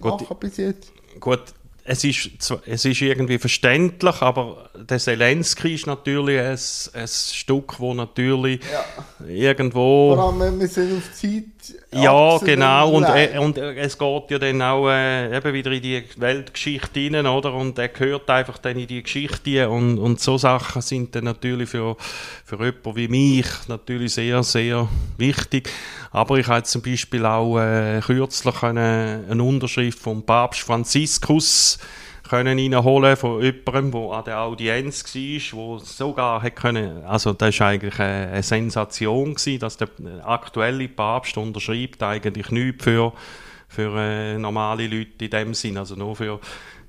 machen 0.00 0.36
bis 0.38 0.56
jetzt? 0.56 0.92
Gut, 1.18 1.42
es 1.84 2.04
ist, 2.04 2.30
es 2.66 2.84
ist 2.84 3.00
irgendwie 3.00 3.38
verständlich, 3.38 4.22
aber 4.22 4.70
der 4.74 4.98
Zelensky 4.98 5.74
ist 5.74 5.86
natürlich 5.86 6.38
ein, 6.38 6.58
ein 7.00 7.08
Stück, 7.08 7.80
wo 7.80 7.94
natürlich 7.94 8.60
ja. 8.70 9.26
irgendwo... 9.26 10.14
Vor 10.14 10.40
allem, 10.40 10.60
wir 10.60 10.68
sind 10.68 10.96
auf 10.96 11.12
Zeit... 11.12 11.44
Ja, 11.92 12.38
genau, 12.38 12.90
und, 12.92 13.04
äh, 13.04 13.38
und 13.38 13.58
äh, 13.58 13.74
es 13.74 13.98
geht 13.98 14.30
ja 14.30 14.38
dann 14.38 14.62
auch 14.62 14.88
äh, 14.88 15.36
eben 15.36 15.52
wieder 15.52 15.72
in 15.72 15.82
die 15.82 16.04
Weltgeschichte 16.16 17.00
rein, 17.00 17.26
oder? 17.26 17.52
Und 17.52 17.78
er 17.78 17.88
gehört 17.88 18.30
einfach 18.30 18.58
dann 18.58 18.78
in 18.78 18.86
die 18.86 19.02
Geschichte 19.02 19.68
und, 19.68 19.98
und 19.98 20.20
so 20.20 20.38
Sachen 20.38 20.82
sind 20.82 21.14
dann 21.14 21.24
natürlich 21.24 21.68
für, 21.68 21.96
für 22.44 22.56
jemanden 22.56 22.96
wie 22.96 23.08
mich 23.08 23.46
natürlich 23.68 24.14
sehr, 24.14 24.42
sehr 24.42 24.88
wichtig. 25.18 25.68
Aber 26.12 26.38
ich 26.38 26.46
habe 26.46 26.62
zum 26.62 26.82
Beispiel 26.82 27.26
auch 27.26 27.58
äh, 27.58 28.00
kürzlich 28.00 28.62
eine, 28.62 29.24
eine 29.28 29.42
Unterschrift 29.42 29.98
vom 29.98 30.22
Papst 30.22 30.60
Franziskus 30.60 31.78
können 32.30 32.58
reinholen 32.60 33.16
von 33.16 33.42
jemandem, 33.42 33.90
der 33.90 34.10
an 34.12 34.24
der 34.24 34.40
Audienz 34.40 35.04
war, 35.04 35.58
wo 35.58 35.78
sogar 35.78 36.40
hat 36.40 36.54
können, 36.54 37.04
also 37.04 37.32
das 37.32 37.58
war 37.58 37.68
eigentlich 37.68 37.98
eine, 37.98 38.28
eine 38.28 38.42
Sensation 38.44 39.34
gewesen, 39.34 39.58
dass 39.58 39.76
der 39.76 39.88
aktuelle 40.22 40.88
Papst 40.88 41.36
unterschreibt 41.36 42.00
eigentlich 42.04 42.52
nichts 42.52 42.84
für, 42.84 43.12
für 43.68 43.96
äh, 43.98 44.38
normale 44.38 44.86
Leute 44.86 45.24
in 45.24 45.30
dem 45.30 45.54
Sinn, 45.54 45.76
also 45.76 45.96
nur 45.96 46.14
für 46.14 46.38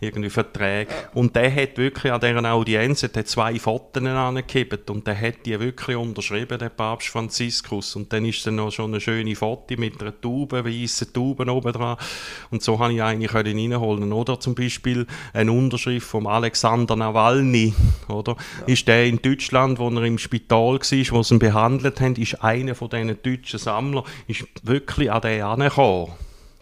irgendwie 0.01 0.29
Verträge. 0.29 0.91
Und 1.13 1.35
der 1.35 1.55
hat 1.55 1.77
wirklich 1.77 2.11
an 2.11 2.19
dieser 2.19 2.53
Audienz 2.53 3.03
hat 3.03 3.27
zwei 3.27 3.57
Fotos 3.59 4.03
angegeben 4.03 4.79
und 4.89 5.05
der 5.05 5.19
hat 5.19 5.45
die 5.45 5.59
wirklich 5.59 5.95
unterschrieben, 5.95 6.57
der 6.57 6.69
Papst 6.69 7.09
Franziskus. 7.09 7.95
Und 7.95 8.11
dann 8.11 8.25
ist 8.25 8.45
dann 8.45 8.55
noch 8.55 8.71
schon 8.71 8.91
eine 8.91 8.99
schöne 8.99 9.35
Foto 9.35 9.75
mit 9.77 10.01
einer 10.01 10.19
Taube, 10.19 10.65
weißen 10.65 11.13
Tauben 11.13 11.49
oben 11.49 11.71
dran. 11.71 11.97
Und 12.49 12.63
so 12.63 12.79
habe 12.79 12.93
ich 12.93 13.01
eigentlich 13.01 13.33
reinholen 13.33 14.11
Oder 14.11 14.39
zum 14.39 14.55
Beispiel 14.55 15.05
eine 15.33 15.51
Unterschrift 15.51 16.07
von 16.07 16.25
Alexander 16.25 16.95
Nawalny, 16.95 17.73
oder? 18.07 18.35
Ja. 18.61 18.73
Ist 18.73 18.87
der 18.87 19.05
in 19.05 19.21
Deutschland, 19.21 19.77
wo 19.77 19.89
er 19.89 20.03
im 20.03 20.17
Spital 20.17 20.79
war, 20.79 20.79
wo 20.79 21.23
sie 21.23 21.35
ihn 21.35 21.39
behandelt 21.39 22.01
haben, 22.01 22.15
ist 22.15 22.43
einer 22.43 22.73
von 22.73 22.89
diesen 22.89 23.21
deutschen 23.21 23.59
Sammlern, 23.59 24.03
ist 24.27 24.45
wirklich 24.63 25.11
an 25.11 25.21
den 25.21 25.43
angekommen 25.43 26.11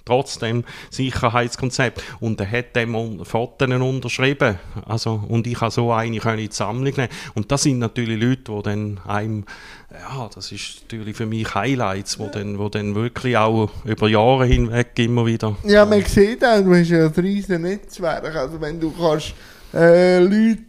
trotzdem 0.06 0.64
Sicherheitskonzept. 0.90 2.02
Und 2.20 2.40
er 2.40 2.52
hat 2.52 2.76
dem 2.76 3.24
Fotos 3.24 3.70
unterschrieben. 3.70 4.60
Also, 4.86 5.24
und 5.28 5.48
ich 5.48 5.60
habe 5.62 5.72
so 5.72 5.92
eine 5.92 6.18
in 6.18 6.38
die 6.38 6.50
Sammlung 6.52 6.94
nehmen. 6.96 7.10
Und 7.36 7.52
das 7.52 7.64
sind 7.64 7.80
natürlich 7.80 8.22
Leute, 8.22 8.52
die 8.52 8.62
dann 8.64 9.00
einem, 9.08 9.46
ja, 9.92 10.30
das 10.34 10.52
ist 10.52 10.84
natürlich 10.84 11.16
für 11.16 11.26
mich 11.26 11.54
Highlights, 11.54 12.20
wo 12.20 12.28
dann, 12.28 12.60
wo 12.60 12.70
dann 12.70 12.96
wirklich 12.96 13.38
auch 13.38 13.70
über 13.86 14.08
Jahre 14.08 14.46
hinweg 14.46 14.92
immer 14.98 15.26
wieder... 15.26 15.56
Ja, 15.64 15.86
man 15.86 16.04
sieht 16.04 16.44
auch, 16.44 16.62
du 16.62 16.76
hast 16.76 16.90
ja 16.90 17.06
ein 17.06 17.14
riesiges 17.14 17.60
Netzwerk. 17.60 18.36
Also 18.36 18.60
wenn 18.62 18.80
du 18.80 18.92
kannst 18.92 19.34
äh, 19.74 20.20
Leute 20.20 20.64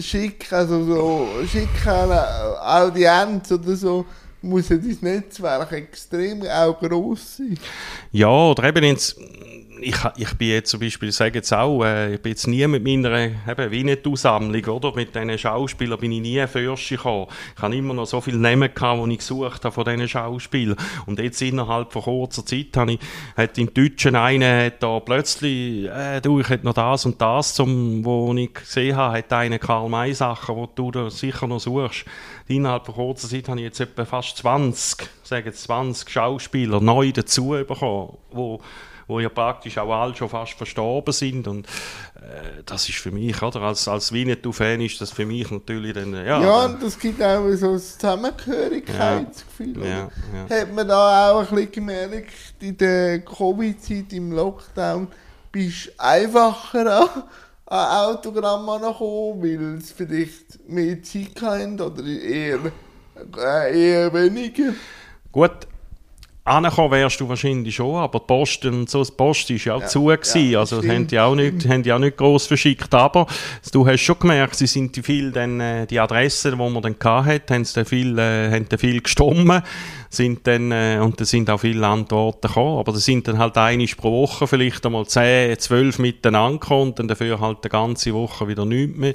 schicken, 0.00 0.54
also 0.54 0.84
so 0.84 1.28
schicken 1.46 2.12
Audienz 2.60 3.52
oder 3.52 3.76
so, 3.76 4.06
muss 4.42 4.68
ja 4.68 4.76
dein 4.76 4.98
Netzwerk 5.00 5.72
extrem 5.72 6.42
auch 6.46 6.78
gross 6.78 7.36
sein. 7.36 7.58
Ja, 8.12 8.28
oder 8.28 8.64
eben 8.64 8.84
ins 8.84 9.16
ich, 9.80 9.96
ich 10.16 10.34
bin 10.34 10.48
jetzt 10.48 10.70
zum 10.70 10.80
Beispiel, 10.80 11.08
ich 11.10 11.16
sage 11.16 11.38
jetzt 11.38 11.52
auch, 11.52 11.84
äh, 11.84 12.14
ich 12.14 12.20
bin 12.20 12.30
jetzt 12.30 12.46
nie 12.46 12.66
mit 12.66 12.84
meiner 12.84 13.18
eben, 13.18 13.70
Winnetou-Sammlung, 13.70 14.64
oder? 14.64 14.94
Mit 14.94 15.14
diesen 15.14 15.38
Schauspielern 15.38 15.98
bin 15.98 16.12
ich 16.12 16.20
nie 16.20 16.46
Fürst 16.46 16.88
gekommen. 16.88 17.26
Ich 17.56 17.62
habe 17.62 17.76
immer 17.76 17.94
noch 17.94 18.06
so 18.06 18.20
viele 18.20 18.38
Namen 18.38 18.72
gehabt, 18.74 19.06
die 19.06 19.12
ich 19.12 19.18
gesucht 19.18 19.64
habe 19.64 19.72
von 19.72 19.84
diesen 19.84 20.08
Schauspielern. 20.08 20.76
Und 21.06 21.18
jetzt 21.18 21.40
innerhalb 21.42 21.92
von 21.92 22.02
kurzer 22.02 22.44
Zeit 22.44 22.76
habe 22.76 22.92
ich, 22.92 23.00
hat 23.36 23.58
im 23.58 23.72
Deutschen 23.72 24.16
einer 24.16 24.70
da 24.70 25.00
plötzlich, 25.00 25.86
äh, 25.86 26.20
du, 26.20 26.40
ich 26.40 26.48
hätte 26.48 26.66
noch 26.66 26.74
das 26.74 27.06
und 27.06 27.20
das, 27.20 27.54
zum, 27.54 28.04
wo 28.04 28.34
ich 28.34 28.52
gesehen 28.54 28.96
habe, 28.96 29.18
hat 29.18 29.32
einer 29.32 29.58
Karl 29.58 29.88
May 29.88 30.12
Sachen, 30.14 30.56
die 30.56 30.68
du 30.74 30.90
da 30.90 31.10
sicher 31.10 31.46
noch 31.46 31.60
suchst. 31.60 32.04
Innerhalb 32.46 32.86
von 32.86 32.94
kurzer 32.94 33.28
Zeit 33.28 33.48
habe 33.48 33.60
ich 33.60 33.64
jetzt 33.64 33.80
etwa 33.80 34.04
fast 34.04 34.38
20, 34.38 35.08
sage 35.22 35.46
jetzt 35.46 35.62
20 35.64 36.08
Schauspieler 36.08 36.80
neu 36.80 37.12
dazu 37.12 37.48
bekommen, 37.48 38.16
wo 38.30 38.60
wo 39.08 39.18
ja 39.20 39.28
praktisch 39.30 39.78
auch 39.78 39.90
alle 39.90 40.14
schon 40.14 40.28
fast 40.28 40.52
verstorben 40.52 41.12
sind 41.12 41.48
und 41.48 41.66
äh, 42.16 42.62
das 42.64 42.88
ist 42.88 42.98
für 42.98 43.10
mich, 43.10 43.42
oder, 43.42 43.62
als, 43.62 43.88
als 43.88 44.12
Winnetou-Fan 44.12 44.80
ist 44.82 45.00
das 45.00 45.10
für 45.10 45.26
mich 45.26 45.50
natürlich 45.50 45.94
dann, 45.94 46.12
ja. 46.12 46.40
Ja, 46.40 46.66
und 46.66 46.80
das 46.82 46.96
gibt 46.98 47.22
auch 47.22 47.50
so 47.54 47.72
ein 47.72 47.78
Zusammengehörigkeitsgefühl. 47.78 49.82
Ja, 49.82 50.10
ja. 50.48 50.60
Hat 50.60 50.70
man 50.72 50.86
da 50.86 51.32
auch 51.32 51.40
ein 51.40 51.48
bisschen 51.48 51.72
gemerkt, 51.72 52.34
in 52.60 52.76
der 52.76 53.20
Covid-Zeit, 53.20 54.12
im 54.12 54.32
Lockdown, 54.32 55.08
bist 55.50 55.86
du 55.86 55.92
einfacher 55.96 57.00
an, 57.00 57.08
an 57.64 58.10
Autogramm 58.10 58.68
angekommen, 58.68 59.42
weil 59.42 59.78
es 59.78 59.92
vielleicht 59.92 60.68
mehr 60.68 61.02
Zeit 61.02 61.40
hatten 61.40 61.80
oder 61.80 62.04
eher, 62.04 62.58
äh, 63.38 63.90
eher 63.90 64.12
weniger. 64.12 64.74
Gut, 65.32 65.66
Angekommen 66.48 66.90
wärst 66.92 67.20
du 67.20 67.28
wahrscheinlich 67.28 67.74
schon, 67.74 67.96
aber 67.96 68.20
die 68.20 68.24
Post, 68.26 68.64
und 68.64 68.88
so, 68.88 69.04
die 69.04 69.12
Post 69.12 69.50
ist 69.50 69.66
ja 69.66 69.74
auch 69.74 69.82
Ja, 69.82 69.86
zu 69.86 70.04
gewesen, 70.04 70.50
ja, 70.50 70.60
also 70.60 70.80
das 70.80 70.90
haben 70.90 71.06
die 71.06 71.18
auch 71.18 71.34
nicht, 71.34 71.68
haben 71.68 71.82
die 71.82 71.92
auch 71.92 71.98
nicht 71.98 72.16
gross 72.16 72.46
verschickt, 72.46 72.94
aber 72.94 73.26
du 73.70 73.86
hast 73.86 74.00
schon 74.00 74.18
gemerkt, 74.18 74.54
sie 74.54 74.66
sind 74.66 74.96
die 74.96 75.02
viel 75.02 75.30
dann, 75.30 75.60
äh, 75.60 75.86
die 75.86 76.00
Adressen, 76.00 76.52
die 76.52 76.56
man 76.56 76.80
dann 76.80 76.96
hatte, 76.98 77.54
haben 77.54 77.64
sie 77.64 77.74
dann 77.74 77.84
viel, 77.84 78.18
äh, 78.18 78.50
haben 78.50 78.66
dann 78.66 78.78
viel 78.78 79.02
gestummen, 79.02 79.62
sind 80.08 80.46
dann, 80.46 80.72
äh, 80.72 80.98
und 81.02 81.20
da 81.20 81.26
sind 81.26 81.50
auch 81.50 81.60
viele 81.60 81.86
Antworten 81.86 82.48
gekommen, 82.48 82.78
aber 82.78 82.92
das 82.92 83.04
sind 83.04 83.28
dann 83.28 83.38
halt 83.38 83.58
eine 83.58 83.84
pro 83.86 84.22
Woche 84.22 84.46
vielleicht 84.46 84.86
einmal 84.86 85.06
10, 85.06 85.58
12 85.58 85.98
miteinander 85.98 86.58
gekommen 86.58 86.88
und 86.90 86.98
dann 86.98 87.08
dafür 87.08 87.40
halt 87.40 87.58
eine 87.62 87.70
ganze 87.70 88.14
Woche 88.14 88.48
wieder 88.48 88.64
nichts 88.64 88.96
mehr, 88.96 89.14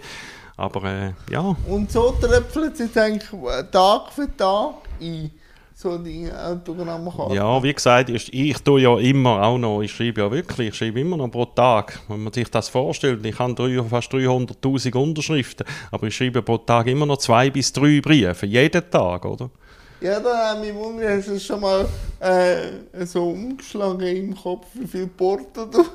aber 0.55 0.83
äh, 0.83 1.13
ja, 1.31 1.55
Und 1.67 1.91
so 1.91 2.15
tröpfelt 2.21 2.73
es 2.73 2.79
jetzt 2.79 2.97
eigentlich 2.97 3.29
Tag 3.71 4.11
für 4.13 4.29
Tag 4.37 4.75
ein, 5.01 5.31
so 5.75 5.97
die 5.97 6.31
Autogrammkarte. 6.31 7.35
Ja, 7.35 7.61
wie 7.63 7.73
gesagt, 7.73 8.09
ich, 8.09 8.33
ich 8.33 8.57
tue 8.59 8.81
ja 8.81 8.97
immer 8.99 9.41
auch 9.41 9.57
noch, 9.57 9.81
ich 9.81 9.91
schreibe 9.91 10.21
ja 10.21 10.31
wirklich, 10.31 10.69
ich 10.69 10.75
schreibe 10.75 10.99
immer 10.99 11.17
noch 11.17 11.29
pro 11.29 11.45
Tag. 11.45 11.99
Wenn 12.07 12.23
man 12.23 12.33
sich 12.33 12.49
das 12.49 12.69
vorstellt, 12.69 13.25
ich 13.25 13.37
habe 13.39 13.53
drei, 13.53 13.81
fast 13.83 14.11
300'000 14.11 14.95
Unterschriften, 14.95 15.65
aber 15.91 16.07
ich 16.07 16.15
schreibe 16.15 16.41
pro 16.41 16.57
Tag 16.57 16.87
immer 16.87 17.05
noch 17.05 17.17
zwei 17.17 17.49
bis 17.49 17.73
drei 17.73 17.99
Briefe, 18.01 18.45
jeden 18.45 18.89
Tag, 18.89 19.25
oder? 19.25 19.49
Ja, 20.03 20.19
da 20.19 20.49
haben 20.49 20.63
wir 20.63 20.75
Wunder, 20.75 21.15
hast 21.15 21.29
du 21.29 21.39
schon 21.39 21.61
mal 21.61 21.87
äh, 22.19 23.05
so 23.05 23.29
umgeschlagen 23.29 24.01
im 24.01 24.35
Kopf, 24.35 24.67
wie 24.73 24.85
viel 24.85 25.07
Porto 25.07 25.65
du 25.65 25.85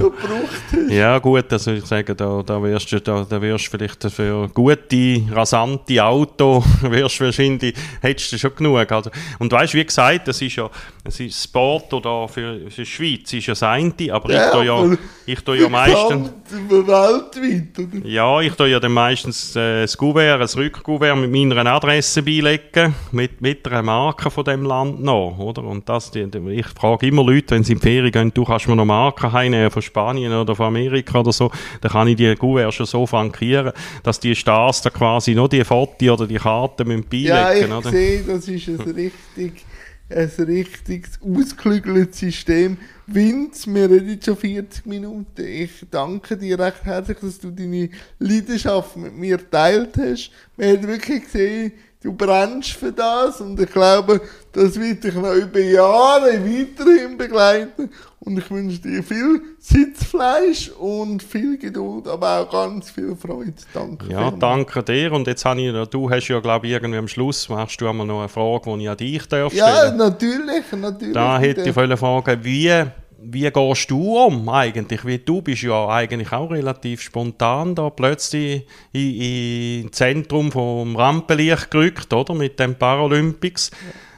schon 0.00 0.10
gebraucht 0.12 0.62
hast. 0.72 0.90
Ja 0.90 1.18
gut, 1.18 1.52
also 1.52 1.72
ich 1.72 1.84
sage, 1.86 2.14
da, 2.14 2.42
da, 2.44 2.62
wirst 2.62 2.90
du, 2.92 3.00
da, 3.00 3.26
da 3.28 3.40
wirst 3.42 3.66
du 3.66 3.70
vielleicht 3.70 4.02
für 4.10 4.48
gute, 4.48 5.22
rasante 5.32 6.04
Auto, 6.04 6.62
wirst 6.82 7.20
du 7.20 7.24
wahrscheinlich, 7.24 7.74
hättest 8.00 8.32
du 8.32 8.38
schon 8.38 8.54
genug. 8.54 8.90
Also, 8.90 9.10
und 9.38 9.52
weißt 9.52 9.74
du, 9.74 9.78
wie 9.78 9.84
gesagt, 9.84 10.28
das 10.28 10.40
ist 10.42 10.56
ja, 10.56 10.68
das 11.04 11.20
ist 11.20 11.42
Sport 11.44 11.92
oder 11.94 12.28
für, 12.28 12.60
für 12.70 12.82
die 12.82 12.86
Schweiz 12.86 13.32
ist 13.32 13.46
ja 13.46 13.52
das 13.52 13.62
eine, 13.62 13.92
aber 14.10 14.32
Ja, 14.32 14.46
ich 14.46 14.52
tue 14.52 14.64
ja, 14.66 14.96
ich 15.26 15.40
tue 15.40 15.56
ja 15.60 15.68
meistens... 15.68 16.30
Weltweit, 16.68 17.78
oder? 17.78 18.06
Ja, 18.06 18.40
ich 18.40 18.52
tue 18.54 18.68
ja 18.68 18.80
dann 18.80 18.92
meistens 18.92 19.54
äh, 19.56 19.82
das 19.82 19.96
Kuvert, 19.96 20.40
ein 20.40 20.58
Rückkuvert 20.62 21.16
mit 21.16 21.30
meiner 21.30 21.66
Adresse 21.72 22.22
beilegen, 22.22 22.94
mit, 23.12 23.40
mit 23.40 23.66
einer 23.66 23.82
Marke 23.82 24.30
von 24.30 24.44
dem 24.44 24.64
Land 24.64 25.02
noch, 25.02 25.36
oder? 25.38 25.62
Und 25.64 25.88
das, 25.88 26.10
die, 26.10 26.26
die- 26.30 26.38
ich 26.50 26.66
frage 26.66 27.06
immer 27.06 27.24
Leute, 27.24 27.54
wenn 27.54 27.64
sie 27.64 27.72
in 27.74 27.78
die 27.78 27.82
Ferien 27.82 28.10
gehen, 28.12 28.32
du 28.34 28.44
kannst 28.44 28.68
mir 28.68 28.76
noch 28.76 28.84
Marken 28.84 29.32
heimnehmen 29.32 29.70
von 29.70 29.82
Spanien 29.90 30.32
oder 30.32 30.54
von 30.54 30.66
Amerika 30.66 31.20
oder 31.20 31.32
so, 31.32 31.50
dann 31.80 31.90
kann 31.92 32.08
ich 32.08 32.16
die 32.16 32.34
Kuvert 32.36 32.72
schon 32.72 32.86
so 32.86 33.06
frankieren, 33.06 33.72
dass 34.02 34.20
die 34.20 34.34
Stars 34.34 34.82
da 34.82 34.90
quasi 34.90 35.34
noch 35.34 35.48
die 35.48 35.64
Fotos 35.64 36.08
oder 36.20 36.26
die 36.26 36.36
Karten 36.36 36.88
müssen 36.88 37.06
Ja, 37.20 37.50
beilegen, 37.50 37.72
ich 37.72 37.72
oder? 37.72 37.90
sehe, 37.90 38.22
das 38.24 38.48
ist 38.48 38.68
ein 38.68 38.80
richtig, 38.80 39.66
ein 40.08 40.30
richtig 40.38 41.08
ausgeklügeltes 41.20 42.18
System. 42.18 42.78
Vince, 43.06 43.72
wir 43.74 43.90
reden 43.90 44.10
jetzt 44.10 44.24
schon 44.26 44.36
40 44.36 44.86
Minuten. 44.86 45.44
Ich 45.44 45.86
danke 45.90 46.36
dir 46.36 46.58
recht 46.58 46.84
herzlich, 46.84 47.18
dass 47.20 47.38
du 47.40 47.50
deine 47.50 47.90
Leidenschaft 48.18 48.96
mit 48.96 49.14
mir 49.16 49.38
geteilt 49.38 49.96
hast. 49.98 50.30
Man 50.56 50.72
hat 50.72 50.86
wirklich 50.86 51.24
gesehen, 51.24 51.72
du 52.02 52.12
brennst 52.12 52.70
für 52.72 52.92
das 52.92 53.40
und 53.40 53.58
ich 53.60 53.70
glaube, 53.70 54.20
das 54.52 54.78
wird 54.80 55.04
dich 55.04 55.14
noch 55.14 55.34
über 55.34 55.60
Jahre 55.60 56.32
weiterhin 56.44 57.16
begleiten. 57.18 57.90
Und 58.22 58.38
ich 58.38 58.50
wünsche 58.50 58.78
dir 58.78 59.02
viel 59.02 59.40
Sitzfleisch 59.58 60.70
und 60.78 61.22
viel 61.22 61.56
Geduld, 61.58 62.06
aber 62.06 62.40
auch 62.40 62.50
ganz 62.50 62.90
viel 62.90 63.16
Freude. 63.16 63.54
Danke. 63.72 64.12
Ja, 64.12 64.30
danke 64.30 64.82
dir. 64.82 65.12
Und 65.12 65.26
jetzt 65.26 65.44
habe 65.44 65.60
ich, 65.62 65.72
noch- 65.72 65.86
du 65.86 66.10
hast 66.10 66.28
ja, 66.28 66.38
glaube 66.40 66.66
ich, 66.66 66.72
irgendwie 66.74 66.98
am 66.98 67.08
Schluss, 67.08 67.48
machst 67.48 67.80
du 67.80 67.88
einmal 67.88 68.06
noch 68.06 68.20
eine 68.20 68.28
Frage, 68.28 68.76
die 68.76 68.82
ich 68.82 68.90
an 68.90 68.96
dich 68.98 69.26
darf 69.28 69.54
Ja, 69.54 69.68
stellen 69.74 69.96
natürlich, 69.96 70.64
natürlich. 70.78 71.14
Da 71.14 71.38
hätte 71.38 71.62
ich 71.70 71.74
wollen 71.76 71.96
fragen, 71.96 72.44
wie, 72.44 72.84
wie 73.22 73.50
gehst 73.50 73.90
du 73.90 74.18
um 74.18 74.48
eigentlich? 74.48 75.04
Wie, 75.04 75.18
du 75.18 75.42
bist 75.42 75.62
ja 75.62 75.88
eigentlich 75.88 76.32
auch 76.32 76.50
relativ 76.50 77.02
spontan 77.02 77.74
da 77.74 77.90
plötzlich 77.90 78.66
in, 78.92 79.14
in 79.14 79.80
ins 79.82 79.96
Zentrum 79.96 80.50
vom 80.50 80.96
Rampenlicht 80.96 81.70
gerückt, 81.70 82.12
oder? 82.12 82.34
Mit 82.34 82.58
den 82.58 82.74
Paralympics. 82.76 83.70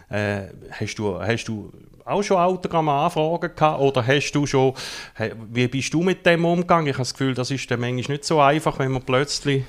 Äh, 0.09 0.43
hast, 0.71 0.97
du, 0.97 1.19
hast 1.21 1.45
du 1.45 1.73
auch 2.05 2.23
schon 2.23 2.37
Autogramm-Anfragen 2.37 3.55
gehabt 3.55 3.81
oder 3.81 4.07
hast 4.07 4.33
du 4.33 4.47
schon, 4.47 4.75
wie 5.51 5.69
bist 5.69 5.95
du 5.95 6.03
mit 6.03 6.25
dem 6.27 6.45
umgegangen? 6.45 6.89
Ich 6.89 6.95
habe 6.95 7.03
das 7.03 7.15
Gefühl, 7.15 7.35
das 7.35 7.51
ist 7.51 7.71
dann 7.71 7.81
manchmal 7.81 8.17
nicht 8.17 8.25
so 8.25 8.41
einfach, 8.41 8.79
wenn 8.79 8.93
man 8.93 9.03
plötzlich 9.03 9.65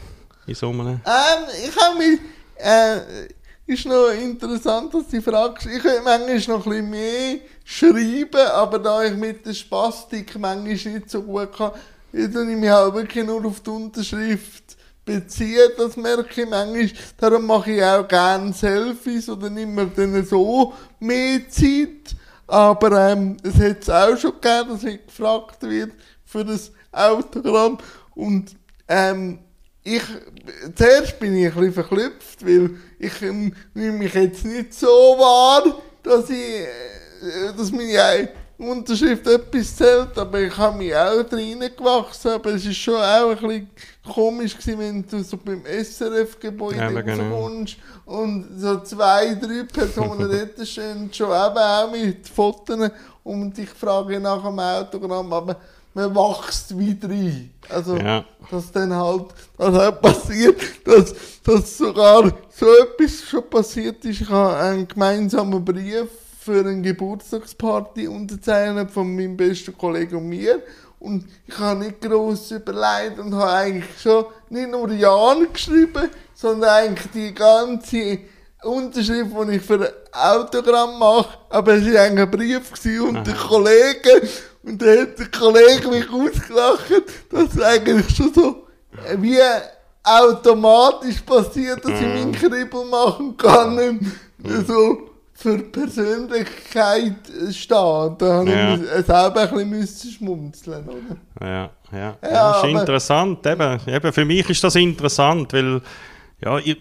in 0.48 0.56
so 0.56 0.70
einem... 0.70 0.88
Ähm, 0.88 1.44
ich 1.64 1.76
habe 1.78 1.98
mich. 1.98 2.20
Äh, 2.58 3.28
ist 3.66 3.86
noch 3.86 4.10
interessant, 4.10 4.94
dass 4.94 5.08
du 5.08 5.22
fragst. 5.22 5.68
Ich 5.68 5.82
könnte 5.82 6.02
manchmal 6.04 6.58
noch 6.58 6.66
ein 6.66 6.72
bisschen 6.72 6.90
mehr 6.90 7.40
schreiben, 7.64 8.48
aber 8.54 8.80
da 8.80 9.04
ich 9.04 9.16
mit 9.16 9.46
der 9.46 9.54
Spastik 9.54 10.38
manchmal 10.38 10.94
nicht 10.94 11.10
so 11.10 11.22
gut 11.22 11.56
kann, 11.56 11.72
tue 12.12 12.52
ich 12.52 12.58
mich 12.58 12.70
halt 12.70 12.94
wirklich 12.94 13.26
nur 13.26 13.46
auf 13.46 13.62
die 13.62 13.70
Unterschrift 13.70 14.76
beziehen. 15.06 15.72
Das 15.78 15.96
merke 15.96 16.42
ich 16.42 16.50
manchmal. 16.50 16.92
Darum 17.18 17.46
mache 17.46 17.72
ich 17.72 17.84
auch 17.84 18.08
gerne 18.08 18.54
Selfies 18.54 19.30
oder 19.30 19.50
nehme 19.50 19.86
mir 19.86 19.92
dann 19.96 20.26
so 20.26 20.74
mehr 21.00 21.50
Zeit. 21.50 22.16
Aber 22.48 23.12
ähm, 23.12 23.38
es 23.44 23.56
hat 23.56 23.82
es 23.82 23.90
auch 23.90 24.18
schon 24.18 24.34
gegeben, 24.34 24.70
dass 24.70 24.84
ich 24.84 25.06
gefragt 25.06 25.62
wird 25.62 25.94
für 26.26 26.44
das 26.44 26.72
Autogramm. 26.92 27.78
Und 28.14 28.56
ähm, 28.88 29.40
ich, 29.84 30.02
zuerst 30.76 31.20
bin 31.20 31.36
ich 31.36 31.48
ein 31.48 31.54
bisschen 31.54 31.74
verklüpft, 31.74 32.46
weil 32.46 32.72
ich 33.00 33.22
ähm, 33.22 33.54
nehme 33.74 33.98
mich 33.98 34.14
jetzt 34.14 34.46
nicht 34.46 34.74
so 34.74 34.88
wahr, 34.88 35.82
dass 36.02 36.30
ich, 36.30 36.38
äh, 36.38 37.54
dass 37.58 37.72
meine 37.72 38.30
Unterschrift 38.58 39.28
etwas 39.28 39.76
zählt, 39.76 40.18
aber 40.18 40.40
ich 40.40 40.56
habe 40.58 40.78
mich 40.78 40.96
auch 40.96 41.26
reingewachsen, 41.30 42.32
aber 42.32 42.52
es 42.52 42.66
ist 42.66 42.78
schon 42.78 42.96
auch 42.96 43.32
ein 43.32 43.38
bisschen 43.38 43.70
komisch 44.14 44.58
gewesen, 44.58 44.80
wenn 44.80 45.06
du 45.06 45.24
so 45.24 45.38
beim 45.38 45.64
SRF-Gebäude 45.66 46.78
Ja, 46.78 46.90
genau. 47.02 47.36
rauskommst 47.36 47.78
und 48.06 48.48
so 48.58 48.80
zwei, 48.82 49.36
drei 49.36 49.64
Personen 49.64 50.30
dort 50.56 50.68
stehen, 50.68 51.10
schon 51.12 51.28
eben 51.28 51.58
auch 51.58 51.92
mit 51.92 52.28
Fotos 52.30 52.90
und 53.24 53.58
ich 53.58 53.70
frage 53.70 54.20
nach 54.20 54.44
dem 54.44 54.60
Autogramm, 54.60 55.34
aber 55.34 55.60
man 55.94 56.16
wächst 56.16 56.78
wieder 56.78 57.10
rein. 57.10 57.52
Also, 57.70 57.96
Ja. 57.98 58.26
dass 58.52 58.72
dann 58.72 58.94
halt, 58.94 59.26
das 59.58 59.74
halt 59.74 60.02
passiert, 60.02 60.62
dass, 60.86 61.14
dass 61.44 61.78
sogar 61.78 62.32
so 62.50 62.66
etwas 62.78 63.22
schon 63.30 63.50
passiert 63.50 64.04
ist. 64.06 64.22
Ich 64.22 64.30
habe 64.30 64.56
einen 64.58 64.88
gemeinsamen 64.88 65.64
Brief 65.64 66.08
für 66.40 66.60
eine 66.60 66.82
Geburtstagsparty 66.82 68.08
unterzeichnet 68.08 68.92
von 68.92 69.16
meinem 69.16 69.38
besten 69.38 69.78
Kollegen 69.78 70.18
und 70.18 70.28
mir. 70.30 70.62
Und 71.00 71.26
ich 71.48 71.58
habe 71.58 71.82
nicht 71.82 72.02
gross 72.02 72.52
überlegt 72.52 73.20
und 73.20 73.34
habe 73.36 73.52
eigentlich 73.52 73.86
schon 74.02 74.26
nicht 74.50 74.70
nur 74.72 74.90
Jan 74.92 75.52
geschrieben, 75.52 76.10
sondern 76.34 76.70
eigentlich 76.70 77.12
die 77.14 77.34
ganze 77.34 78.20
Unterschrift, 78.64 79.32
die 79.50 79.56
ich 79.56 79.62
für 79.62 79.82
ein 79.82 79.94
Autogramm 80.14 80.98
mache. 81.00 81.38
Aber 81.50 81.74
es 81.74 81.86
war 81.86 82.02
eigentlich 82.02 82.24
ein 82.26 82.32
Brief 82.32 82.72
gewesen 82.72 83.02
und 83.18 83.28
der 83.28 83.34
Kollege, 83.36 84.22
und 84.64 84.82
dann 84.82 85.00
hat 85.00 85.20
der 85.20 85.28
Kollege 85.28 85.88
mich 85.90 86.10
ausgelacht, 86.10 86.92
dass 87.32 87.54
es 87.56 87.62
eigentlich 87.62 88.16
schon 88.16 88.34
so 88.34 88.68
äh, 89.08 89.16
wie 89.20 89.38
automatisch 90.04 91.22
passiert, 91.22 91.84
dass 91.84 91.92
ich 92.00 92.08
meinen 92.08 92.32
Kribbel 92.34 92.86
machen 92.90 93.36
kann. 93.38 94.12
So 94.68 95.10
für 95.34 95.58
Persönlichkeit 95.60 97.16
steht. 97.52 97.70
Da 97.70 98.16
habe 98.20 98.50
Ja. 98.50 98.74
ich 98.76 98.80
muss- 98.82 98.90
selber 99.06 99.52
ein 99.54 99.72
bisschen 99.72 100.12
schmunzeln, 100.12 100.88
oder? 100.88 101.48
Ja, 101.48 101.70
ja. 101.92 101.98
ja, 102.00 102.18
Ja, 102.24 102.52
das 102.54 102.64
ist 102.64 102.70
interessant. 102.80 103.46
Eben, 103.48 103.80
eben, 103.88 104.14
für 104.14 104.26
mich 104.26 104.50
ist 104.50 104.64
das 104.64 104.76
interessant, 104.76 105.52
weil, 105.54 105.82
ja, 106.44 106.58
ich, 106.60 106.78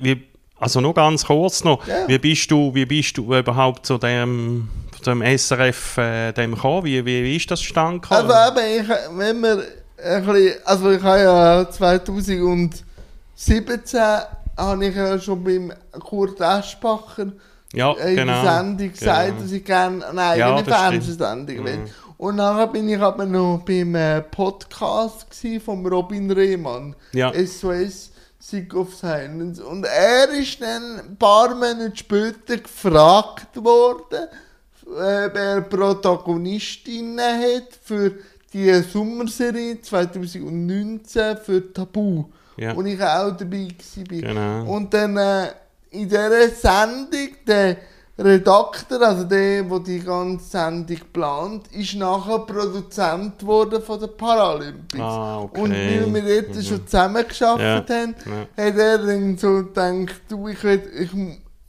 also 0.59 0.81
nur 0.81 0.95
ganz 0.95 1.25
kurz 1.25 1.65
noch, 1.65 1.87
Ja. 1.87 2.07
wie 2.09 2.19
bist 2.19 2.51
du, 2.51 2.75
wie 2.75 2.87
bist 2.87 3.17
du 3.19 3.35
überhaupt 3.35 3.87
zu 3.87 3.99
dem, 3.99 4.69
dem 5.07 5.23
SRF 5.23 5.99
äh, 5.99 6.33
dem 6.33 6.55
gekommen? 6.55 6.85
Wie, 6.85 7.05
wie, 7.05 7.25
wie 7.25 7.37
ist 7.37 7.51
das 7.51 7.65
gekommen? 7.67 8.01
Also 8.09 8.33
eben, 8.33 8.81
ich, 8.81 8.89
wenn 9.17 9.41
wir 9.41 9.63
ein 10.03 10.27
bisschen, 10.27 10.55
also 10.65 10.91
ich 10.91 11.03
habe 11.03 11.21
ja 11.21 11.71
2017 11.71 12.85
habe 14.57 14.87
ich 14.87 14.95
ja 14.95 15.19
schon 15.19 15.43
beim 15.45 15.73
Kurt 15.93 16.41
Eschbacher 16.41 17.33
ja, 17.73 17.93
in 17.93 18.17
genau. 18.17 18.43
der 18.43 18.53
Sendung 18.53 18.93
gesagt, 18.93 19.29
genau. 19.29 19.41
dass 19.41 19.53
ich 19.53 19.65
gerne 19.65 20.07
eine 20.07 20.39
Ja, 20.39 20.49
eigene 20.49 20.61
stimmt. 20.61 20.77
Fernsehsendung 20.77 21.65
will. 21.65 21.79
Mhm. 21.79 21.87
Und 22.19 22.37
nachher 22.37 22.67
bin 22.69 22.89
ich 22.89 23.01
aber 23.01 23.25
noch 23.25 23.63
beim 23.67 23.95
äh, 23.95 24.21
Podcast 24.23 25.27
von 25.65 25.87
Robin 25.87 26.31
Rehmann, 26.31 26.95
Ja. 27.13 27.33
SOS 27.33 28.13
Sick 28.39 28.75
of 28.75 28.95
Silence. 28.95 29.65
Und 29.65 29.85
er 29.85 30.29
ist 30.31 30.61
dann 30.61 30.99
ein 30.99 31.17
paar 31.17 31.55
Monate 31.55 31.93
später 31.95 32.57
gefragt 32.59 33.57
worden, 33.57 34.27
äh, 34.97 35.61
Protagonistinnen 35.63 37.19
hat 37.41 37.79
für 37.83 38.13
die 38.53 38.73
Sommerserie 38.83 39.81
2019 39.81 41.37
für 41.39 41.73
Tabu, 41.73 42.25
Ja. 42.57 42.77
wo 42.77 42.83
ich 42.83 43.01
auch 43.03 43.31
dabei 43.37 43.69
war. 43.69 44.19
Genau. 44.21 44.73
Und 44.75 44.93
dann 44.93 45.17
äh, 45.17 45.47
in 45.91 46.09
dieser 46.09 46.49
Sendung, 46.51 47.29
der 47.47 47.77
Redakteur, 48.19 49.01
also 49.01 49.25
der, 49.25 49.63
der 49.63 49.79
die 49.81 50.01
ganze 50.01 50.45
Sendung 50.51 50.99
plant, 51.13 51.67
ist 51.73 51.95
nachher 51.95 52.41
Produzent 52.41 53.39
geworden 53.39 53.83
von 53.83 53.99
den 53.99 54.17
Paralympics. 54.17 55.03
Ah, 55.03 55.41
okay. 55.41 55.61
Und 55.61 55.71
weil 55.73 56.15
wir 56.25 56.43
dort 56.43 56.55
Mhm. 56.57 56.63
schon 56.63 56.87
zusammen 56.87 57.27
geschafft 57.27 57.61
Ja, 57.63 57.77
haben, 57.89 58.15
ja. 58.27 58.65
hat 58.65 58.77
er 58.77 58.99
dann 58.99 59.39
so 59.39 59.65
gedacht, 59.65 60.21
du, 60.29 60.49
ich, 60.49 60.63
will, 60.63 60.83
ich, 61.01 61.11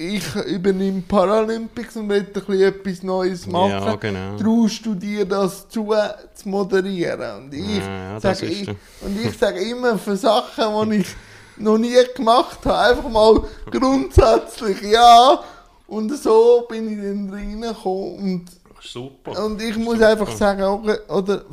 ich 0.03 0.35
übernehme 0.47 1.01
Paralympics 1.01 1.95
und 1.95 2.09
will 2.09 2.19
ein 2.19 2.33
bisschen 2.33 2.61
etwas 2.61 3.03
Neues 3.03 3.47
machen. 3.47 3.69
Ja, 3.69 3.95
genau. 3.95 4.37
Traust 4.37 4.85
du 4.85 4.95
dir 4.95 5.25
das 5.25 5.67
zu, 5.69 5.93
zu 6.33 6.49
moderieren? 6.49 7.45
Und 7.45 7.53
ich 7.53 7.79
Ja, 7.79 8.13
ja, 8.13 8.19
sage 8.19 8.45
ich, 8.45 8.67
und 8.67 9.23
ich 9.23 9.37
sage 9.37 9.59
immer 9.59 9.97
für 9.97 10.15
Sachen, 10.15 10.89
die 10.89 10.97
ich 10.97 11.15
noch 11.57 11.77
nie 11.77 11.95
gemacht 12.15 12.59
habe, 12.65 12.77
einfach 12.77 13.09
mal 13.09 13.43
grundsätzlich 13.71 14.81
ja. 14.81 15.39
Und 15.87 16.15
so 16.17 16.65
bin 16.69 16.89
ich 16.89 16.97
dann 16.97 17.29
reingekommen. 17.29 18.15
Und, 18.15 18.45
Super. 18.83 19.45
und 19.45 19.61
ich 19.61 19.77
muss 19.77 20.01
einfach 20.01 20.31
sagen, 20.31 20.63
oder, 21.07 21.43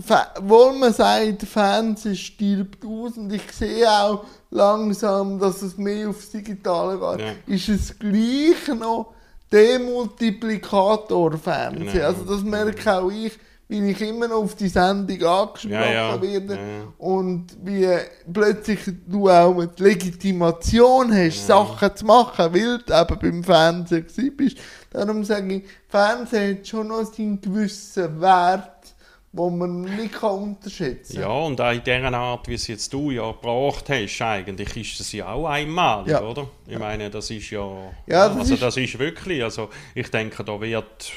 wo 0.43 0.73
man 0.73 0.93
sagt, 0.93 1.43
Fernsehen 1.45 2.17
stirbt 2.17 2.85
aus 2.85 3.17
und 3.17 3.33
ich 3.33 3.51
sehe 3.53 3.89
auch 3.89 4.25
langsam, 4.51 5.39
dass 5.39 5.63
es 5.63 5.77
mehr 5.79 6.09
aufs 6.09 6.31
Digitale 6.31 6.99
geht, 6.99 7.27
Ja. 7.27 7.55
ist 7.55 7.69
es 7.69 7.99
gleich 7.99 8.77
noch 8.79 9.13
der 9.53 9.79
Multiplikator 9.79 11.37
Fernsehen. 11.39 11.93
Genau. 11.93 12.07
Also 12.07 12.25
das 12.25 12.43
merke 12.43 12.93
auch 12.93 13.11
ich, 13.11 13.39
wie 13.69 13.91
ich 13.91 14.01
immer 14.01 14.27
noch 14.27 14.39
auf 14.43 14.57
die 14.57 14.69
Sendung 14.69 15.23
angesprochen 15.23 15.71
Ja, 15.71 15.93
ja. 15.93 16.21
werde 16.23 16.59
und 16.99 17.47
wie 17.63 17.87
plötzlich 18.33 18.81
du 19.07 19.29
auch 19.31 19.65
die 19.79 19.83
Legitimation 19.85 21.13
hast, 21.17 21.47
Sachen 21.47 21.95
zu 21.95 22.05
machen, 22.05 22.53
weil 22.53 22.79
du 22.79 22.93
eben 23.01 23.19
beim 23.21 23.45
Fernsehen 23.45 24.37
bist. 24.37 24.59
Darum 24.91 25.25
sage 25.25 25.55
ich, 25.57 25.63
Fernsehen 25.89 26.59
hat 26.59 26.67
schon 26.67 26.89
noch 26.89 27.05
seinen 27.05 27.41
gewissen 27.41 28.21
Wert, 28.21 28.95
den 29.33 29.59
man 29.59 29.83
nicht 29.83 30.15
kann 30.15 30.31
unterschätzen 30.33 31.15
kann. 31.15 31.23
Ja, 31.23 31.29
und 31.29 31.61
auch 31.61 31.71
in 31.73 31.85
der 31.85 32.13
Art, 32.13 32.49
wie 32.49 32.55
es 32.55 32.67
jetzt 32.67 32.93
du 32.93 33.13
ja 33.13 33.31
gebracht 33.31 33.89
hast, 33.89 34.21
eigentlich 34.23 34.77
ist 34.77 35.01
es 35.01 35.13
ja 35.13 35.33
auch 35.33 35.47
einmalig, 35.47 36.11
Ja. 36.13 36.23
oder? 36.23 36.49
Ich 36.67 36.79
meine, 36.79 37.09
das 37.11 37.31
ist 37.31 37.51
ja. 37.51 37.61
Ja, 38.09 38.29
das 38.29 38.39
also 38.39 38.55
ist- 38.55 38.63
das 38.63 38.77
ist 38.77 38.99
wirklich. 38.99 39.43
Also 39.45 39.69
ich 39.95 40.11
denke, 40.11 40.43
da 40.43 40.61
wird. 40.61 41.13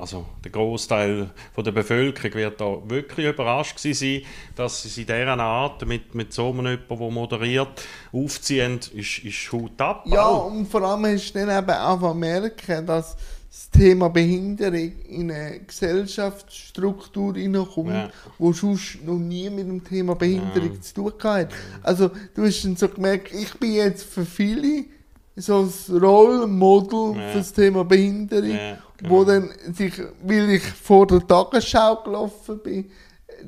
Also 0.00 0.24
der 0.42 0.50
Großteil 0.50 1.30
der 1.56 1.72
Bevölkerung 1.72 2.34
wird 2.34 2.60
da 2.60 2.78
wirklich 2.88 3.26
überrascht 3.26 3.78
sein, 3.78 4.22
dass 4.56 4.82
sie 4.82 5.00
in 5.02 5.06
dieser 5.06 5.38
Art 5.38 5.86
mit, 5.86 6.14
mit 6.14 6.32
so 6.32 6.48
einem 6.50 6.66
jemanden, 6.66 6.98
der 6.98 7.10
moderiert, 7.10 7.82
aufziehen, 8.12 8.80
ist, 8.94 9.18
ist 9.18 9.52
Hut 9.52 9.80
ab. 9.80 10.04
Ja, 10.06 10.24
auch. 10.26 10.46
und 10.50 10.66
vor 10.66 10.82
allem 10.82 11.04
hast 11.06 11.32
du 11.32 11.38
dann 11.44 11.58
eben 11.62 11.70
einfach 11.70 12.14
merken, 12.14 12.86
dass 12.86 13.16
das 13.50 13.68
Thema 13.70 14.08
Behinderung 14.08 14.92
in 15.08 15.30
eine 15.32 15.60
Gesellschaftsstruktur 15.60 17.34
hineinkommt, 17.34 17.90
Ja. 17.90 18.10
wo 18.38 18.52
sonst 18.52 19.04
noch 19.04 19.18
nie 19.18 19.50
mit 19.50 19.66
dem 19.66 19.82
Thema 19.84 20.14
Behinderung 20.14 20.80
zu 20.80 20.94
tun 20.94 21.12
hat. 21.24 21.48
Also 21.82 22.10
du 22.34 22.44
hast 22.44 22.62
dann 22.64 22.76
so 22.76 22.88
gemerkt, 22.88 23.32
ich 23.34 23.52
bin 23.54 23.72
jetzt 23.74 24.04
für 24.04 24.24
viele 24.24 24.84
so 25.36 25.60
ein 25.60 25.96
Rollmodel 25.98 27.16
Ja. 27.16 27.28
für 27.32 27.38
das 27.38 27.52
Thema 27.52 27.84
Behinderung, 27.84 28.50
Ja, 28.50 28.78
wo 29.08 29.24
genau. 29.24 29.46
dann 29.64 29.74
sich, 29.74 29.94
weil 30.22 30.50
ich 30.50 30.62
vor 30.62 31.06
der 31.06 31.26
Tagesschau 31.26 31.96
gelaufen 32.02 32.58
bin, 32.62 32.90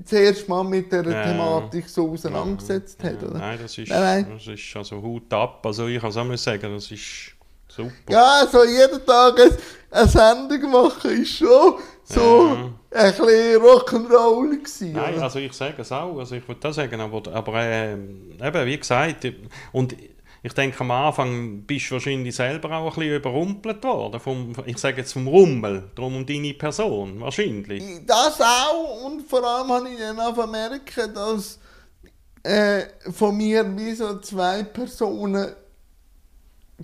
zuerst 0.05 0.49
mal 0.49 0.65
mit 0.65 0.91
der 0.93 1.05
Ja. 1.05 1.25
Thematik 1.25 1.89
so 1.89 2.11
auseinandergesetzt 2.11 3.03
hat. 3.05 3.23
Oder? 3.23 3.39
Nein, 3.39 3.59
das 3.63 3.77
ist, 3.77 3.89
Nein, 3.91 4.01
nein. 4.27 4.27
das 4.39 4.47
ist 4.47 4.77
also 4.77 5.01
Hut 5.03 5.33
ab. 5.33 5.65
Also 5.67 5.87
ich 5.87 6.01
kann 6.01 6.11
es 6.11 6.17
auch 6.17 6.25
mal 6.25 6.39
sagen, 6.39 6.73
das 6.75 6.91
ist 6.91 7.33
super. 7.69 7.91
Ja, 8.09 8.41
also 8.41 8.65
jeden 8.65 9.05
Tag 9.05 9.39
ein- 9.41 9.57
eine 9.91 10.09
Sendung 10.09 10.71
machen 10.71 11.11
ist 11.23 11.37
schon 11.37 11.75
so 12.05 12.57
ein 12.91 13.11
bisschen 13.13 13.61
Rock'n'Roll 13.63 14.57
gewesen. 14.59 14.93
Nein, 14.93 15.15
oder? 15.15 15.23
also 15.25 15.39
ich 15.39 15.53
sage 15.53 15.75
es 15.83 15.93
auch, 15.93 16.19
also 16.19 16.35
ich 16.37 16.47
würde 16.49 16.61
das 16.61 16.77
sagen, 16.77 17.01
aber, 17.01 17.23
aber 17.33 17.63
ähm, 17.63 18.33
eben, 18.43 18.67
wie 18.67 18.79
gesagt, 18.79 19.27
und 19.73 19.95
ich 20.43 20.53
denke 20.55 20.81
am 20.81 20.91
Anfang 20.91 21.63
bist 21.63 21.91
du 21.91 21.95
wahrscheinlich 21.95 22.35
selber 22.35 22.73
auch 22.77 22.95
ein 22.95 22.99
bisschen 22.99 23.17
überrumpelt 23.17 23.85
worden, 23.85 24.21
vom, 24.21 24.55
ich 24.67 24.79
sage 24.79 24.99
jetzt 24.99 25.13
vom 25.13 25.29
Rummel, 25.29 25.91
darum 25.95 26.17
um 26.17 26.27
deine 26.27 26.55
Person, 26.55 27.21
wahrscheinlich. 27.21 27.83
Das 28.07 28.41
auch 28.41 29.05
und 29.05 29.23
vor 29.29 29.45
allem 29.45 29.69
habe 29.71 29.89
ich 29.89 29.99
dann 29.99 30.19
auch 30.19 30.51
merken, 30.51 31.15
dass 31.15 31.61
äh, 32.43 32.83
von 33.13 33.37
mir 33.37 33.65
wie 33.77 33.95
so 33.95 34.19
zwei 34.19 34.65
Personen 34.65 35.55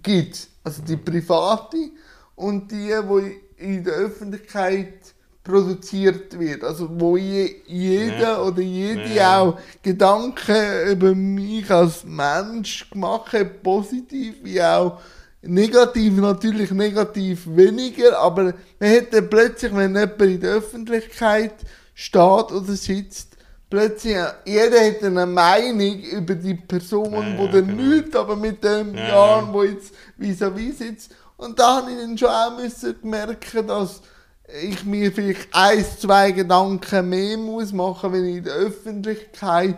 gibt. 0.03 0.49
Also 0.63 0.83
die 0.83 0.97
private 0.97 1.91
und 2.37 2.71
die, 2.71 2.95
die 2.95 3.65
in 3.65 3.83
der 3.83 3.95
Öffentlichkeit 3.95 5.15
produziert 5.49 6.39
wird. 6.39 6.63
Also 6.63 6.89
wo 6.91 7.17
je, 7.17 7.57
jeder 7.67 8.19
Ja. 8.21 8.43
oder 8.43 8.61
jede 8.61 9.09
Ja. 9.15 9.41
auch 9.41 9.59
Gedanken 9.83 10.91
über 10.93 11.15
mich 11.15 11.71
als 11.71 12.05
Mensch 12.05 12.89
gemacht 12.91 13.33
hat, 13.33 13.63
positiv 13.63 14.37
wie 14.45 14.63
auch 14.63 15.01
negativ, 15.43 16.17
natürlich 16.19 16.71
negativ 16.71 17.47
weniger, 17.47 18.19
aber 18.19 18.55
man 18.79 18.91
hat 18.97 19.13
dann 19.13 19.31
plötzlich, 19.31 19.75
wenn 19.75 19.95
jemand 19.97 20.21
in 20.21 20.41
der 20.41 20.55
Öffentlichkeit 20.57 21.55
steht 21.95 22.53
oder 22.53 22.73
sitzt, 22.73 23.37
plötzlich, 23.71 24.15
äh, 24.17 24.27
jeder 24.45 24.81
hat 24.87 25.03
eine 25.03 25.27
Meinung 25.27 26.01
über 26.01 26.35
die 26.35 26.55
Person, 26.55 27.13
Ja, 27.13 27.39
wo 27.39 27.47
ja, 27.47 27.53
dann 27.53 27.67
genau. 27.69 27.83
nichts, 27.95 28.17
aber 28.17 28.37
mit 28.37 28.63
dem 28.63 28.95
Ja, 28.95 29.09
Jahr, 29.09 29.43
ja. 29.43 29.53
wo 29.53 29.63
jetzt 29.63 29.95
vis-à-vis 30.19 30.79
sitzt. 30.79 31.15
Und 31.37 31.59
da 31.59 31.77
habe 31.77 31.93
ich 31.93 31.99
dann 31.99 32.19
schon 32.19 32.29
auch 32.29 32.59
müssen 32.61 32.97
merken, 33.03 33.67
dass 33.69 34.03
ich 34.63 34.85
mir 34.85 35.13
vielleicht 35.13 35.49
ein, 35.53 35.85
zwei 36.01 36.33
Gedanken 36.33 37.09
mehr 37.09 37.37
muss 37.37 37.73
machen, 37.73 38.13
wenn 38.13 38.25
ich 38.25 38.37
in 38.39 38.45
der 38.45 38.55
Öffentlichkeit 38.55 39.77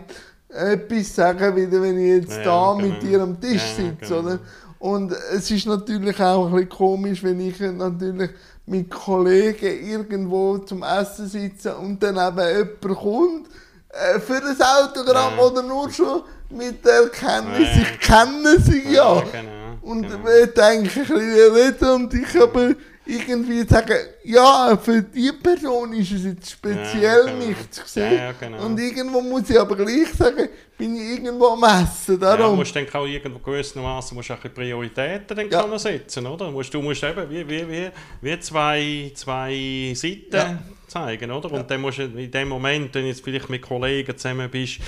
etwas 0.49 1.15
sage, 1.15 1.55
wieder 1.55 1.81
wenn 1.81 1.97
ich 1.97 2.23
jetzt 2.23 2.37
Ja, 2.37 2.43
da 2.43 2.73
genau. 2.73 2.75
mit 2.75 3.03
dir 3.03 3.21
am 3.21 3.39
Tisch 3.39 3.61
Ja, 3.77 3.83
sitze, 3.85 4.13
genau. 4.15 4.19
oder? 4.19 4.39
Und 4.79 5.13
es 5.33 5.51
ist 5.51 5.67
natürlich 5.67 6.19
auch 6.19 6.45
ein 6.47 6.51
bisschen 6.53 6.69
komisch, 6.69 7.23
wenn 7.23 7.39
ich 7.39 7.59
natürlich 7.59 8.31
mit 8.65 8.89
Kollegen 8.89 9.87
irgendwo 9.89 10.57
zum 10.59 10.83
Essen 10.83 11.27
sitze 11.27 11.75
und 11.75 12.01
dann 12.01 12.15
eben 12.15 12.57
jemand 12.57 12.99
kommt 12.99 13.47
äh, 13.89 14.19
für 14.19 14.35
ein 14.37 14.57
Autogramm 14.59 15.37
Ja. 15.37 15.43
oder 15.43 15.61
nur 15.63 15.91
schon 15.91 16.21
mit 16.49 16.83
der 16.85 17.03
Erkenntnis, 17.03 17.69
ich 17.81 17.99
kenne 17.99 18.59
sie 18.59 18.93
ja. 18.93 19.21
genau. 19.31 19.51
Und 19.83 20.03
genau. 20.03 20.25
wir 20.25 20.47
denken 20.47 20.89
ein 20.89 21.05
bisschen 21.05 21.53
reden 21.53 21.89
und 21.89 22.13
ich 22.13 22.41
aber 22.41 22.71
irgendwie 23.05 23.63
sagen, 23.67 23.97
ja, 24.23 24.77
für 24.77 25.01
die 25.01 25.31
Person 25.41 25.93
ist 25.93 26.11
es 26.11 26.23
jetzt 26.23 26.51
speziell 26.51 27.01
Ja, 27.03 27.23
genau. 27.25 27.45
nicht 27.47 27.73
zu 27.73 27.81
sehen. 27.85 28.13
Ja, 28.13 28.31
genau. 28.33 28.65
Und 28.65 28.79
irgendwo 28.79 29.21
muss 29.21 29.49
ich 29.49 29.59
aber 29.59 29.75
gleich 29.75 30.07
sagen, 30.15 30.47
bin 30.77 30.95
ich 30.95 31.17
irgendwo 31.19 31.47
am 31.47 31.63
Essen. 31.63 32.19
Ja, 32.21 32.35
du 32.35 32.41
Darum. 32.43 32.55
musst 32.57 32.75
dann 32.75 32.87
auch 32.93 33.05
irgendwo 33.05 33.39
gewissermaßen 33.39 34.15
musst 34.15 34.31
auch 34.31 34.39
Prioritäten 34.53 35.35
dann 35.35 35.49
Ja. 35.49 35.79
setzen, 35.79 36.25
oder? 36.27 36.45
Du 36.45 36.51
musst, 36.51 36.73
du 36.73 36.81
musst 36.81 37.03
eben 37.03 37.29
wie, 37.29 37.47
wie, 37.47 37.67
wie, 37.69 37.89
wie 38.21 38.39
zwei, 38.39 39.11
zwei 39.15 39.93
Seiten 39.95 40.27
Ja. 40.35 40.59
zeigen, 40.87 41.31
oder? 41.31 41.51
Und 41.51 41.69
dann 41.71 41.81
musst 41.81 41.97
du 41.97 42.03
in 42.03 42.29
dem 42.31 42.49
Moment, 42.49 42.93
wenn 42.93 43.01
du 43.03 43.07
jetzt 43.09 43.23
vielleicht 43.23 43.49
mit 43.49 43.61
Kollegen 43.63 44.15
zusammen 44.15 44.49
bist, 44.49 44.79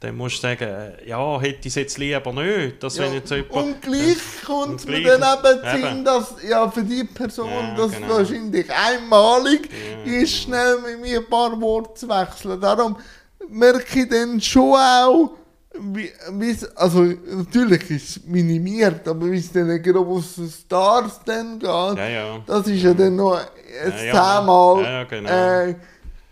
dann 0.00 0.16
musst 0.16 0.36
du 0.38 0.42
sagen, 0.42 0.62
äh, 0.64 1.08
ja, 1.08 1.40
hätte 1.40 1.60
ich 1.62 1.66
es 1.66 1.74
jetzt 1.74 1.98
lieber 1.98 2.32
nicht. 2.32 2.82
Dass 2.82 2.96
Ja, 2.96 3.04
wenn 3.04 3.14
jetzt 3.14 3.30
jemand, 3.30 3.52
und 3.52 3.82
gleich 3.82 4.16
kommt 4.46 4.78
es 4.80 4.84
und 4.86 4.92
mir 4.92 5.18
dann 5.18 5.38
eben. 5.44 5.82
Sinn, 5.82 6.04
dass 6.04 6.34
ja, 6.48 6.70
für 6.70 6.82
die 6.84 7.02
Person 7.04 7.50
Ja, 7.50 7.74
das 7.76 7.92
genau. 7.92 8.08
wahrscheinlich 8.10 8.66
einmalig 8.70 9.68
Ja, 10.06 10.12
ist, 10.22 10.34
schnell 10.34 10.78
mit 10.80 11.00
mir 11.00 11.18
ein 11.18 11.26
paar 11.28 11.60
Worte 11.60 11.94
zu 11.94 12.08
wechseln. 12.08 12.60
Darum 12.60 12.96
merke 13.48 14.00
ich 14.02 14.08
dann 14.08 14.40
schon 14.40 14.74
auch, 14.74 15.30
wie, 15.80 16.10
wie's- 16.32 16.76
also 16.76 17.02
natürlich 17.02 17.90
ist 17.90 18.16
es 18.18 18.24
minimiert, 18.24 19.06
aber 19.08 19.30
wie 19.30 19.38
es 19.38 19.50
den 19.52 19.82
grossen 19.82 20.48
Stars 20.50 21.20
dann 21.24 21.58
geht, 21.58 21.68
ja, 21.68 22.38
das 22.46 22.66
ist 22.68 22.82
ja 22.82 22.94
dann 22.94 23.16
noch 23.16 23.40
zehnmal 23.98 25.06
genau. 25.08 25.30
äh, 25.30 25.74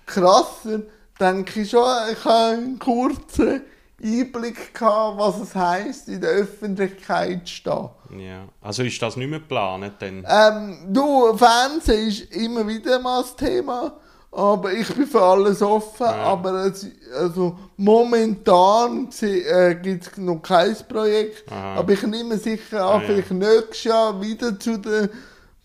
krasser. 0.05 0.81
Denke 1.21 1.61
ich 1.63 1.71
schon, 1.71 1.83
ich 2.13 2.25
habe 2.25 2.57
einen 2.57 2.79
kurzen 2.79 3.63
Einblick 4.03 4.75
gehabt, 4.75 5.19
was 5.19 5.41
es 5.41 5.55
heisst, 5.55 6.09
in 6.09 6.21
der 6.21 6.31
Öffentlichkeit 6.31 7.47
zu 7.49 7.55
stehen. 7.55 7.89
ja. 8.19 8.45
Also 8.61 8.83
ist 8.83 9.01
das 9.01 9.17
nicht 9.17 9.31
mehr 9.31 9.39
geplant 9.41 9.95
dann? 10.01 10.27
Ähm, 10.29 10.79
du, 10.93 11.35
Fernsehen 11.37 12.09
ist 12.09 12.31
immer 12.35 12.67
wieder 12.69 12.99
mal 13.01 13.23
das 13.23 13.35
Thema, 13.35 13.95
aber 14.31 14.73
ich 14.75 14.93
bin 14.95 15.07
für 15.07 15.23
alles 15.23 15.63
offen. 15.63 16.05
Aber 16.05 16.67
es, 16.67 16.87
also 17.19 17.57
momentan 17.79 19.09
äh, 19.23 19.75
gibt 19.77 20.07
es 20.07 20.17
noch 20.19 20.43
kein 20.43 20.77
Projekt, 20.87 21.51
Aha. 21.51 21.77
aber 21.77 21.93
ich 21.95 22.03
nehme 22.03 22.37
sicher 22.37 22.85
an, 22.85 23.01
Ah, 23.01 23.01
ja. 23.03 23.07
vielleicht 23.07 23.31
nächstes 23.31 23.85
Jahr 23.85 24.21
wieder 24.21 24.59
zu 24.61 24.77
den 24.79 25.09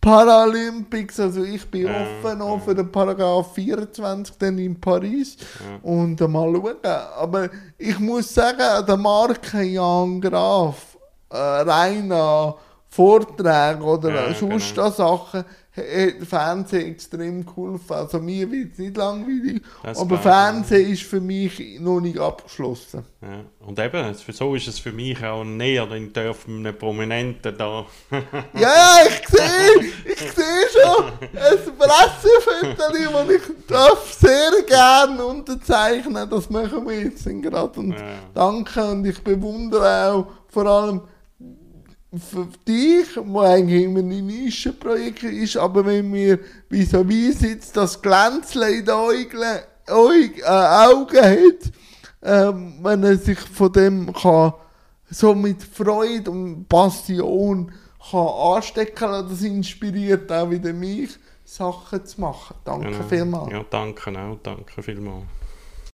Paralympics. 0.02 1.20
Also 1.20 1.44
ich 1.44 1.70
bin 1.70 1.86
Ja, 1.86 1.92
offen 1.92 2.42
auch 2.42 2.60
für 2.62 2.74
den 2.76 2.92
Paragraph 2.92 3.54
24 3.54 4.38
dann 4.38 4.58
in 4.58 4.80
Paris 4.80 5.38
und 5.82 6.20
äh, 6.20 6.28
mal 6.28 6.54
schauen. 6.54 6.78
Aber 7.18 7.50
ich 7.78 8.00
muss 8.00 8.34
sagen, 8.34 8.86
der 8.88 8.98
Marke 8.98 9.62
Jan 9.64 10.20
Graf, 10.20 10.98
äh, 11.30 11.38
rein 11.38 12.12
an 12.12 12.56
Vorträgen 12.90 13.84
oder 13.84 14.10
Ja, 14.14 14.34
sonst 14.34 14.76
genau. 14.76 14.90
Sachen, 14.90 15.46
hat 15.74 16.28
Fernsehen 16.28 16.92
extrem 16.92 17.46
geholfen. 17.46 17.94
Also 17.94 18.20
mir 18.20 18.52
wird 18.52 18.74
es 18.74 18.80
nicht 18.80 18.98
langweilig, 18.98 19.62
Das 19.84 20.00
aber 20.00 20.16
ich, 20.16 20.22
Fernsehen 20.22 20.92
ist 20.92 21.04
für 21.04 21.22
mich 21.22 21.80
noch 21.80 22.02
nicht 22.02 22.20
abgeschlossen. 22.20 23.06
Ja. 23.22 23.46
Und 23.66 23.80
eben, 23.80 24.14
so 24.14 24.56
ist 24.56 24.68
es 24.68 24.80
für 24.80 24.92
mich 24.92 25.24
auch 25.24 25.44
näher, 25.46 25.86
dann 25.86 26.12
dürfen 26.12 26.66
einen 26.66 26.78
Prominenten 26.78 27.58
da. 27.58 27.86
Ja, 28.54 28.62
ja, 28.62 28.98
ich 29.08 29.28
sehe, 29.30 29.92
ich 30.14 30.20
sehe 30.20 30.84
schon 30.84 31.06
ein 31.22 31.78
Pressefoto, 31.78 32.76
das 32.78 33.30
ich 33.36 33.68
darf 33.68 34.14
sehr 34.14 34.52
gerne 34.68 35.26
unterzeichnen. 35.26 36.30
Das 36.30 36.50
machen 36.50 36.86
wir 36.88 37.02
jetzt 37.04 37.24
gerade. 37.26 37.80
Und 37.80 37.92
Ja. 37.92 37.98
danke 38.34 38.84
und 38.84 39.06
ich 39.06 39.24
bewundere 39.24 40.12
auch 40.12 40.28
vor 40.50 40.66
allem 40.66 41.02
für 42.18 42.48
dich, 42.68 43.08
wo 43.24 43.40
eigentlich 43.40 43.84
immer 43.84 44.00
ein 44.00 44.08
Nischenprojekt 44.10 45.24
ist, 45.24 45.56
aber 45.56 45.86
wenn 45.86 46.12
mir 46.12 46.40
vis-à-vis 46.70 47.40
sitzt, 47.40 47.78
das 47.78 48.02
Glänzle 48.02 48.70
in 48.70 48.86
den 48.86 48.94
Augen, 48.94 49.38
Augen, 49.88 50.34
äh, 50.40 50.46
Augen 50.46 51.18
hat, 51.18 51.72
ähm, 52.24 52.74
wenn 52.82 53.04
er 53.04 53.18
sich 53.18 53.40
von 53.40 53.72
dem 53.72 54.12
kann, 54.14 54.54
so 55.10 55.34
mit 55.34 55.64
Freude 55.64 56.32
und 56.32 56.68
Passion 56.68 57.72
kann 58.12 58.28
anstecken 58.28 59.10
lassen, 59.10 59.30
das 59.30 59.42
inspiriert 59.42 60.32
auch 60.32 60.50
wieder 60.50 60.74
mich, 60.74 61.12
Sachen 61.46 62.06
zu 62.06 62.22
machen. 62.22 62.56
Danke 62.66 62.92
Genau. 62.92 63.04
vielmals. 63.04 63.52
Ja, 63.52 63.66
danke 63.70 64.10
auch, 64.20 64.38
danke 64.44 64.82
vielmals. 64.84 65.24